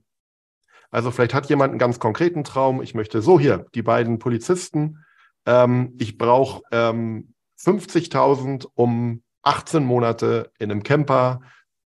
Also 0.92 1.10
vielleicht 1.10 1.34
hat 1.34 1.48
jemand 1.48 1.70
einen 1.70 1.78
ganz 1.78 1.98
konkreten 1.98 2.44
Traum. 2.44 2.82
Ich 2.82 2.94
möchte 2.94 3.22
so 3.22 3.40
hier, 3.40 3.66
die 3.74 3.82
beiden 3.82 4.20
Polizisten. 4.20 5.04
Ähm, 5.46 5.94
ich 5.98 6.18
brauche 6.18 6.62
ähm, 6.70 7.34
50.000, 7.58 8.66
um 8.74 9.22
18 9.42 9.84
Monate 9.84 10.52
in 10.60 10.70
einem 10.70 10.84
Camper 10.84 11.40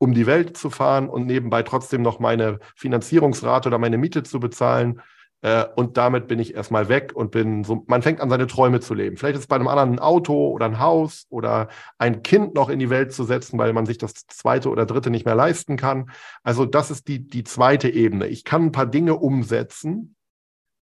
um 0.02 0.14
die 0.14 0.26
Welt 0.26 0.56
zu 0.56 0.70
fahren 0.70 1.10
und 1.10 1.26
nebenbei 1.26 1.62
trotzdem 1.62 2.00
noch 2.00 2.20
meine 2.20 2.58
Finanzierungsrate 2.74 3.68
oder 3.68 3.78
meine 3.78 3.98
Miete 3.98 4.22
zu 4.22 4.40
bezahlen. 4.40 5.02
Äh, 5.42 5.64
und 5.76 5.96
damit 5.96 6.28
bin 6.28 6.38
ich 6.38 6.54
erstmal 6.54 6.88
weg 6.88 7.12
und 7.14 7.30
bin 7.30 7.64
so, 7.64 7.84
man 7.86 8.02
fängt 8.02 8.20
an, 8.20 8.28
seine 8.28 8.46
Träume 8.46 8.80
zu 8.80 8.94
leben. 8.94 9.16
Vielleicht 9.16 9.38
ist 9.38 9.48
bei 9.48 9.56
einem 9.56 9.68
anderen 9.68 9.94
ein 9.94 9.98
Auto 9.98 10.50
oder 10.50 10.66
ein 10.66 10.78
Haus 10.78 11.26
oder 11.30 11.68
ein 11.98 12.22
Kind 12.22 12.54
noch 12.54 12.68
in 12.68 12.78
die 12.78 12.90
Welt 12.90 13.12
zu 13.12 13.24
setzen, 13.24 13.58
weil 13.58 13.72
man 13.72 13.86
sich 13.86 13.98
das 13.98 14.14
zweite 14.26 14.68
oder 14.68 14.86
dritte 14.86 15.10
nicht 15.10 15.24
mehr 15.24 15.34
leisten 15.34 15.76
kann. 15.76 16.10
Also 16.42 16.66
das 16.66 16.90
ist 16.90 17.08
die, 17.08 17.26
die 17.26 17.44
zweite 17.44 17.88
Ebene. 17.88 18.26
Ich 18.26 18.44
kann 18.44 18.66
ein 18.66 18.72
paar 18.72 18.86
Dinge 18.86 19.14
umsetzen, 19.14 20.16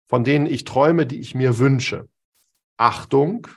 von 0.08 0.24
denen 0.24 0.46
ich 0.46 0.64
träume, 0.64 1.06
die 1.06 1.20
ich 1.20 1.36
mir 1.36 1.58
wünsche. 1.58 2.08
Achtung, 2.78 3.48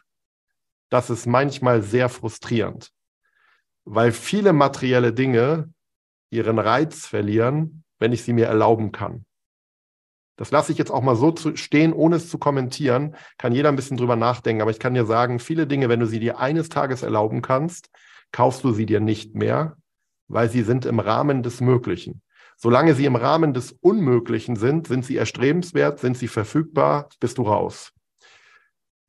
das 0.88 1.08
ist 1.08 1.26
manchmal 1.26 1.82
sehr 1.82 2.08
frustrierend, 2.08 2.92
weil 3.84 4.10
viele 4.10 4.52
materielle 4.52 5.12
Dinge 5.12 5.72
ihren 6.30 6.58
Reiz 6.58 7.06
verlieren, 7.06 7.84
wenn 8.00 8.12
ich 8.12 8.24
sie 8.24 8.32
mir 8.32 8.46
erlauben 8.46 8.90
kann. 8.90 9.24
Das 10.40 10.50
lasse 10.50 10.72
ich 10.72 10.78
jetzt 10.78 10.90
auch 10.90 11.02
mal 11.02 11.16
so 11.16 11.34
stehen, 11.54 11.92
ohne 11.92 12.16
es 12.16 12.30
zu 12.30 12.38
kommentieren. 12.38 13.14
Kann 13.36 13.52
jeder 13.52 13.68
ein 13.68 13.76
bisschen 13.76 13.98
drüber 13.98 14.16
nachdenken. 14.16 14.62
Aber 14.62 14.70
ich 14.70 14.78
kann 14.78 14.94
dir 14.94 15.04
sagen, 15.04 15.38
viele 15.38 15.66
Dinge, 15.66 15.90
wenn 15.90 16.00
du 16.00 16.06
sie 16.06 16.18
dir 16.18 16.38
eines 16.38 16.70
Tages 16.70 17.02
erlauben 17.02 17.42
kannst, 17.42 17.90
kaufst 18.32 18.64
du 18.64 18.72
sie 18.72 18.86
dir 18.86 19.00
nicht 19.00 19.34
mehr, 19.34 19.76
weil 20.28 20.48
sie 20.48 20.62
sind 20.62 20.86
im 20.86 20.98
Rahmen 20.98 21.42
des 21.42 21.60
Möglichen. 21.60 22.22
Solange 22.56 22.94
sie 22.94 23.04
im 23.04 23.16
Rahmen 23.16 23.52
des 23.52 23.72
Unmöglichen 23.82 24.56
sind, 24.56 24.86
sind 24.86 25.04
sie 25.04 25.18
erstrebenswert, 25.18 25.98
sind 25.98 26.16
sie 26.16 26.28
verfügbar, 26.28 27.10
bist 27.20 27.36
du 27.36 27.42
raus. 27.42 27.92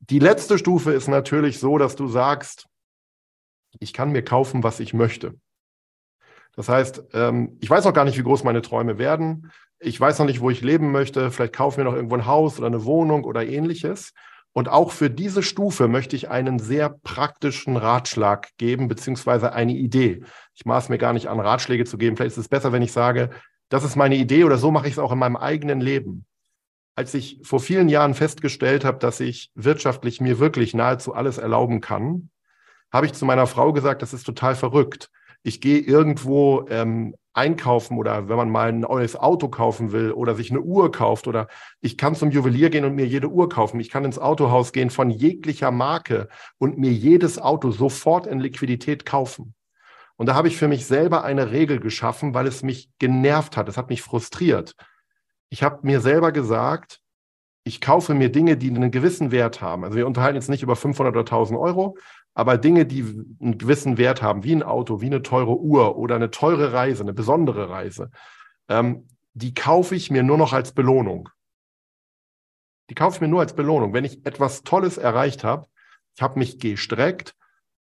Die 0.00 0.18
letzte 0.18 0.58
Stufe 0.58 0.92
ist 0.92 1.08
natürlich 1.08 1.58
so, 1.60 1.78
dass 1.78 1.96
du 1.96 2.08
sagst, 2.08 2.66
ich 3.80 3.94
kann 3.94 4.12
mir 4.12 4.22
kaufen, 4.22 4.62
was 4.62 4.80
ich 4.80 4.92
möchte. 4.92 5.40
Das 6.54 6.68
heißt, 6.68 7.04
ähm, 7.14 7.56
ich 7.60 7.70
weiß 7.70 7.84
noch 7.84 7.94
gar 7.94 8.04
nicht, 8.04 8.18
wie 8.18 8.22
groß 8.22 8.44
meine 8.44 8.62
Träume 8.62 8.98
werden 8.98 9.50
ich 9.82 10.00
weiß 10.00 10.18
noch 10.20 10.26
nicht, 10.26 10.40
wo 10.40 10.50
ich 10.50 10.62
leben 10.62 10.92
möchte, 10.92 11.30
vielleicht 11.30 11.54
kaufen 11.54 11.78
wir 11.78 11.84
noch 11.84 11.94
irgendwo 11.94 12.14
ein 12.14 12.26
Haus 12.26 12.58
oder 12.58 12.68
eine 12.68 12.84
Wohnung 12.84 13.24
oder 13.24 13.44
ähnliches. 13.44 14.12
Und 14.52 14.68
auch 14.68 14.92
für 14.92 15.10
diese 15.10 15.42
Stufe 15.42 15.88
möchte 15.88 16.14
ich 16.14 16.30
einen 16.30 16.58
sehr 16.58 16.90
praktischen 16.90 17.76
Ratschlag 17.76 18.48
geben, 18.58 18.86
beziehungsweise 18.86 19.52
eine 19.54 19.72
Idee. 19.72 20.22
Ich 20.54 20.66
maß 20.66 20.88
mir 20.88 20.98
gar 20.98 21.12
nicht 21.14 21.28
an, 21.28 21.40
Ratschläge 21.40 21.84
zu 21.84 21.96
geben. 21.98 22.16
Vielleicht 22.16 22.32
ist 22.32 22.44
es 22.44 22.48
besser, 22.48 22.70
wenn 22.70 22.82
ich 22.82 22.92
sage, 22.92 23.30
das 23.70 23.82
ist 23.82 23.96
meine 23.96 24.16
Idee 24.16 24.44
oder 24.44 24.58
so 24.58 24.70
mache 24.70 24.86
ich 24.86 24.92
es 24.92 24.98
auch 24.98 25.12
in 25.12 25.18
meinem 25.18 25.36
eigenen 25.36 25.80
Leben. 25.80 26.26
Als 26.94 27.14
ich 27.14 27.40
vor 27.42 27.60
vielen 27.60 27.88
Jahren 27.88 28.12
festgestellt 28.12 28.84
habe, 28.84 28.98
dass 28.98 29.20
ich 29.20 29.50
wirtschaftlich 29.54 30.20
mir 30.20 30.38
wirklich 30.38 30.74
nahezu 30.74 31.14
alles 31.14 31.38
erlauben 31.38 31.80
kann, 31.80 32.28
habe 32.92 33.06
ich 33.06 33.14
zu 33.14 33.24
meiner 33.24 33.46
Frau 33.46 33.72
gesagt, 33.72 34.02
das 34.02 34.12
ist 34.12 34.24
total 34.24 34.54
verrückt. 34.54 35.08
Ich 35.42 35.60
gehe 35.60 35.78
irgendwo 35.78 36.66
ähm, 36.68 37.14
einkaufen 37.34 37.96
oder 37.96 38.28
wenn 38.28 38.36
man 38.36 38.50
mal 38.50 38.68
ein 38.68 38.80
neues 38.80 39.16
Auto 39.16 39.48
kaufen 39.48 39.92
will 39.92 40.12
oder 40.12 40.34
sich 40.34 40.50
eine 40.50 40.60
Uhr 40.60 40.92
kauft 40.92 41.26
oder 41.26 41.48
ich 41.80 41.96
kann 41.96 42.14
zum 42.14 42.30
Juwelier 42.30 42.70
gehen 42.70 42.84
und 42.84 42.94
mir 42.94 43.06
jede 43.06 43.28
Uhr 43.28 43.48
kaufen. 43.48 43.80
Ich 43.80 43.90
kann 43.90 44.04
ins 44.04 44.18
Autohaus 44.18 44.72
gehen 44.72 44.90
von 44.90 45.10
jeglicher 45.10 45.70
Marke 45.70 46.28
und 46.58 46.78
mir 46.78 46.92
jedes 46.92 47.40
Auto 47.40 47.70
sofort 47.70 48.26
in 48.26 48.38
Liquidität 48.38 49.06
kaufen. 49.06 49.54
Und 50.16 50.26
da 50.26 50.34
habe 50.34 50.48
ich 50.48 50.56
für 50.56 50.68
mich 50.68 50.86
selber 50.86 51.24
eine 51.24 51.50
Regel 51.50 51.80
geschaffen, 51.80 52.34
weil 52.34 52.46
es 52.46 52.62
mich 52.62 52.90
genervt 52.98 53.56
hat. 53.56 53.68
Es 53.68 53.76
hat 53.76 53.88
mich 53.88 54.02
frustriert. 54.02 54.74
Ich 55.48 55.62
habe 55.62 55.80
mir 55.82 56.00
selber 56.00 56.32
gesagt, 56.32 57.00
ich 57.64 57.80
kaufe 57.80 58.14
mir 58.14 58.30
Dinge, 58.30 58.56
die 58.56 58.70
einen 58.70 58.90
gewissen 58.90 59.30
Wert 59.30 59.60
haben. 59.60 59.84
Also 59.84 59.96
wir 59.96 60.06
unterhalten 60.06 60.36
jetzt 60.36 60.50
nicht 60.50 60.62
über 60.62 60.76
500 60.76 61.12
oder 61.12 61.20
1000 61.20 61.58
Euro, 61.58 61.96
aber 62.34 62.58
Dinge, 62.58 62.86
die 62.86 63.02
einen 63.40 63.58
gewissen 63.58 63.98
Wert 63.98 64.22
haben, 64.22 64.44
wie 64.44 64.54
ein 64.54 64.62
Auto, 64.62 65.00
wie 65.00 65.06
eine 65.06 65.22
teure 65.22 65.58
Uhr 65.58 65.96
oder 65.96 66.16
eine 66.16 66.30
teure 66.30 66.72
Reise, 66.72 67.02
eine 67.02 67.12
besondere 67.12 67.68
Reise, 67.68 68.10
ähm, 68.68 69.08
die 69.34 69.54
kaufe 69.54 69.94
ich 69.94 70.10
mir 70.10 70.22
nur 70.22 70.38
noch 70.38 70.52
als 70.52 70.72
Belohnung. 70.72 71.28
Die 72.90 72.94
kaufe 72.94 73.16
ich 73.16 73.20
mir 73.20 73.28
nur 73.28 73.40
als 73.40 73.54
Belohnung. 73.54 73.92
Wenn 73.92 74.04
ich 74.04 74.24
etwas 74.26 74.62
Tolles 74.62 74.98
erreicht 74.98 75.44
habe, 75.44 75.66
ich 76.14 76.22
habe 76.22 76.38
mich 76.38 76.58
gestreckt, 76.58 77.34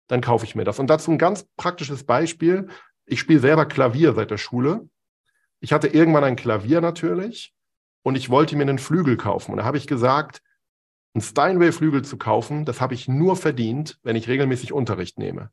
dann 0.07 0.21
kaufe 0.21 0.45
ich 0.45 0.55
mir 0.55 0.63
das. 0.63 0.79
Und 0.79 0.87
dazu 0.87 1.11
ein 1.11 1.17
ganz 1.17 1.45
praktisches 1.57 2.05
Beispiel. 2.05 2.67
Ich 3.05 3.19
spiele 3.19 3.39
selber 3.39 3.65
Klavier 3.65 4.13
seit 4.13 4.31
der 4.31 4.37
Schule. 4.37 4.89
Ich 5.59 5.73
hatte 5.73 5.87
irgendwann 5.87 6.23
ein 6.23 6.35
Klavier 6.35 6.81
natürlich 6.81 7.53
und 8.03 8.15
ich 8.15 8.29
wollte 8.29 8.55
mir 8.55 8.63
einen 8.63 8.79
Flügel 8.79 9.17
kaufen. 9.17 9.51
Und 9.51 9.57
da 9.57 9.63
habe 9.63 9.77
ich 9.77 9.87
gesagt, 9.87 10.41
einen 11.13 11.21
Steinway-Flügel 11.21 12.03
zu 12.03 12.17
kaufen, 12.17 12.65
das 12.65 12.79
habe 12.81 12.93
ich 12.93 13.07
nur 13.07 13.35
verdient, 13.35 13.99
wenn 14.03 14.15
ich 14.15 14.27
regelmäßig 14.27 14.73
Unterricht 14.73 15.19
nehme. 15.19 15.51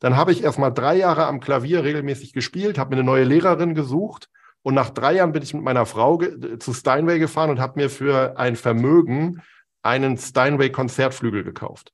Dann 0.00 0.16
habe 0.16 0.32
ich 0.32 0.42
erst 0.42 0.58
mal 0.58 0.70
drei 0.70 0.96
Jahre 0.96 1.26
am 1.26 1.40
Klavier 1.40 1.84
regelmäßig 1.84 2.32
gespielt, 2.32 2.78
habe 2.78 2.90
mir 2.90 2.96
eine 2.96 3.06
neue 3.06 3.24
Lehrerin 3.24 3.74
gesucht 3.74 4.28
und 4.62 4.74
nach 4.74 4.90
drei 4.90 5.14
Jahren 5.14 5.32
bin 5.32 5.42
ich 5.42 5.54
mit 5.54 5.62
meiner 5.62 5.86
Frau 5.86 6.20
zu 6.58 6.72
Steinway 6.72 7.18
gefahren 7.18 7.50
und 7.50 7.60
habe 7.60 7.80
mir 7.80 7.90
für 7.90 8.38
ein 8.38 8.56
Vermögen 8.56 9.42
einen 9.82 10.18
Steinway-Konzertflügel 10.18 11.44
gekauft. 11.44 11.92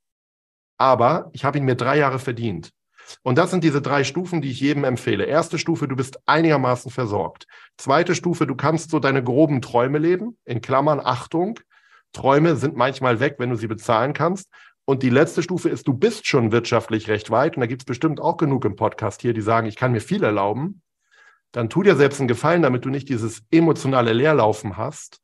Aber 0.76 1.30
ich 1.32 1.44
habe 1.44 1.58
ihn 1.58 1.64
mir 1.64 1.76
drei 1.76 1.98
Jahre 1.98 2.18
verdient. 2.18 2.72
Und 3.22 3.38
das 3.38 3.52
sind 3.52 3.62
diese 3.62 3.80
drei 3.80 4.02
Stufen, 4.02 4.42
die 4.42 4.50
ich 4.50 4.60
jedem 4.60 4.82
empfehle. 4.82 5.24
Erste 5.24 5.58
Stufe, 5.58 5.86
du 5.86 5.94
bist 5.94 6.18
einigermaßen 6.26 6.90
versorgt. 6.90 7.46
Zweite 7.76 8.16
Stufe, 8.16 8.48
du 8.48 8.56
kannst 8.56 8.90
so 8.90 8.98
deine 8.98 9.22
groben 9.22 9.62
Träume 9.62 9.98
leben. 9.98 10.36
In 10.44 10.60
Klammern, 10.60 11.00
Achtung, 11.00 11.60
Träume 12.16 12.56
sind 12.56 12.76
manchmal 12.76 13.20
weg, 13.20 13.36
wenn 13.38 13.50
du 13.50 13.56
sie 13.56 13.66
bezahlen 13.66 14.14
kannst. 14.14 14.50
Und 14.86 15.02
die 15.02 15.10
letzte 15.10 15.42
Stufe 15.42 15.68
ist, 15.68 15.86
du 15.86 15.92
bist 15.92 16.26
schon 16.26 16.50
wirtschaftlich 16.52 17.08
recht 17.08 17.30
weit. 17.30 17.56
Und 17.56 17.60
da 17.60 17.66
gibt 17.66 17.82
es 17.82 17.86
bestimmt 17.86 18.20
auch 18.20 18.36
genug 18.36 18.64
im 18.64 18.74
Podcast 18.74 19.20
hier, 19.20 19.34
die 19.34 19.42
sagen, 19.42 19.66
ich 19.66 19.76
kann 19.76 19.92
mir 19.92 20.00
viel 20.00 20.24
erlauben. 20.24 20.80
Dann 21.52 21.68
tu 21.68 21.82
dir 21.82 21.96
selbst 21.96 22.20
einen 22.20 22.28
Gefallen, 22.28 22.62
damit 22.62 22.84
du 22.84 22.88
nicht 22.88 23.08
dieses 23.08 23.42
emotionale 23.50 24.12
Leerlaufen 24.12 24.76
hast. 24.76 25.20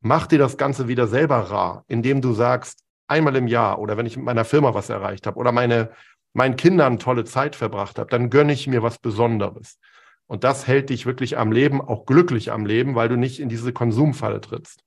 Mach 0.00 0.26
dir 0.26 0.38
das 0.38 0.56
Ganze 0.56 0.88
wieder 0.88 1.06
selber 1.06 1.36
rar, 1.36 1.84
indem 1.86 2.20
du 2.20 2.32
sagst, 2.32 2.80
einmal 3.06 3.36
im 3.36 3.46
Jahr 3.46 3.78
oder 3.78 3.96
wenn 3.96 4.06
ich 4.06 4.16
mit 4.16 4.24
meiner 4.24 4.44
Firma 4.44 4.74
was 4.74 4.88
erreicht 4.88 5.26
habe 5.26 5.38
oder 5.38 5.52
meine, 5.52 5.90
meinen 6.32 6.56
Kindern 6.56 6.98
tolle 6.98 7.24
Zeit 7.24 7.56
verbracht 7.56 7.98
habe, 7.98 8.10
dann 8.10 8.30
gönne 8.30 8.52
ich 8.52 8.66
mir 8.66 8.82
was 8.82 8.98
Besonderes. 8.98 9.78
Und 10.26 10.44
das 10.44 10.66
hält 10.66 10.88
dich 10.90 11.04
wirklich 11.04 11.36
am 11.36 11.52
Leben, 11.52 11.80
auch 11.80 12.06
glücklich 12.06 12.50
am 12.50 12.64
Leben, 12.64 12.94
weil 12.94 13.08
du 13.08 13.16
nicht 13.16 13.38
in 13.38 13.48
diese 13.48 13.72
Konsumfalle 13.72 14.40
trittst. 14.40 14.82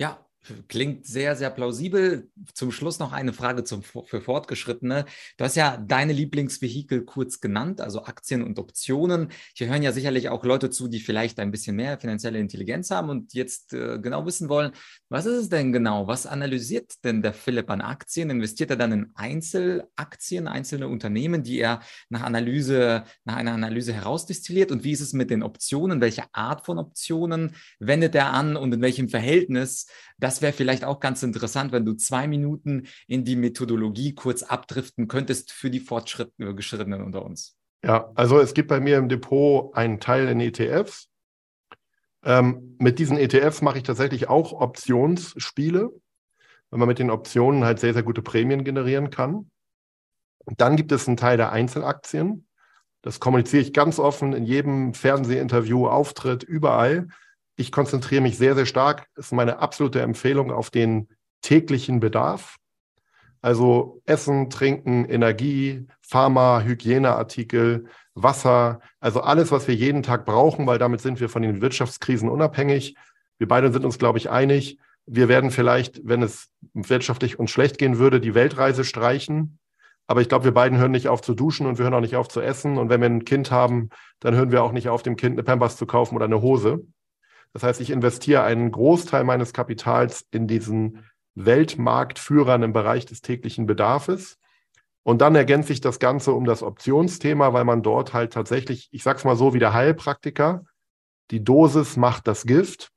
Ja, 0.00 0.26
Klingt 0.68 1.06
sehr, 1.06 1.36
sehr 1.36 1.50
plausibel. 1.50 2.30
Zum 2.54 2.72
Schluss 2.72 2.98
noch 2.98 3.12
eine 3.12 3.34
Frage 3.34 3.62
zum, 3.62 3.82
für 3.82 4.20
Fortgeschrittene. 4.22 5.04
Du 5.36 5.44
hast 5.44 5.54
ja 5.54 5.76
deine 5.76 6.14
Lieblingsvehikel 6.14 7.04
kurz 7.04 7.40
genannt, 7.40 7.82
also 7.82 8.04
Aktien 8.04 8.42
und 8.42 8.58
Optionen. 8.58 9.28
Hier 9.54 9.68
hören 9.68 9.82
ja 9.82 9.92
sicherlich 9.92 10.30
auch 10.30 10.42
Leute 10.44 10.70
zu, 10.70 10.88
die 10.88 11.00
vielleicht 11.00 11.38
ein 11.40 11.50
bisschen 11.50 11.76
mehr 11.76 11.98
finanzielle 11.98 12.38
Intelligenz 12.38 12.90
haben 12.90 13.10
und 13.10 13.34
jetzt 13.34 13.74
äh, 13.74 13.98
genau 14.00 14.24
wissen 14.24 14.48
wollen, 14.48 14.72
was 15.10 15.26
ist 15.26 15.36
es 15.36 15.48
denn 15.48 15.72
genau? 15.72 16.06
Was 16.06 16.24
analysiert 16.24 17.04
denn 17.04 17.20
der 17.20 17.32
Philipp 17.32 17.68
an 17.68 17.80
Aktien? 17.80 18.30
Investiert 18.30 18.70
er 18.70 18.76
dann 18.76 18.92
in 18.92 19.10
Einzelaktien, 19.14 20.46
einzelne 20.46 20.86
Unternehmen, 20.86 21.42
die 21.42 21.58
er 21.58 21.80
nach 22.10 22.22
Analyse, 22.22 23.02
nach 23.24 23.34
einer 23.34 23.52
Analyse 23.52 23.92
herausdestilliert? 23.92 24.70
Und 24.70 24.84
wie 24.84 24.92
ist 24.92 25.00
es 25.00 25.12
mit 25.12 25.30
den 25.30 25.42
Optionen? 25.42 26.00
Welche 26.00 26.22
Art 26.32 26.64
von 26.64 26.78
Optionen 26.78 27.56
wendet 27.80 28.14
er 28.14 28.32
an 28.32 28.56
und 28.56 28.72
in 28.72 28.80
welchem 28.82 29.08
Verhältnis? 29.08 29.88
Das 30.18 30.42
wäre 30.42 30.52
vielleicht 30.52 30.84
auch 30.84 31.00
ganz 31.00 31.24
interessant, 31.24 31.72
wenn 31.72 31.84
du 31.84 31.94
zwei 31.94 32.28
Minuten 32.28 32.86
in 33.08 33.24
die 33.24 33.36
Methodologie 33.36 34.14
kurz 34.14 34.44
abdriften 34.44 35.08
könntest 35.08 35.50
für 35.50 35.70
die 35.70 35.80
Fortgeschrittenen 35.80 37.02
unter 37.02 37.24
uns. 37.24 37.56
Ja, 37.84 38.12
also 38.14 38.38
es 38.38 38.54
gibt 38.54 38.68
bei 38.68 38.78
mir 38.78 38.98
im 38.98 39.08
Depot 39.08 39.74
einen 39.74 39.98
Teil 39.98 40.28
in 40.28 40.38
ETFs. 40.38 41.09
Ähm, 42.24 42.76
mit 42.78 42.98
diesen 42.98 43.16
ETFs 43.16 43.62
mache 43.62 43.78
ich 43.78 43.84
tatsächlich 43.84 44.28
auch 44.28 44.52
Optionsspiele, 44.52 45.90
wenn 46.70 46.78
man 46.78 46.88
mit 46.88 46.98
den 46.98 47.10
Optionen 47.10 47.64
halt 47.64 47.80
sehr, 47.80 47.94
sehr 47.94 48.02
gute 48.02 48.22
Prämien 48.22 48.64
generieren 48.64 49.10
kann. 49.10 49.50
Und 50.44 50.60
dann 50.60 50.76
gibt 50.76 50.92
es 50.92 51.06
einen 51.06 51.16
Teil 51.16 51.36
der 51.36 51.52
Einzelaktien. 51.52 52.46
Das 53.02 53.20
kommuniziere 53.20 53.62
ich 53.62 53.72
ganz 53.72 53.98
offen 53.98 54.32
in 54.32 54.44
jedem 54.44 54.94
Fernsehinterview, 54.94 55.86
Auftritt, 55.86 56.42
überall. 56.42 57.08
Ich 57.56 57.72
konzentriere 57.72 58.22
mich 58.22 58.36
sehr, 58.36 58.54
sehr 58.54 58.66
stark, 58.66 59.06
das 59.14 59.26
ist 59.26 59.32
meine 59.32 59.58
absolute 59.58 60.00
Empfehlung 60.00 60.50
auf 60.50 60.70
den 60.70 61.08
täglichen 61.40 62.00
Bedarf. 62.00 62.56
Also 63.42 64.02
Essen, 64.04 64.50
Trinken, 64.50 65.06
Energie, 65.06 65.86
Pharma, 66.02 66.60
Hygieneartikel, 66.60 67.86
Wasser, 68.22 68.80
also 69.00 69.20
alles, 69.20 69.50
was 69.52 69.68
wir 69.68 69.74
jeden 69.74 70.02
Tag 70.02 70.24
brauchen, 70.24 70.66
weil 70.66 70.78
damit 70.78 71.00
sind 71.00 71.20
wir 71.20 71.28
von 71.28 71.42
den 71.42 71.60
Wirtschaftskrisen 71.60 72.28
unabhängig. 72.28 72.96
Wir 73.38 73.48
beide 73.48 73.72
sind 73.72 73.84
uns, 73.84 73.98
glaube 73.98 74.18
ich, 74.18 74.30
einig. 74.30 74.78
Wir 75.06 75.28
werden 75.28 75.50
vielleicht, 75.50 76.00
wenn 76.04 76.22
es 76.22 76.48
wirtschaftlich 76.74 77.38
uns 77.38 77.50
schlecht 77.50 77.78
gehen 77.78 77.98
würde, 77.98 78.20
die 78.20 78.34
Weltreise 78.34 78.84
streichen. 78.84 79.58
Aber 80.06 80.20
ich 80.20 80.28
glaube, 80.28 80.44
wir 80.44 80.54
beiden 80.54 80.78
hören 80.78 80.90
nicht 80.90 81.08
auf 81.08 81.22
zu 81.22 81.34
duschen 81.34 81.66
und 81.66 81.78
wir 81.78 81.84
hören 81.84 81.94
auch 81.94 82.00
nicht 82.00 82.16
auf 82.16 82.28
zu 82.28 82.40
essen. 82.40 82.78
Und 82.78 82.90
wenn 82.90 83.00
wir 83.00 83.08
ein 83.08 83.24
Kind 83.24 83.50
haben, 83.50 83.90
dann 84.18 84.34
hören 84.34 84.50
wir 84.50 84.62
auch 84.62 84.72
nicht 84.72 84.88
auf, 84.88 85.02
dem 85.02 85.16
Kind 85.16 85.34
eine 85.34 85.44
Pampers 85.44 85.76
zu 85.76 85.86
kaufen 85.86 86.16
oder 86.16 86.24
eine 86.24 86.42
Hose. 86.42 86.84
Das 87.52 87.62
heißt, 87.62 87.80
ich 87.80 87.90
investiere 87.90 88.42
einen 88.42 88.70
Großteil 88.72 89.24
meines 89.24 89.52
Kapitals 89.52 90.26
in 90.30 90.46
diesen 90.46 91.04
Weltmarktführern 91.34 92.62
im 92.62 92.72
Bereich 92.72 93.06
des 93.06 93.22
täglichen 93.22 93.66
Bedarfes. 93.66 94.38
Und 95.02 95.20
dann 95.20 95.34
ergänze 95.34 95.72
ich 95.72 95.80
das 95.80 95.98
Ganze 95.98 96.32
um 96.32 96.44
das 96.44 96.62
Optionsthema, 96.62 97.52
weil 97.52 97.64
man 97.64 97.82
dort 97.82 98.12
halt 98.12 98.32
tatsächlich, 98.32 98.88
ich 98.92 99.02
sag's 99.02 99.24
mal 99.24 99.36
so, 99.36 99.54
wie 99.54 99.58
der 99.58 99.72
Heilpraktiker, 99.72 100.64
die 101.30 101.42
Dosis 101.42 101.96
macht 101.96 102.26
das 102.26 102.44
Gift. 102.44 102.92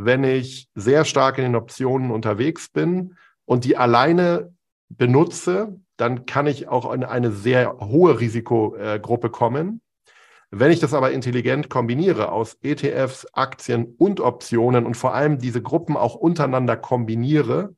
wenn 0.00 0.22
ich 0.22 0.68
sehr 0.76 1.04
stark 1.04 1.38
in 1.38 1.44
den 1.44 1.56
Optionen 1.56 2.12
unterwegs 2.12 2.68
bin 2.68 3.16
und 3.44 3.64
die 3.64 3.76
alleine 3.76 4.54
benutze, 4.88 5.76
dann 5.96 6.24
kann 6.24 6.46
ich 6.46 6.68
auch 6.68 6.92
in 6.92 7.02
eine 7.02 7.32
sehr 7.32 7.78
hohe 7.80 8.20
Risikogruppe 8.20 9.28
kommen. 9.28 9.80
Wenn 10.50 10.70
ich 10.70 10.78
das 10.78 10.94
aber 10.94 11.10
intelligent 11.10 11.68
kombiniere 11.68 12.30
aus 12.30 12.56
ETFs, 12.62 13.26
Aktien 13.32 13.96
und 13.98 14.20
Optionen 14.20 14.86
und 14.86 14.96
vor 14.96 15.14
allem 15.14 15.38
diese 15.38 15.60
Gruppen 15.60 15.96
auch 15.96 16.14
untereinander 16.14 16.76
kombiniere, 16.76 17.74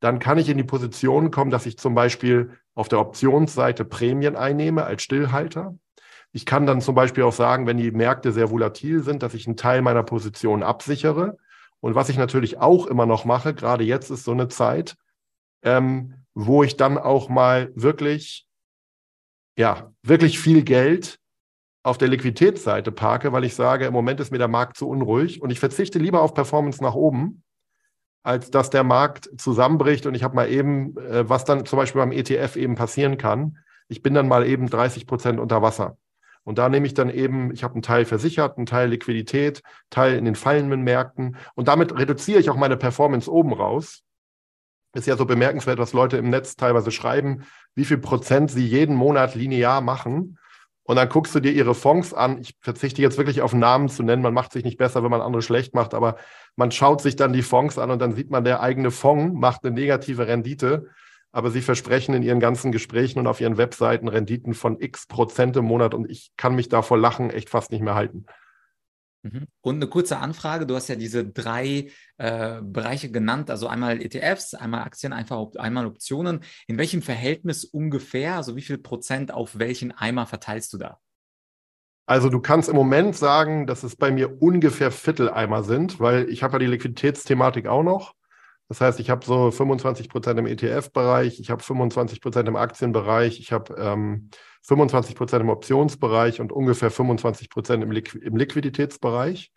dann 0.00 0.18
kann 0.18 0.38
ich 0.38 0.48
in 0.48 0.56
die 0.56 0.64
Position 0.64 1.30
kommen, 1.30 1.50
dass 1.50 1.66
ich 1.66 1.78
zum 1.78 1.94
Beispiel 1.94 2.50
auf 2.74 2.88
der 2.88 3.00
Optionsseite 3.00 3.84
Prämien 3.84 4.34
einnehme 4.34 4.84
als 4.84 5.02
Stillhalter. 5.02 5.76
Ich 6.32 6.46
kann 6.46 6.66
dann 6.66 6.80
zum 6.80 6.94
Beispiel 6.94 7.24
auch 7.24 7.32
sagen, 7.32 7.66
wenn 7.66 7.76
die 7.76 7.90
Märkte 7.90 8.32
sehr 8.32 8.50
volatil 8.50 9.02
sind, 9.02 9.22
dass 9.22 9.34
ich 9.34 9.46
einen 9.46 9.56
Teil 9.56 9.82
meiner 9.82 10.02
Position 10.02 10.62
absichere. 10.62 11.36
Und 11.80 11.94
was 11.94 12.08
ich 12.08 12.16
natürlich 12.16 12.58
auch 12.58 12.86
immer 12.86 13.06
noch 13.06 13.24
mache, 13.24 13.54
gerade 13.54 13.84
jetzt 13.84 14.10
ist 14.10 14.24
so 14.24 14.32
eine 14.32 14.48
Zeit, 14.48 14.96
ähm, 15.62 16.24
wo 16.34 16.62
ich 16.62 16.76
dann 16.76 16.98
auch 16.98 17.28
mal 17.28 17.70
wirklich, 17.74 18.46
ja, 19.58 19.92
wirklich 20.02 20.38
viel 20.38 20.62
Geld 20.62 21.18
auf 21.82 21.98
der 21.98 22.08
Liquiditätsseite 22.08 22.92
parke, 22.92 23.32
weil 23.32 23.44
ich 23.44 23.54
sage, 23.54 23.86
im 23.86 23.92
Moment 23.92 24.20
ist 24.20 24.30
mir 24.30 24.38
der 24.38 24.48
Markt 24.48 24.76
zu 24.76 24.88
unruhig 24.88 25.42
und 25.42 25.50
ich 25.50 25.60
verzichte 25.60 25.98
lieber 25.98 26.22
auf 26.22 26.34
Performance 26.34 26.82
nach 26.82 26.94
oben, 26.94 27.42
als 28.22 28.50
dass 28.50 28.70
der 28.70 28.84
Markt 28.84 29.30
zusammenbricht 29.38 30.06
und 30.06 30.14
ich 30.14 30.22
habe 30.22 30.36
mal 30.36 30.50
eben, 30.50 30.96
äh, 30.98 31.28
was 31.28 31.44
dann 31.44 31.64
zum 31.64 31.78
Beispiel 31.78 32.00
beim 32.00 32.12
ETF 32.12 32.56
eben 32.56 32.74
passieren 32.74 33.16
kann, 33.16 33.58
ich 33.88 34.02
bin 34.02 34.14
dann 34.14 34.28
mal 34.28 34.46
eben 34.46 34.68
30 34.68 35.06
Prozent 35.06 35.40
unter 35.40 35.62
Wasser. 35.62 35.96
Und 36.44 36.58
da 36.58 36.68
nehme 36.68 36.86
ich 36.86 36.94
dann 36.94 37.10
eben, 37.10 37.52
ich 37.52 37.64
habe 37.64 37.74
einen 37.74 37.82
Teil 37.82 38.04
versichert, 38.04 38.56
einen 38.56 38.66
Teil 38.66 38.88
Liquidität, 38.88 39.62
Teil 39.90 40.16
in 40.16 40.24
den 40.24 40.36
fallenden 40.36 40.82
Märkten 40.82 41.36
und 41.54 41.68
damit 41.68 41.96
reduziere 41.96 42.40
ich 42.40 42.50
auch 42.50 42.56
meine 42.56 42.76
Performance 42.76 43.30
oben 43.30 43.52
raus. 43.52 44.02
Ist 44.92 45.06
ja 45.06 45.16
so 45.16 45.24
bemerkenswert, 45.24 45.78
was 45.78 45.92
Leute 45.92 46.16
im 46.16 46.30
Netz 46.30 46.56
teilweise 46.56 46.90
schreiben, 46.90 47.44
wie 47.74 47.84
viel 47.84 47.98
Prozent 47.98 48.50
sie 48.50 48.66
jeden 48.66 48.96
Monat 48.96 49.34
linear 49.34 49.80
machen. 49.80 50.38
Und 50.82 50.96
dann 50.96 51.08
guckst 51.08 51.32
du 51.34 51.38
dir 51.40 51.52
ihre 51.52 51.76
Fonds 51.76 52.12
an. 52.12 52.40
Ich 52.40 52.56
verzichte 52.60 53.00
jetzt 53.00 53.16
wirklich 53.16 53.42
auf 53.42 53.52
Namen 53.52 53.88
zu 53.88 54.02
nennen. 54.02 54.22
Man 54.22 54.34
macht 54.34 54.52
sich 54.52 54.64
nicht 54.64 54.78
besser, 54.78 55.04
wenn 55.04 55.10
man 55.10 55.20
andere 55.20 55.42
schlecht 55.42 55.72
macht, 55.74 55.94
aber 55.94 56.16
man 56.56 56.70
schaut 56.70 57.00
sich 57.00 57.16
dann 57.16 57.32
die 57.32 57.42
Fonds 57.42 57.78
an 57.78 57.90
und 57.90 58.00
dann 58.00 58.12
sieht 58.12 58.30
man, 58.30 58.44
der 58.44 58.60
eigene 58.60 58.90
Fonds 58.90 59.38
macht 59.38 59.64
eine 59.64 59.74
negative 59.74 60.26
Rendite. 60.26 60.88
Aber 61.32 61.50
sie 61.50 61.62
versprechen 61.62 62.12
in 62.14 62.24
ihren 62.24 62.40
ganzen 62.40 62.72
Gesprächen 62.72 63.20
und 63.20 63.28
auf 63.28 63.40
ihren 63.40 63.56
Webseiten 63.56 64.08
Renditen 64.08 64.52
von 64.52 64.80
x 64.80 65.06
Prozent 65.06 65.56
im 65.56 65.64
Monat 65.64 65.94
und 65.94 66.10
ich 66.10 66.32
kann 66.36 66.56
mich 66.56 66.68
da 66.68 66.82
vor 66.82 66.98
Lachen 66.98 67.30
echt 67.30 67.50
fast 67.50 67.70
nicht 67.70 67.82
mehr 67.82 67.94
halten. 67.94 68.26
Mhm. 69.22 69.46
Und 69.60 69.76
eine 69.76 69.86
kurze 69.86 70.18
Anfrage, 70.18 70.66
du 70.66 70.74
hast 70.74 70.88
ja 70.88 70.96
diese 70.96 71.24
drei 71.24 71.90
äh, 72.16 72.60
Bereiche 72.62 73.10
genannt, 73.10 73.50
also 73.50 73.68
einmal 73.68 74.00
ETFs, 74.00 74.54
einmal 74.54 74.82
Aktien, 74.82 75.12
einfach 75.12 75.46
einmal 75.56 75.86
Optionen. 75.86 76.40
In 76.66 76.78
welchem 76.78 77.02
Verhältnis 77.02 77.64
ungefähr, 77.64 78.36
also 78.36 78.56
wie 78.56 78.62
viel 78.62 78.78
Prozent 78.78 79.32
auf 79.32 79.58
welchen 79.58 79.92
Eimer 79.92 80.26
verteilst 80.26 80.72
du 80.72 80.78
da? 80.78 80.98
Also 82.06 82.28
du 82.28 82.40
kannst 82.40 82.68
im 82.68 82.76
Moment 82.76 83.16
sagen, 83.16 83.66
dass 83.66 83.82
es 83.82 83.96
bei 83.96 84.10
mir 84.10 84.42
ungefähr 84.42 84.90
Vierteleimer 84.90 85.62
sind, 85.62 86.00
weil 86.00 86.28
ich 86.28 86.42
habe 86.42 86.54
ja 86.54 86.58
die 86.60 86.66
Liquiditätsthematik 86.66 87.66
auch 87.66 87.82
noch. 87.82 88.14
Das 88.68 88.80
heißt, 88.80 89.00
ich 89.00 89.10
habe 89.10 89.24
so 89.24 89.50
25 89.50 90.08
Prozent 90.08 90.38
im 90.38 90.46
ETF-Bereich, 90.46 91.40
ich 91.40 91.50
habe 91.50 91.62
25 91.62 92.20
Prozent 92.20 92.48
im 92.48 92.54
Aktienbereich, 92.54 93.40
ich 93.40 93.52
habe 93.52 93.74
ähm, 93.76 94.30
25 94.62 95.16
Prozent 95.16 95.42
im 95.42 95.48
Optionsbereich 95.48 96.40
und 96.40 96.52
ungefähr 96.52 96.90
25 96.90 97.50
Prozent 97.50 97.82
im, 97.82 97.90
Liqu 97.90 98.18
im 98.18 98.36
Liquiditätsbereich. 98.36 99.50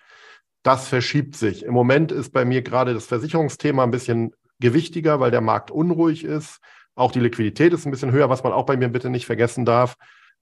Das 0.63 0.87
verschiebt 0.87 1.35
sich. 1.35 1.63
Im 1.63 1.73
Moment 1.73 2.11
ist 2.11 2.31
bei 2.31 2.45
mir 2.45 2.61
gerade 2.61 2.93
das 2.93 3.05
Versicherungsthema 3.05 3.83
ein 3.83 3.91
bisschen 3.91 4.33
gewichtiger, 4.59 5.19
weil 5.19 5.29
der 5.29 5.41
Markt 5.41 5.71
unruhig 5.71 6.23
ist. 6.23 6.59
Auch 6.95 7.11
die 7.11 7.19
Liquidität 7.19 7.73
ist 7.73 7.85
ein 7.85 7.91
bisschen 7.91 8.11
höher, 8.11 8.29
was 8.29 8.43
man 8.43 8.53
auch 8.53 8.65
bei 8.65 8.77
mir 8.77 8.87
bitte 8.87 9.09
nicht 9.09 9.25
vergessen 9.25 9.65
darf. 9.65 9.95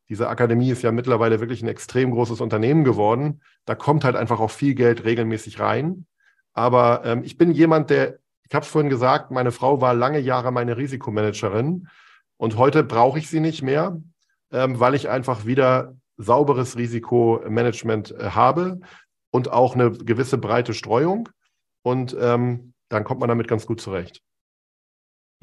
Diese 0.09 0.27
Akademie 0.27 0.71
ist 0.71 0.81
ja 0.81 0.91
mittlerweile 0.91 1.39
wirklich 1.39 1.61
ein 1.61 1.67
extrem 1.67 2.11
großes 2.11 2.41
Unternehmen 2.41 2.83
geworden. 2.83 3.41
Da 3.65 3.75
kommt 3.75 4.03
halt 4.03 4.15
einfach 4.15 4.39
auch 4.39 4.51
viel 4.51 4.75
Geld 4.75 5.05
regelmäßig 5.05 5.59
rein. 5.59 6.05
Aber 6.53 7.03
ähm, 7.05 7.23
ich 7.23 7.37
bin 7.37 7.51
jemand, 7.51 7.89
der 7.89 8.19
ich 8.51 8.55
habe 8.55 8.65
es 8.65 8.71
vorhin 8.71 8.89
gesagt, 8.89 9.31
meine 9.31 9.53
Frau 9.53 9.79
war 9.79 9.93
lange 9.93 10.19
Jahre 10.19 10.51
meine 10.51 10.75
Risikomanagerin 10.75 11.87
und 12.35 12.57
heute 12.57 12.83
brauche 12.83 13.17
ich 13.17 13.29
sie 13.29 13.39
nicht 13.39 13.61
mehr, 13.61 14.01
ähm, 14.51 14.77
weil 14.77 14.93
ich 14.93 15.07
einfach 15.07 15.45
wieder 15.45 15.95
sauberes 16.17 16.75
Risikomanagement 16.75 18.11
äh, 18.11 18.31
habe 18.31 18.81
und 19.31 19.49
auch 19.49 19.75
eine 19.75 19.91
gewisse 19.91 20.37
breite 20.37 20.73
Streuung. 20.73 21.29
Und 21.81 22.13
ähm, 22.19 22.73
dann 22.89 23.05
kommt 23.05 23.21
man 23.21 23.29
damit 23.29 23.47
ganz 23.47 23.65
gut 23.65 23.79
zurecht. 23.79 24.21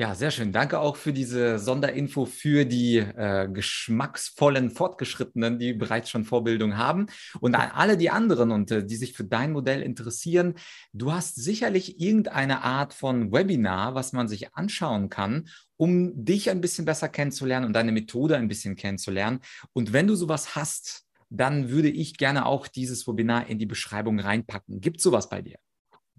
Ja, 0.00 0.14
sehr 0.14 0.30
schön. 0.30 0.52
Danke 0.52 0.78
auch 0.78 0.94
für 0.94 1.12
diese 1.12 1.58
Sonderinfo 1.58 2.24
für 2.24 2.64
die 2.64 2.98
äh, 2.98 3.48
geschmacksvollen 3.52 4.70
Fortgeschrittenen, 4.70 5.58
die 5.58 5.72
bereits 5.72 6.08
schon 6.08 6.24
Vorbildung 6.24 6.76
haben. 6.76 7.06
Und 7.40 7.56
an 7.56 7.72
alle 7.72 7.96
die 7.96 8.08
anderen 8.08 8.52
und 8.52 8.70
äh, 8.70 8.86
die 8.86 8.94
sich 8.94 9.14
für 9.14 9.24
dein 9.24 9.50
Modell 9.50 9.82
interessieren, 9.82 10.54
du 10.92 11.12
hast 11.12 11.34
sicherlich 11.34 12.00
irgendeine 12.00 12.62
Art 12.62 12.94
von 12.94 13.32
Webinar, 13.32 13.96
was 13.96 14.12
man 14.12 14.28
sich 14.28 14.54
anschauen 14.54 15.08
kann, 15.08 15.48
um 15.76 16.24
dich 16.24 16.48
ein 16.48 16.60
bisschen 16.60 16.84
besser 16.84 17.08
kennenzulernen 17.08 17.66
und 17.66 17.72
deine 17.72 17.90
Methode 17.90 18.36
ein 18.36 18.46
bisschen 18.46 18.76
kennenzulernen. 18.76 19.40
Und 19.72 19.92
wenn 19.92 20.06
du 20.06 20.14
sowas 20.14 20.54
hast, 20.54 21.06
dann 21.28 21.70
würde 21.70 21.90
ich 21.90 22.16
gerne 22.18 22.46
auch 22.46 22.68
dieses 22.68 23.08
Webinar 23.08 23.48
in 23.48 23.58
die 23.58 23.66
Beschreibung 23.66 24.20
reinpacken. 24.20 24.80
Gibt 24.80 25.00
sowas 25.00 25.28
bei 25.28 25.42
dir? 25.42 25.58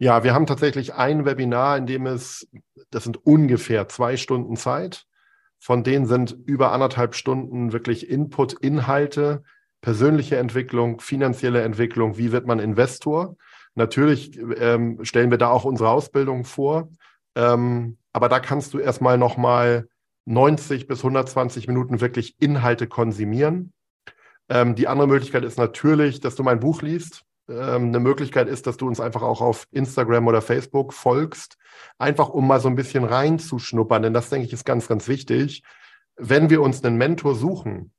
Ja, 0.01 0.23
wir 0.23 0.33
haben 0.33 0.45
tatsächlich 0.45 0.93
ein 0.93 1.25
Webinar, 1.25 1.77
in 1.77 1.85
dem 1.85 2.05
es, 2.05 2.47
das 2.89 3.03
sind 3.03 3.25
ungefähr 3.25 3.89
zwei 3.89 4.15
Stunden 4.15 4.55
Zeit. 4.55 5.05
Von 5.59 5.83
denen 5.83 6.05
sind 6.05 6.37
über 6.45 6.71
anderthalb 6.71 7.15
Stunden 7.15 7.73
wirklich 7.73 8.09
Input, 8.09 8.53
Inhalte, 8.53 9.43
persönliche 9.81 10.37
Entwicklung, 10.37 11.01
finanzielle 11.01 11.63
Entwicklung, 11.63 12.17
wie 12.17 12.31
wird 12.31 12.47
man 12.47 12.59
Investor. 12.59 13.35
Natürlich 13.75 14.39
ähm, 14.39 15.03
stellen 15.03 15.31
wir 15.31 15.37
da 15.37 15.49
auch 15.49 15.65
unsere 15.65 15.89
Ausbildung 15.89 16.45
vor. 16.45 16.89
Ähm, 17.35 17.97
aber 18.13 18.29
da 18.29 18.39
kannst 18.39 18.73
du 18.73 18.79
erstmal 18.79 19.17
nochmal 19.17 19.89
90 20.23 20.87
bis 20.87 20.99
120 20.99 21.67
Minuten 21.67 21.99
wirklich 21.99 22.35
Inhalte 22.39 22.87
konsumieren. 22.87 23.73
Ähm, 24.47 24.75
die 24.75 24.87
andere 24.87 25.09
Möglichkeit 25.09 25.43
ist 25.43 25.57
natürlich, 25.57 26.21
dass 26.21 26.35
du 26.35 26.43
mein 26.43 26.61
Buch 26.61 26.81
liest 26.81 27.25
eine 27.49 27.99
Möglichkeit 27.99 28.47
ist, 28.47 28.67
dass 28.67 28.77
du 28.77 28.87
uns 28.87 28.99
einfach 28.99 29.21
auch 29.21 29.41
auf 29.41 29.67
Instagram 29.71 30.27
oder 30.27 30.41
Facebook 30.41 30.93
folgst, 30.93 31.57
einfach 31.97 32.29
um 32.29 32.47
mal 32.47 32.59
so 32.59 32.67
ein 32.67 32.75
bisschen 32.75 33.03
reinzuschnuppern, 33.03 34.03
denn 34.03 34.13
das 34.13 34.29
denke 34.29 34.47
ich 34.47 34.53
ist 34.53 34.65
ganz, 34.65 34.87
ganz 34.87 35.07
wichtig. 35.07 35.63
Wenn 36.15 36.49
wir 36.49 36.61
uns 36.61 36.83
einen 36.83 36.97
Mentor 36.97 37.35
suchen, 37.35 37.91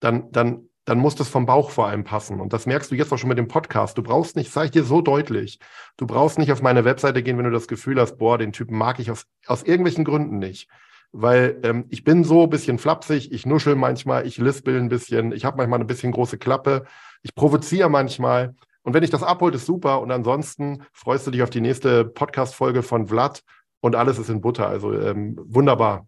dann, 0.00 0.30
dann, 0.32 0.68
dann 0.84 0.98
muss 0.98 1.14
das 1.14 1.28
vom 1.28 1.46
Bauch 1.46 1.70
vor 1.70 1.88
allem 1.88 2.04
passen. 2.04 2.40
Und 2.40 2.52
das 2.52 2.66
merkst 2.66 2.90
du 2.90 2.94
jetzt 2.94 3.12
auch 3.12 3.18
schon 3.18 3.28
mit 3.28 3.38
dem 3.38 3.48
Podcast. 3.48 3.98
Du 3.98 4.02
brauchst 4.02 4.36
nicht, 4.36 4.52
sage 4.52 4.66
ich 4.66 4.72
dir 4.72 4.84
so 4.84 5.02
deutlich, 5.02 5.58
du 5.96 6.06
brauchst 6.06 6.38
nicht 6.38 6.52
auf 6.52 6.62
meine 6.62 6.84
Webseite 6.84 7.22
gehen, 7.22 7.36
wenn 7.38 7.44
du 7.44 7.50
das 7.50 7.68
Gefühl 7.68 8.00
hast, 8.00 8.16
boah, 8.16 8.38
den 8.38 8.52
Typen 8.52 8.78
mag 8.78 8.98
ich 9.00 9.10
aus, 9.10 9.26
aus 9.46 9.62
irgendwelchen 9.62 10.04
Gründen 10.04 10.38
nicht 10.38 10.68
weil 11.12 11.60
ähm, 11.62 11.86
ich 11.88 12.04
bin 12.04 12.24
so 12.24 12.42
ein 12.42 12.50
bisschen 12.50 12.78
flapsig, 12.78 13.32
ich 13.32 13.46
nuschel 13.46 13.74
manchmal, 13.74 14.26
ich 14.26 14.36
lispel 14.36 14.78
ein 14.78 14.90
bisschen, 14.90 15.32
ich 15.32 15.46
habe 15.46 15.56
manchmal 15.56 15.80
ein 15.80 15.86
bisschen 15.86 16.12
große 16.12 16.36
Klappe, 16.36 16.84
ich 17.22 17.34
provoziere 17.34 17.88
manchmal 17.88 18.54
und 18.86 18.94
wenn 18.94 19.02
ich 19.02 19.10
das 19.10 19.24
abholt, 19.24 19.52
ist 19.56 19.66
super. 19.66 20.00
Und 20.00 20.12
ansonsten 20.12 20.84
freust 20.92 21.26
du 21.26 21.32
dich 21.32 21.42
auf 21.42 21.50
die 21.50 21.60
nächste 21.60 22.04
Podcast-Folge 22.04 22.84
von 22.84 23.08
Vlad 23.08 23.42
und 23.80 23.96
alles 23.96 24.16
ist 24.16 24.30
in 24.30 24.40
Butter. 24.40 24.68
Also 24.68 24.92
ähm, 24.92 25.36
wunderbar. 25.42 26.06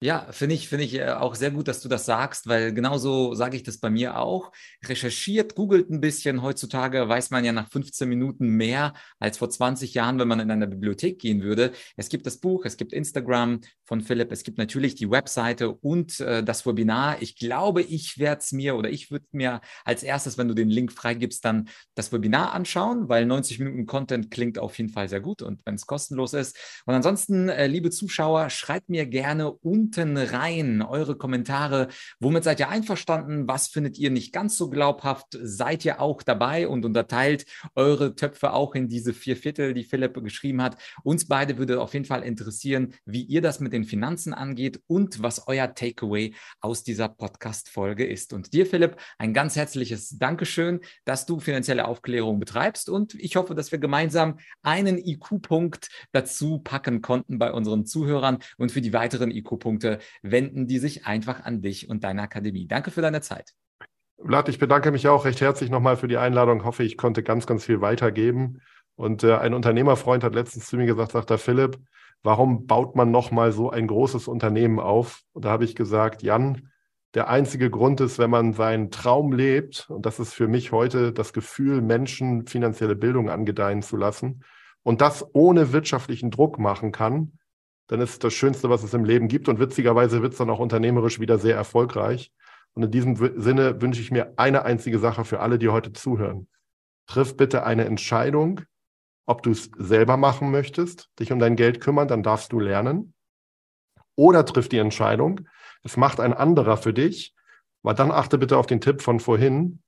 Ja, 0.00 0.26
finde 0.32 0.54
ich, 0.54 0.68
finde 0.68 0.84
ich 0.84 0.94
äh, 0.96 1.08
auch 1.12 1.34
sehr 1.34 1.50
gut, 1.50 1.66
dass 1.66 1.80
du 1.80 1.88
das 1.88 2.04
sagst, 2.04 2.46
weil 2.46 2.74
genauso 2.74 3.32
sage 3.34 3.56
ich 3.56 3.62
das 3.62 3.78
bei 3.78 3.88
mir 3.88 4.18
auch. 4.18 4.52
Recherchiert, 4.84 5.54
googelt 5.54 5.88
ein 5.88 6.02
bisschen. 6.02 6.42
Heutzutage 6.42 7.08
weiß 7.08 7.30
man 7.30 7.42
ja 7.42 7.52
nach 7.52 7.70
15 7.70 8.06
Minuten 8.06 8.48
mehr 8.48 8.92
als 9.18 9.38
vor 9.38 9.48
20 9.48 9.94
Jahren, 9.94 10.18
wenn 10.18 10.28
man 10.28 10.40
in 10.40 10.50
eine 10.50 10.66
Bibliothek 10.66 11.18
gehen 11.18 11.42
würde. 11.42 11.72
Es 11.96 12.10
gibt 12.10 12.26
das 12.26 12.36
Buch, 12.38 12.66
es 12.66 12.76
gibt 12.76 12.92
Instagram 12.92 13.60
von 13.84 14.02
Philipp, 14.02 14.30
es 14.30 14.42
gibt 14.42 14.58
natürlich 14.58 14.94
die 14.94 15.10
Webseite 15.10 15.70
und 15.70 16.20
äh, 16.20 16.42
das 16.44 16.66
Webinar. 16.66 17.22
Ich 17.22 17.36
glaube, 17.36 17.80
ich 17.80 18.18
werde 18.18 18.40
es 18.40 18.52
mir 18.52 18.76
oder 18.76 18.90
ich 18.90 19.10
würde 19.10 19.26
mir 19.32 19.62
als 19.86 20.02
erstes, 20.02 20.36
wenn 20.36 20.48
du 20.48 20.54
den 20.54 20.68
Link 20.68 20.92
freigibst, 20.92 21.42
dann 21.46 21.68
das 21.94 22.12
Webinar 22.12 22.52
anschauen, 22.52 23.08
weil 23.08 23.24
90 23.24 23.58
Minuten 23.58 23.86
Content 23.86 24.30
klingt 24.30 24.58
auf 24.58 24.76
jeden 24.76 24.90
Fall 24.90 25.08
sehr 25.08 25.20
gut 25.20 25.40
und 25.40 25.62
wenn 25.64 25.76
es 25.76 25.86
kostenlos 25.86 26.34
ist. 26.34 26.82
Und 26.84 26.94
ansonsten, 26.94 27.48
äh, 27.48 27.68
liebe 27.68 27.90
Zuschauer, 27.90 28.50
schreibt 28.50 28.90
mir 28.90 29.06
gerne 29.06 29.50
und 29.50 29.83
unten 29.84 30.16
rein 30.16 30.80
eure 30.80 31.14
Kommentare. 31.14 31.88
Womit 32.18 32.44
seid 32.44 32.58
ihr 32.58 32.70
einverstanden? 32.70 33.46
Was 33.46 33.68
findet 33.68 33.98
ihr 33.98 34.10
nicht 34.10 34.32
ganz 34.32 34.56
so 34.56 34.70
glaubhaft? 34.70 35.38
Seid 35.42 35.84
ihr 35.84 36.00
auch 36.00 36.22
dabei 36.22 36.68
und 36.68 36.86
unterteilt 36.86 37.44
eure 37.74 38.14
Töpfe 38.14 38.54
auch 38.54 38.74
in 38.74 38.88
diese 38.88 39.12
vier 39.12 39.36
Viertel, 39.36 39.74
die 39.74 39.84
Philipp 39.84 40.14
geschrieben 40.24 40.62
hat? 40.62 40.78
Uns 41.02 41.28
beide 41.28 41.58
würde 41.58 41.82
auf 41.82 41.92
jeden 41.92 42.06
Fall 42.06 42.22
interessieren, 42.22 42.94
wie 43.04 43.24
ihr 43.24 43.42
das 43.42 43.60
mit 43.60 43.74
den 43.74 43.84
Finanzen 43.84 44.32
angeht 44.32 44.80
und 44.86 45.22
was 45.22 45.46
euer 45.48 45.74
Takeaway 45.74 46.32
aus 46.60 46.82
dieser 46.82 47.10
Podcast-Folge 47.10 48.06
ist. 48.06 48.32
Und 48.32 48.54
dir, 48.54 48.64
Philipp, 48.64 48.96
ein 49.18 49.34
ganz 49.34 49.54
herzliches 49.54 50.16
Dankeschön, 50.18 50.80
dass 51.04 51.26
du 51.26 51.40
finanzielle 51.40 51.86
Aufklärung 51.86 52.40
betreibst 52.40 52.88
und 52.88 53.14
ich 53.16 53.36
hoffe, 53.36 53.54
dass 53.54 53.70
wir 53.70 53.78
gemeinsam 53.78 54.38
einen 54.62 54.96
IQ-Punkt 54.96 55.88
dazu 56.12 56.58
packen 56.60 57.02
konnten 57.02 57.38
bei 57.38 57.52
unseren 57.52 57.84
Zuhörern 57.84 58.38
und 58.56 58.72
für 58.72 58.80
die 58.80 58.94
weiteren 58.94 59.30
IQ-Punkte 59.30 59.73
wenden 60.22 60.66
die 60.66 60.78
sich 60.78 61.06
einfach 61.06 61.44
an 61.44 61.62
dich 61.62 61.88
und 61.88 62.04
deine 62.04 62.22
Akademie. 62.22 62.66
Danke 62.66 62.90
für 62.90 63.02
deine 63.02 63.20
Zeit. 63.20 63.52
Vlad, 64.24 64.48
ich 64.48 64.58
bedanke 64.58 64.90
mich 64.92 65.08
auch 65.08 65.24
recht 65.24 65.40
herzlich 65.40 65.70
nochmal 65.70 65.96
für 65.96 66.08
die 66.08 66.16
Einladung. 66.16 66.64
Hoffe, 66.64 66.84
ich 66.84 66.96
konnte 66.96 67.22
ganz, 67.22 67.46
ganz 67.46 67.64
viel 67.64 67.80
weitergeben. 67.80 68.60
Und 68.96 69.24
äh, 69.24 69.36
ein 69.36 69.54
Unternehmerfreund 69.54 70.22
hat 70.22 70.34
letztens 70.34 70.66
zu 70.66 70.76
mir 70.76 70.86
gesagt, 70.86 71.12
sagt 71.12 71.30
der 71.30 71.38
Philipp, 71.38 71.78
warum 72.22 72.66
baut 72.66 72.96
man 72.96 73.10
nochmal 73.10 73.52
so 73.52 73.70
ein 73.70 73.86
großes 73.86 74.28
Unternehmen 74.28 74.78
auf? 74.78 75.22
Und 75.32 75.44
da 75.44 75.50
habe 75.50 75.64
ich 75.64 75.74
gesagt, 75.74 76.22
Jan, 76.22 76.70
der 77.14 77.28
einzige 77.28 77.70
Grund 77.70 78.00
ist, 78.00 78.18
wenn 78.18 78.30
man 78.30 78.52
seinen 78.52 78.90
Traum 78.90 79.32
lebt, 79.32 79.88
und 79.88 80.04
das 80.04 80.18
ist 80.18 80.32
für 80.32 80.48
mich 80.48 80.72
heute 80.72 81.12
das 81.12 81.32
Gefühl, 81.32 81.80
Menschen 81.80 82.46
finanzielle 82.46 82.96
Bildung 82.96 83.30
angedeihen 83.30 83.82
zu 83.82 83.96
lassen 83.96 84.42
und 84.82 85.00
das 85.00 85.24
ohne 85.32 85.72
wirtschaftlichen 85.72 86.30
Druck 86.30 86.58
machen 86.58 86.92
kann, 86.92 87.38
dann 87.86 88.00
ist 88.00 88.24
das 88.24 88.32
Schönste, 88.32 88.70
was 88.70 88.82
es 88.82 88.94
im 88.94 89.04
Leben 89.04 89.28
gibt. 89.28 89.48
Und 89.48 89.58
witzigerweise 89.58 90.22
wird 90.22 90.32
es 90.32 90.38
dann 90.38 90.50
auch 90.50 90.58
unternehmerisch 90.58 91.20
wieder 91.20 91.38
sehr 91.38 91.56
erfolgreich. 91.56 92.32
Und 92.74 92.82
in 92.84 92.90
diesem 92.90 93.16
Sinne 93.40 93.80
wünsche 93.80 94.00
ich 94.00 94.10
mir 94.10 94.32
eine 94.36 94.64
einzige 94.64 94.98
Sache 94.98 95.24
für 95.24 95.40
alle, 95.40 95.58
die 95.58 95.68
heute 95.68 95.92
zuhören. 95.92 96.48
Triff 97.06 97.36
bitte 97.36 97.64
eine 97.64 97.84
Entscheidung, 97.84 98.62
ob 99.26 99.42
du 99.42 99.50
es 99.50 99.70
selber 99.76 100.16
machen 100.16 100.50
möchtest, 100.50 101.10
dich 101.18 101.32
um 101.32 101.38
dein 101.38 101.56
Geld 101.56 101.80
kümmern, 101.80 102.08
dann 102.08 102.22
darfst 102.22 102.52
du 102.52 102.60
lernen. 102.60 103.14
Oder 104.16 104.44
triff 104.44 104.68
die 104.68 104.78
Entscheidung, 104.78 105.48
es 105.82 105.96
macht 105.96 106.20
ein 106.20 106.32
anderer 106.32 106.76
für 106.76 106.92
dich, 106.92 107.34
weil 107.82 107.94
dann 107.94 108.10
achte 108.10 108.38
bitte 108.38 108.56
auf 108.56 108.66
den 108.66 108.80
Tipp 108.80 109.02
von 109.02 109.20
vorhin. 109.20 109.82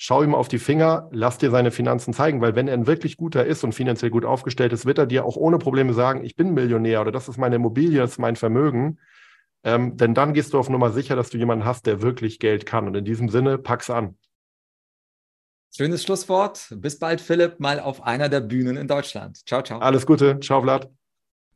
Schau 0.00 0.22
ihm 0.22 0.32
auf 0.32 0.46
die 0.46 0.60
Finger, 0.60 1.08
lass 1.10 1.38
dir 1.38 1.50
seine 1.50 1.72
Finanzen 1.72 2.14
zeigen, 2.14 2.40
weil 2.40 2.54
wenn 2.54 2.68
er 2.68 2.74
ein 2.74 2.86
wirklich 2.86 3.16
guter 3.16 3.44
ist 3.44 3.64
und 3.64 3.74
finanziell 3.74 4.12
gut 4.12 4.24
aufgestellt 4.24 4.72
ist, 4.72 4.86
wird 4.86 4.96
er 4.96 5.06
dir 5.06 5.24
auch 5.24 5.36
ohne 5.36 5.58
Probleme 5.58 5.92
sagen, 5.92 6.24
ich 6.24 6.36
bin 6.36 6.54
Millionär 6.54 7.00
oder 7.00 7.10
das 7.10 7.28
ist 7.28 7.36
meine 7.36 7.56
Immobilie, 7.56 7.98
das 7.98 8.12
ist 8.12 8.18
mein 8.18 8.36
Vermögen. 8.36 9.00
Ähm, 9.64 9.96
denn 9.96 10.14
dann 10.14 10.34
gehst 10.34 10.54
du 10.54 10.58
auf 10.60 10.68
Nummer 10.68 10.92
sicher, 10.92 11.16
dass 11.16 11.30
du 11.30 11.38
jemanden 11.38 11.64
hast, 11.64 11.86
der 11.86 12.00
wirklich 12.00 12.38
Geld 12.38 12.64
kann. 12.64 12.86
Und 12.86 12.94
in 12.94 13.04
diesem 13.04 13.28
Sinne, 13.28 13.58
pack's 13.58 13.90
an. 13.90 14.16
Schönes 15.76 16.04
Schlusswort. 16.04 16.68
Bis 16.76 17.00
bald, 17.00 17.20
Philipp, 17.20 17.58
mal 17.58 17.80
auf 17.80 18.02
einer 18.02 18.28
der 18.28 18.40
Bühnen 18.40 18.76
in 18.76 18.86
Deutschland. 18.86 19.46
Ciao, 19.48 19.62
ciao. 19.62 19.80
Alles 19.80 20.06
Gute. 20.06 20.38
Ciao, 20.40 20.62
Vlad. 20.62 20.88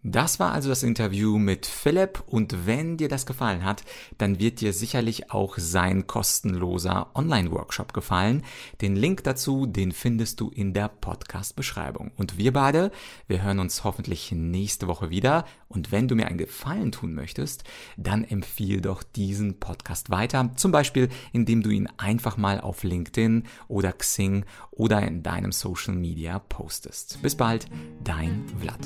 Das 0.04 0.40
war 0.40 0.50
also 0.50 0.68
das 0.68 0.82
Interview 0.82 1.38
mit 1.38 1.64
Philipp 1.64 2.24
und 2.26 2.66
wenn 2.66 2.96
dir 2.96 3.08
das 3.08 3.24
gefallen 3.24 3.64
hat, 3.64 3.84
dann 4.18 4.40
wird 4.40 4.60
dir 4.60 4.72
sicherlich 4.72 5.30
auch 5.30 5.58
sein 5.58 6.08
kostenloser 6.08 7.10
Online-Workshop 7.14 7.92
gefallen. 7.92 8.42
Den 8.80 8.96
Link 8.96 9.22
dazu, 9.22 9.64
den 9.64 9.92
findest 9.92 10.40
du 10.40 10.50
in 10.50 10.72
der 10.72 10.88
Podcast-Beschreibung. 10.88 12.10
Und 12.16 12.36
wir 12.36 12.52
beide, 12.52 12.90
wir 13.28 13.42
hören 13.42 13.60
uns 13.60 13.84
hoffentlich 13.84 14.32
nächste 14.32 14.88
Woche 14.88 15.10
wieder. 15.10 15.44
Und 15.68 15.92
wenn 15.92 16.08
du 16.08 16.16
mir 16.16 16.26
einen 16.26 16.36
Gefallen 16.36 16.90
tun 16.90 17.14
möchtest, 17.14 17.62
dann 17.96 18.24
empfiehl 18.24 18.80
doch 18.80 19.04
diesen 19.04 19.60
Podcast 19.60 20.10
weiter. 20.10 20.50
Zum 20.56 20.72
Beispiel, 20.72 21.10
indem 21.32 21.62
du 21.62 21.70
ihn 21.70 21.88
einfach 21.96 22.36
mal 22.36 22.60
auf 22.60 22.82
LinkedIn 22.82 23.44
oder 23.68 23.92
Xing 23.92 24.46
oder 24.72 25.00
in 25.02 25.22
deinem 25.22 25.52
Social 25.52 25.94
Media 25.94 26.40
postest. 26.40 27.22
Bis 27.22 27.36
bald, 27.36 27.68
dein 28.02 28.44
Vlad. 28.58 28.80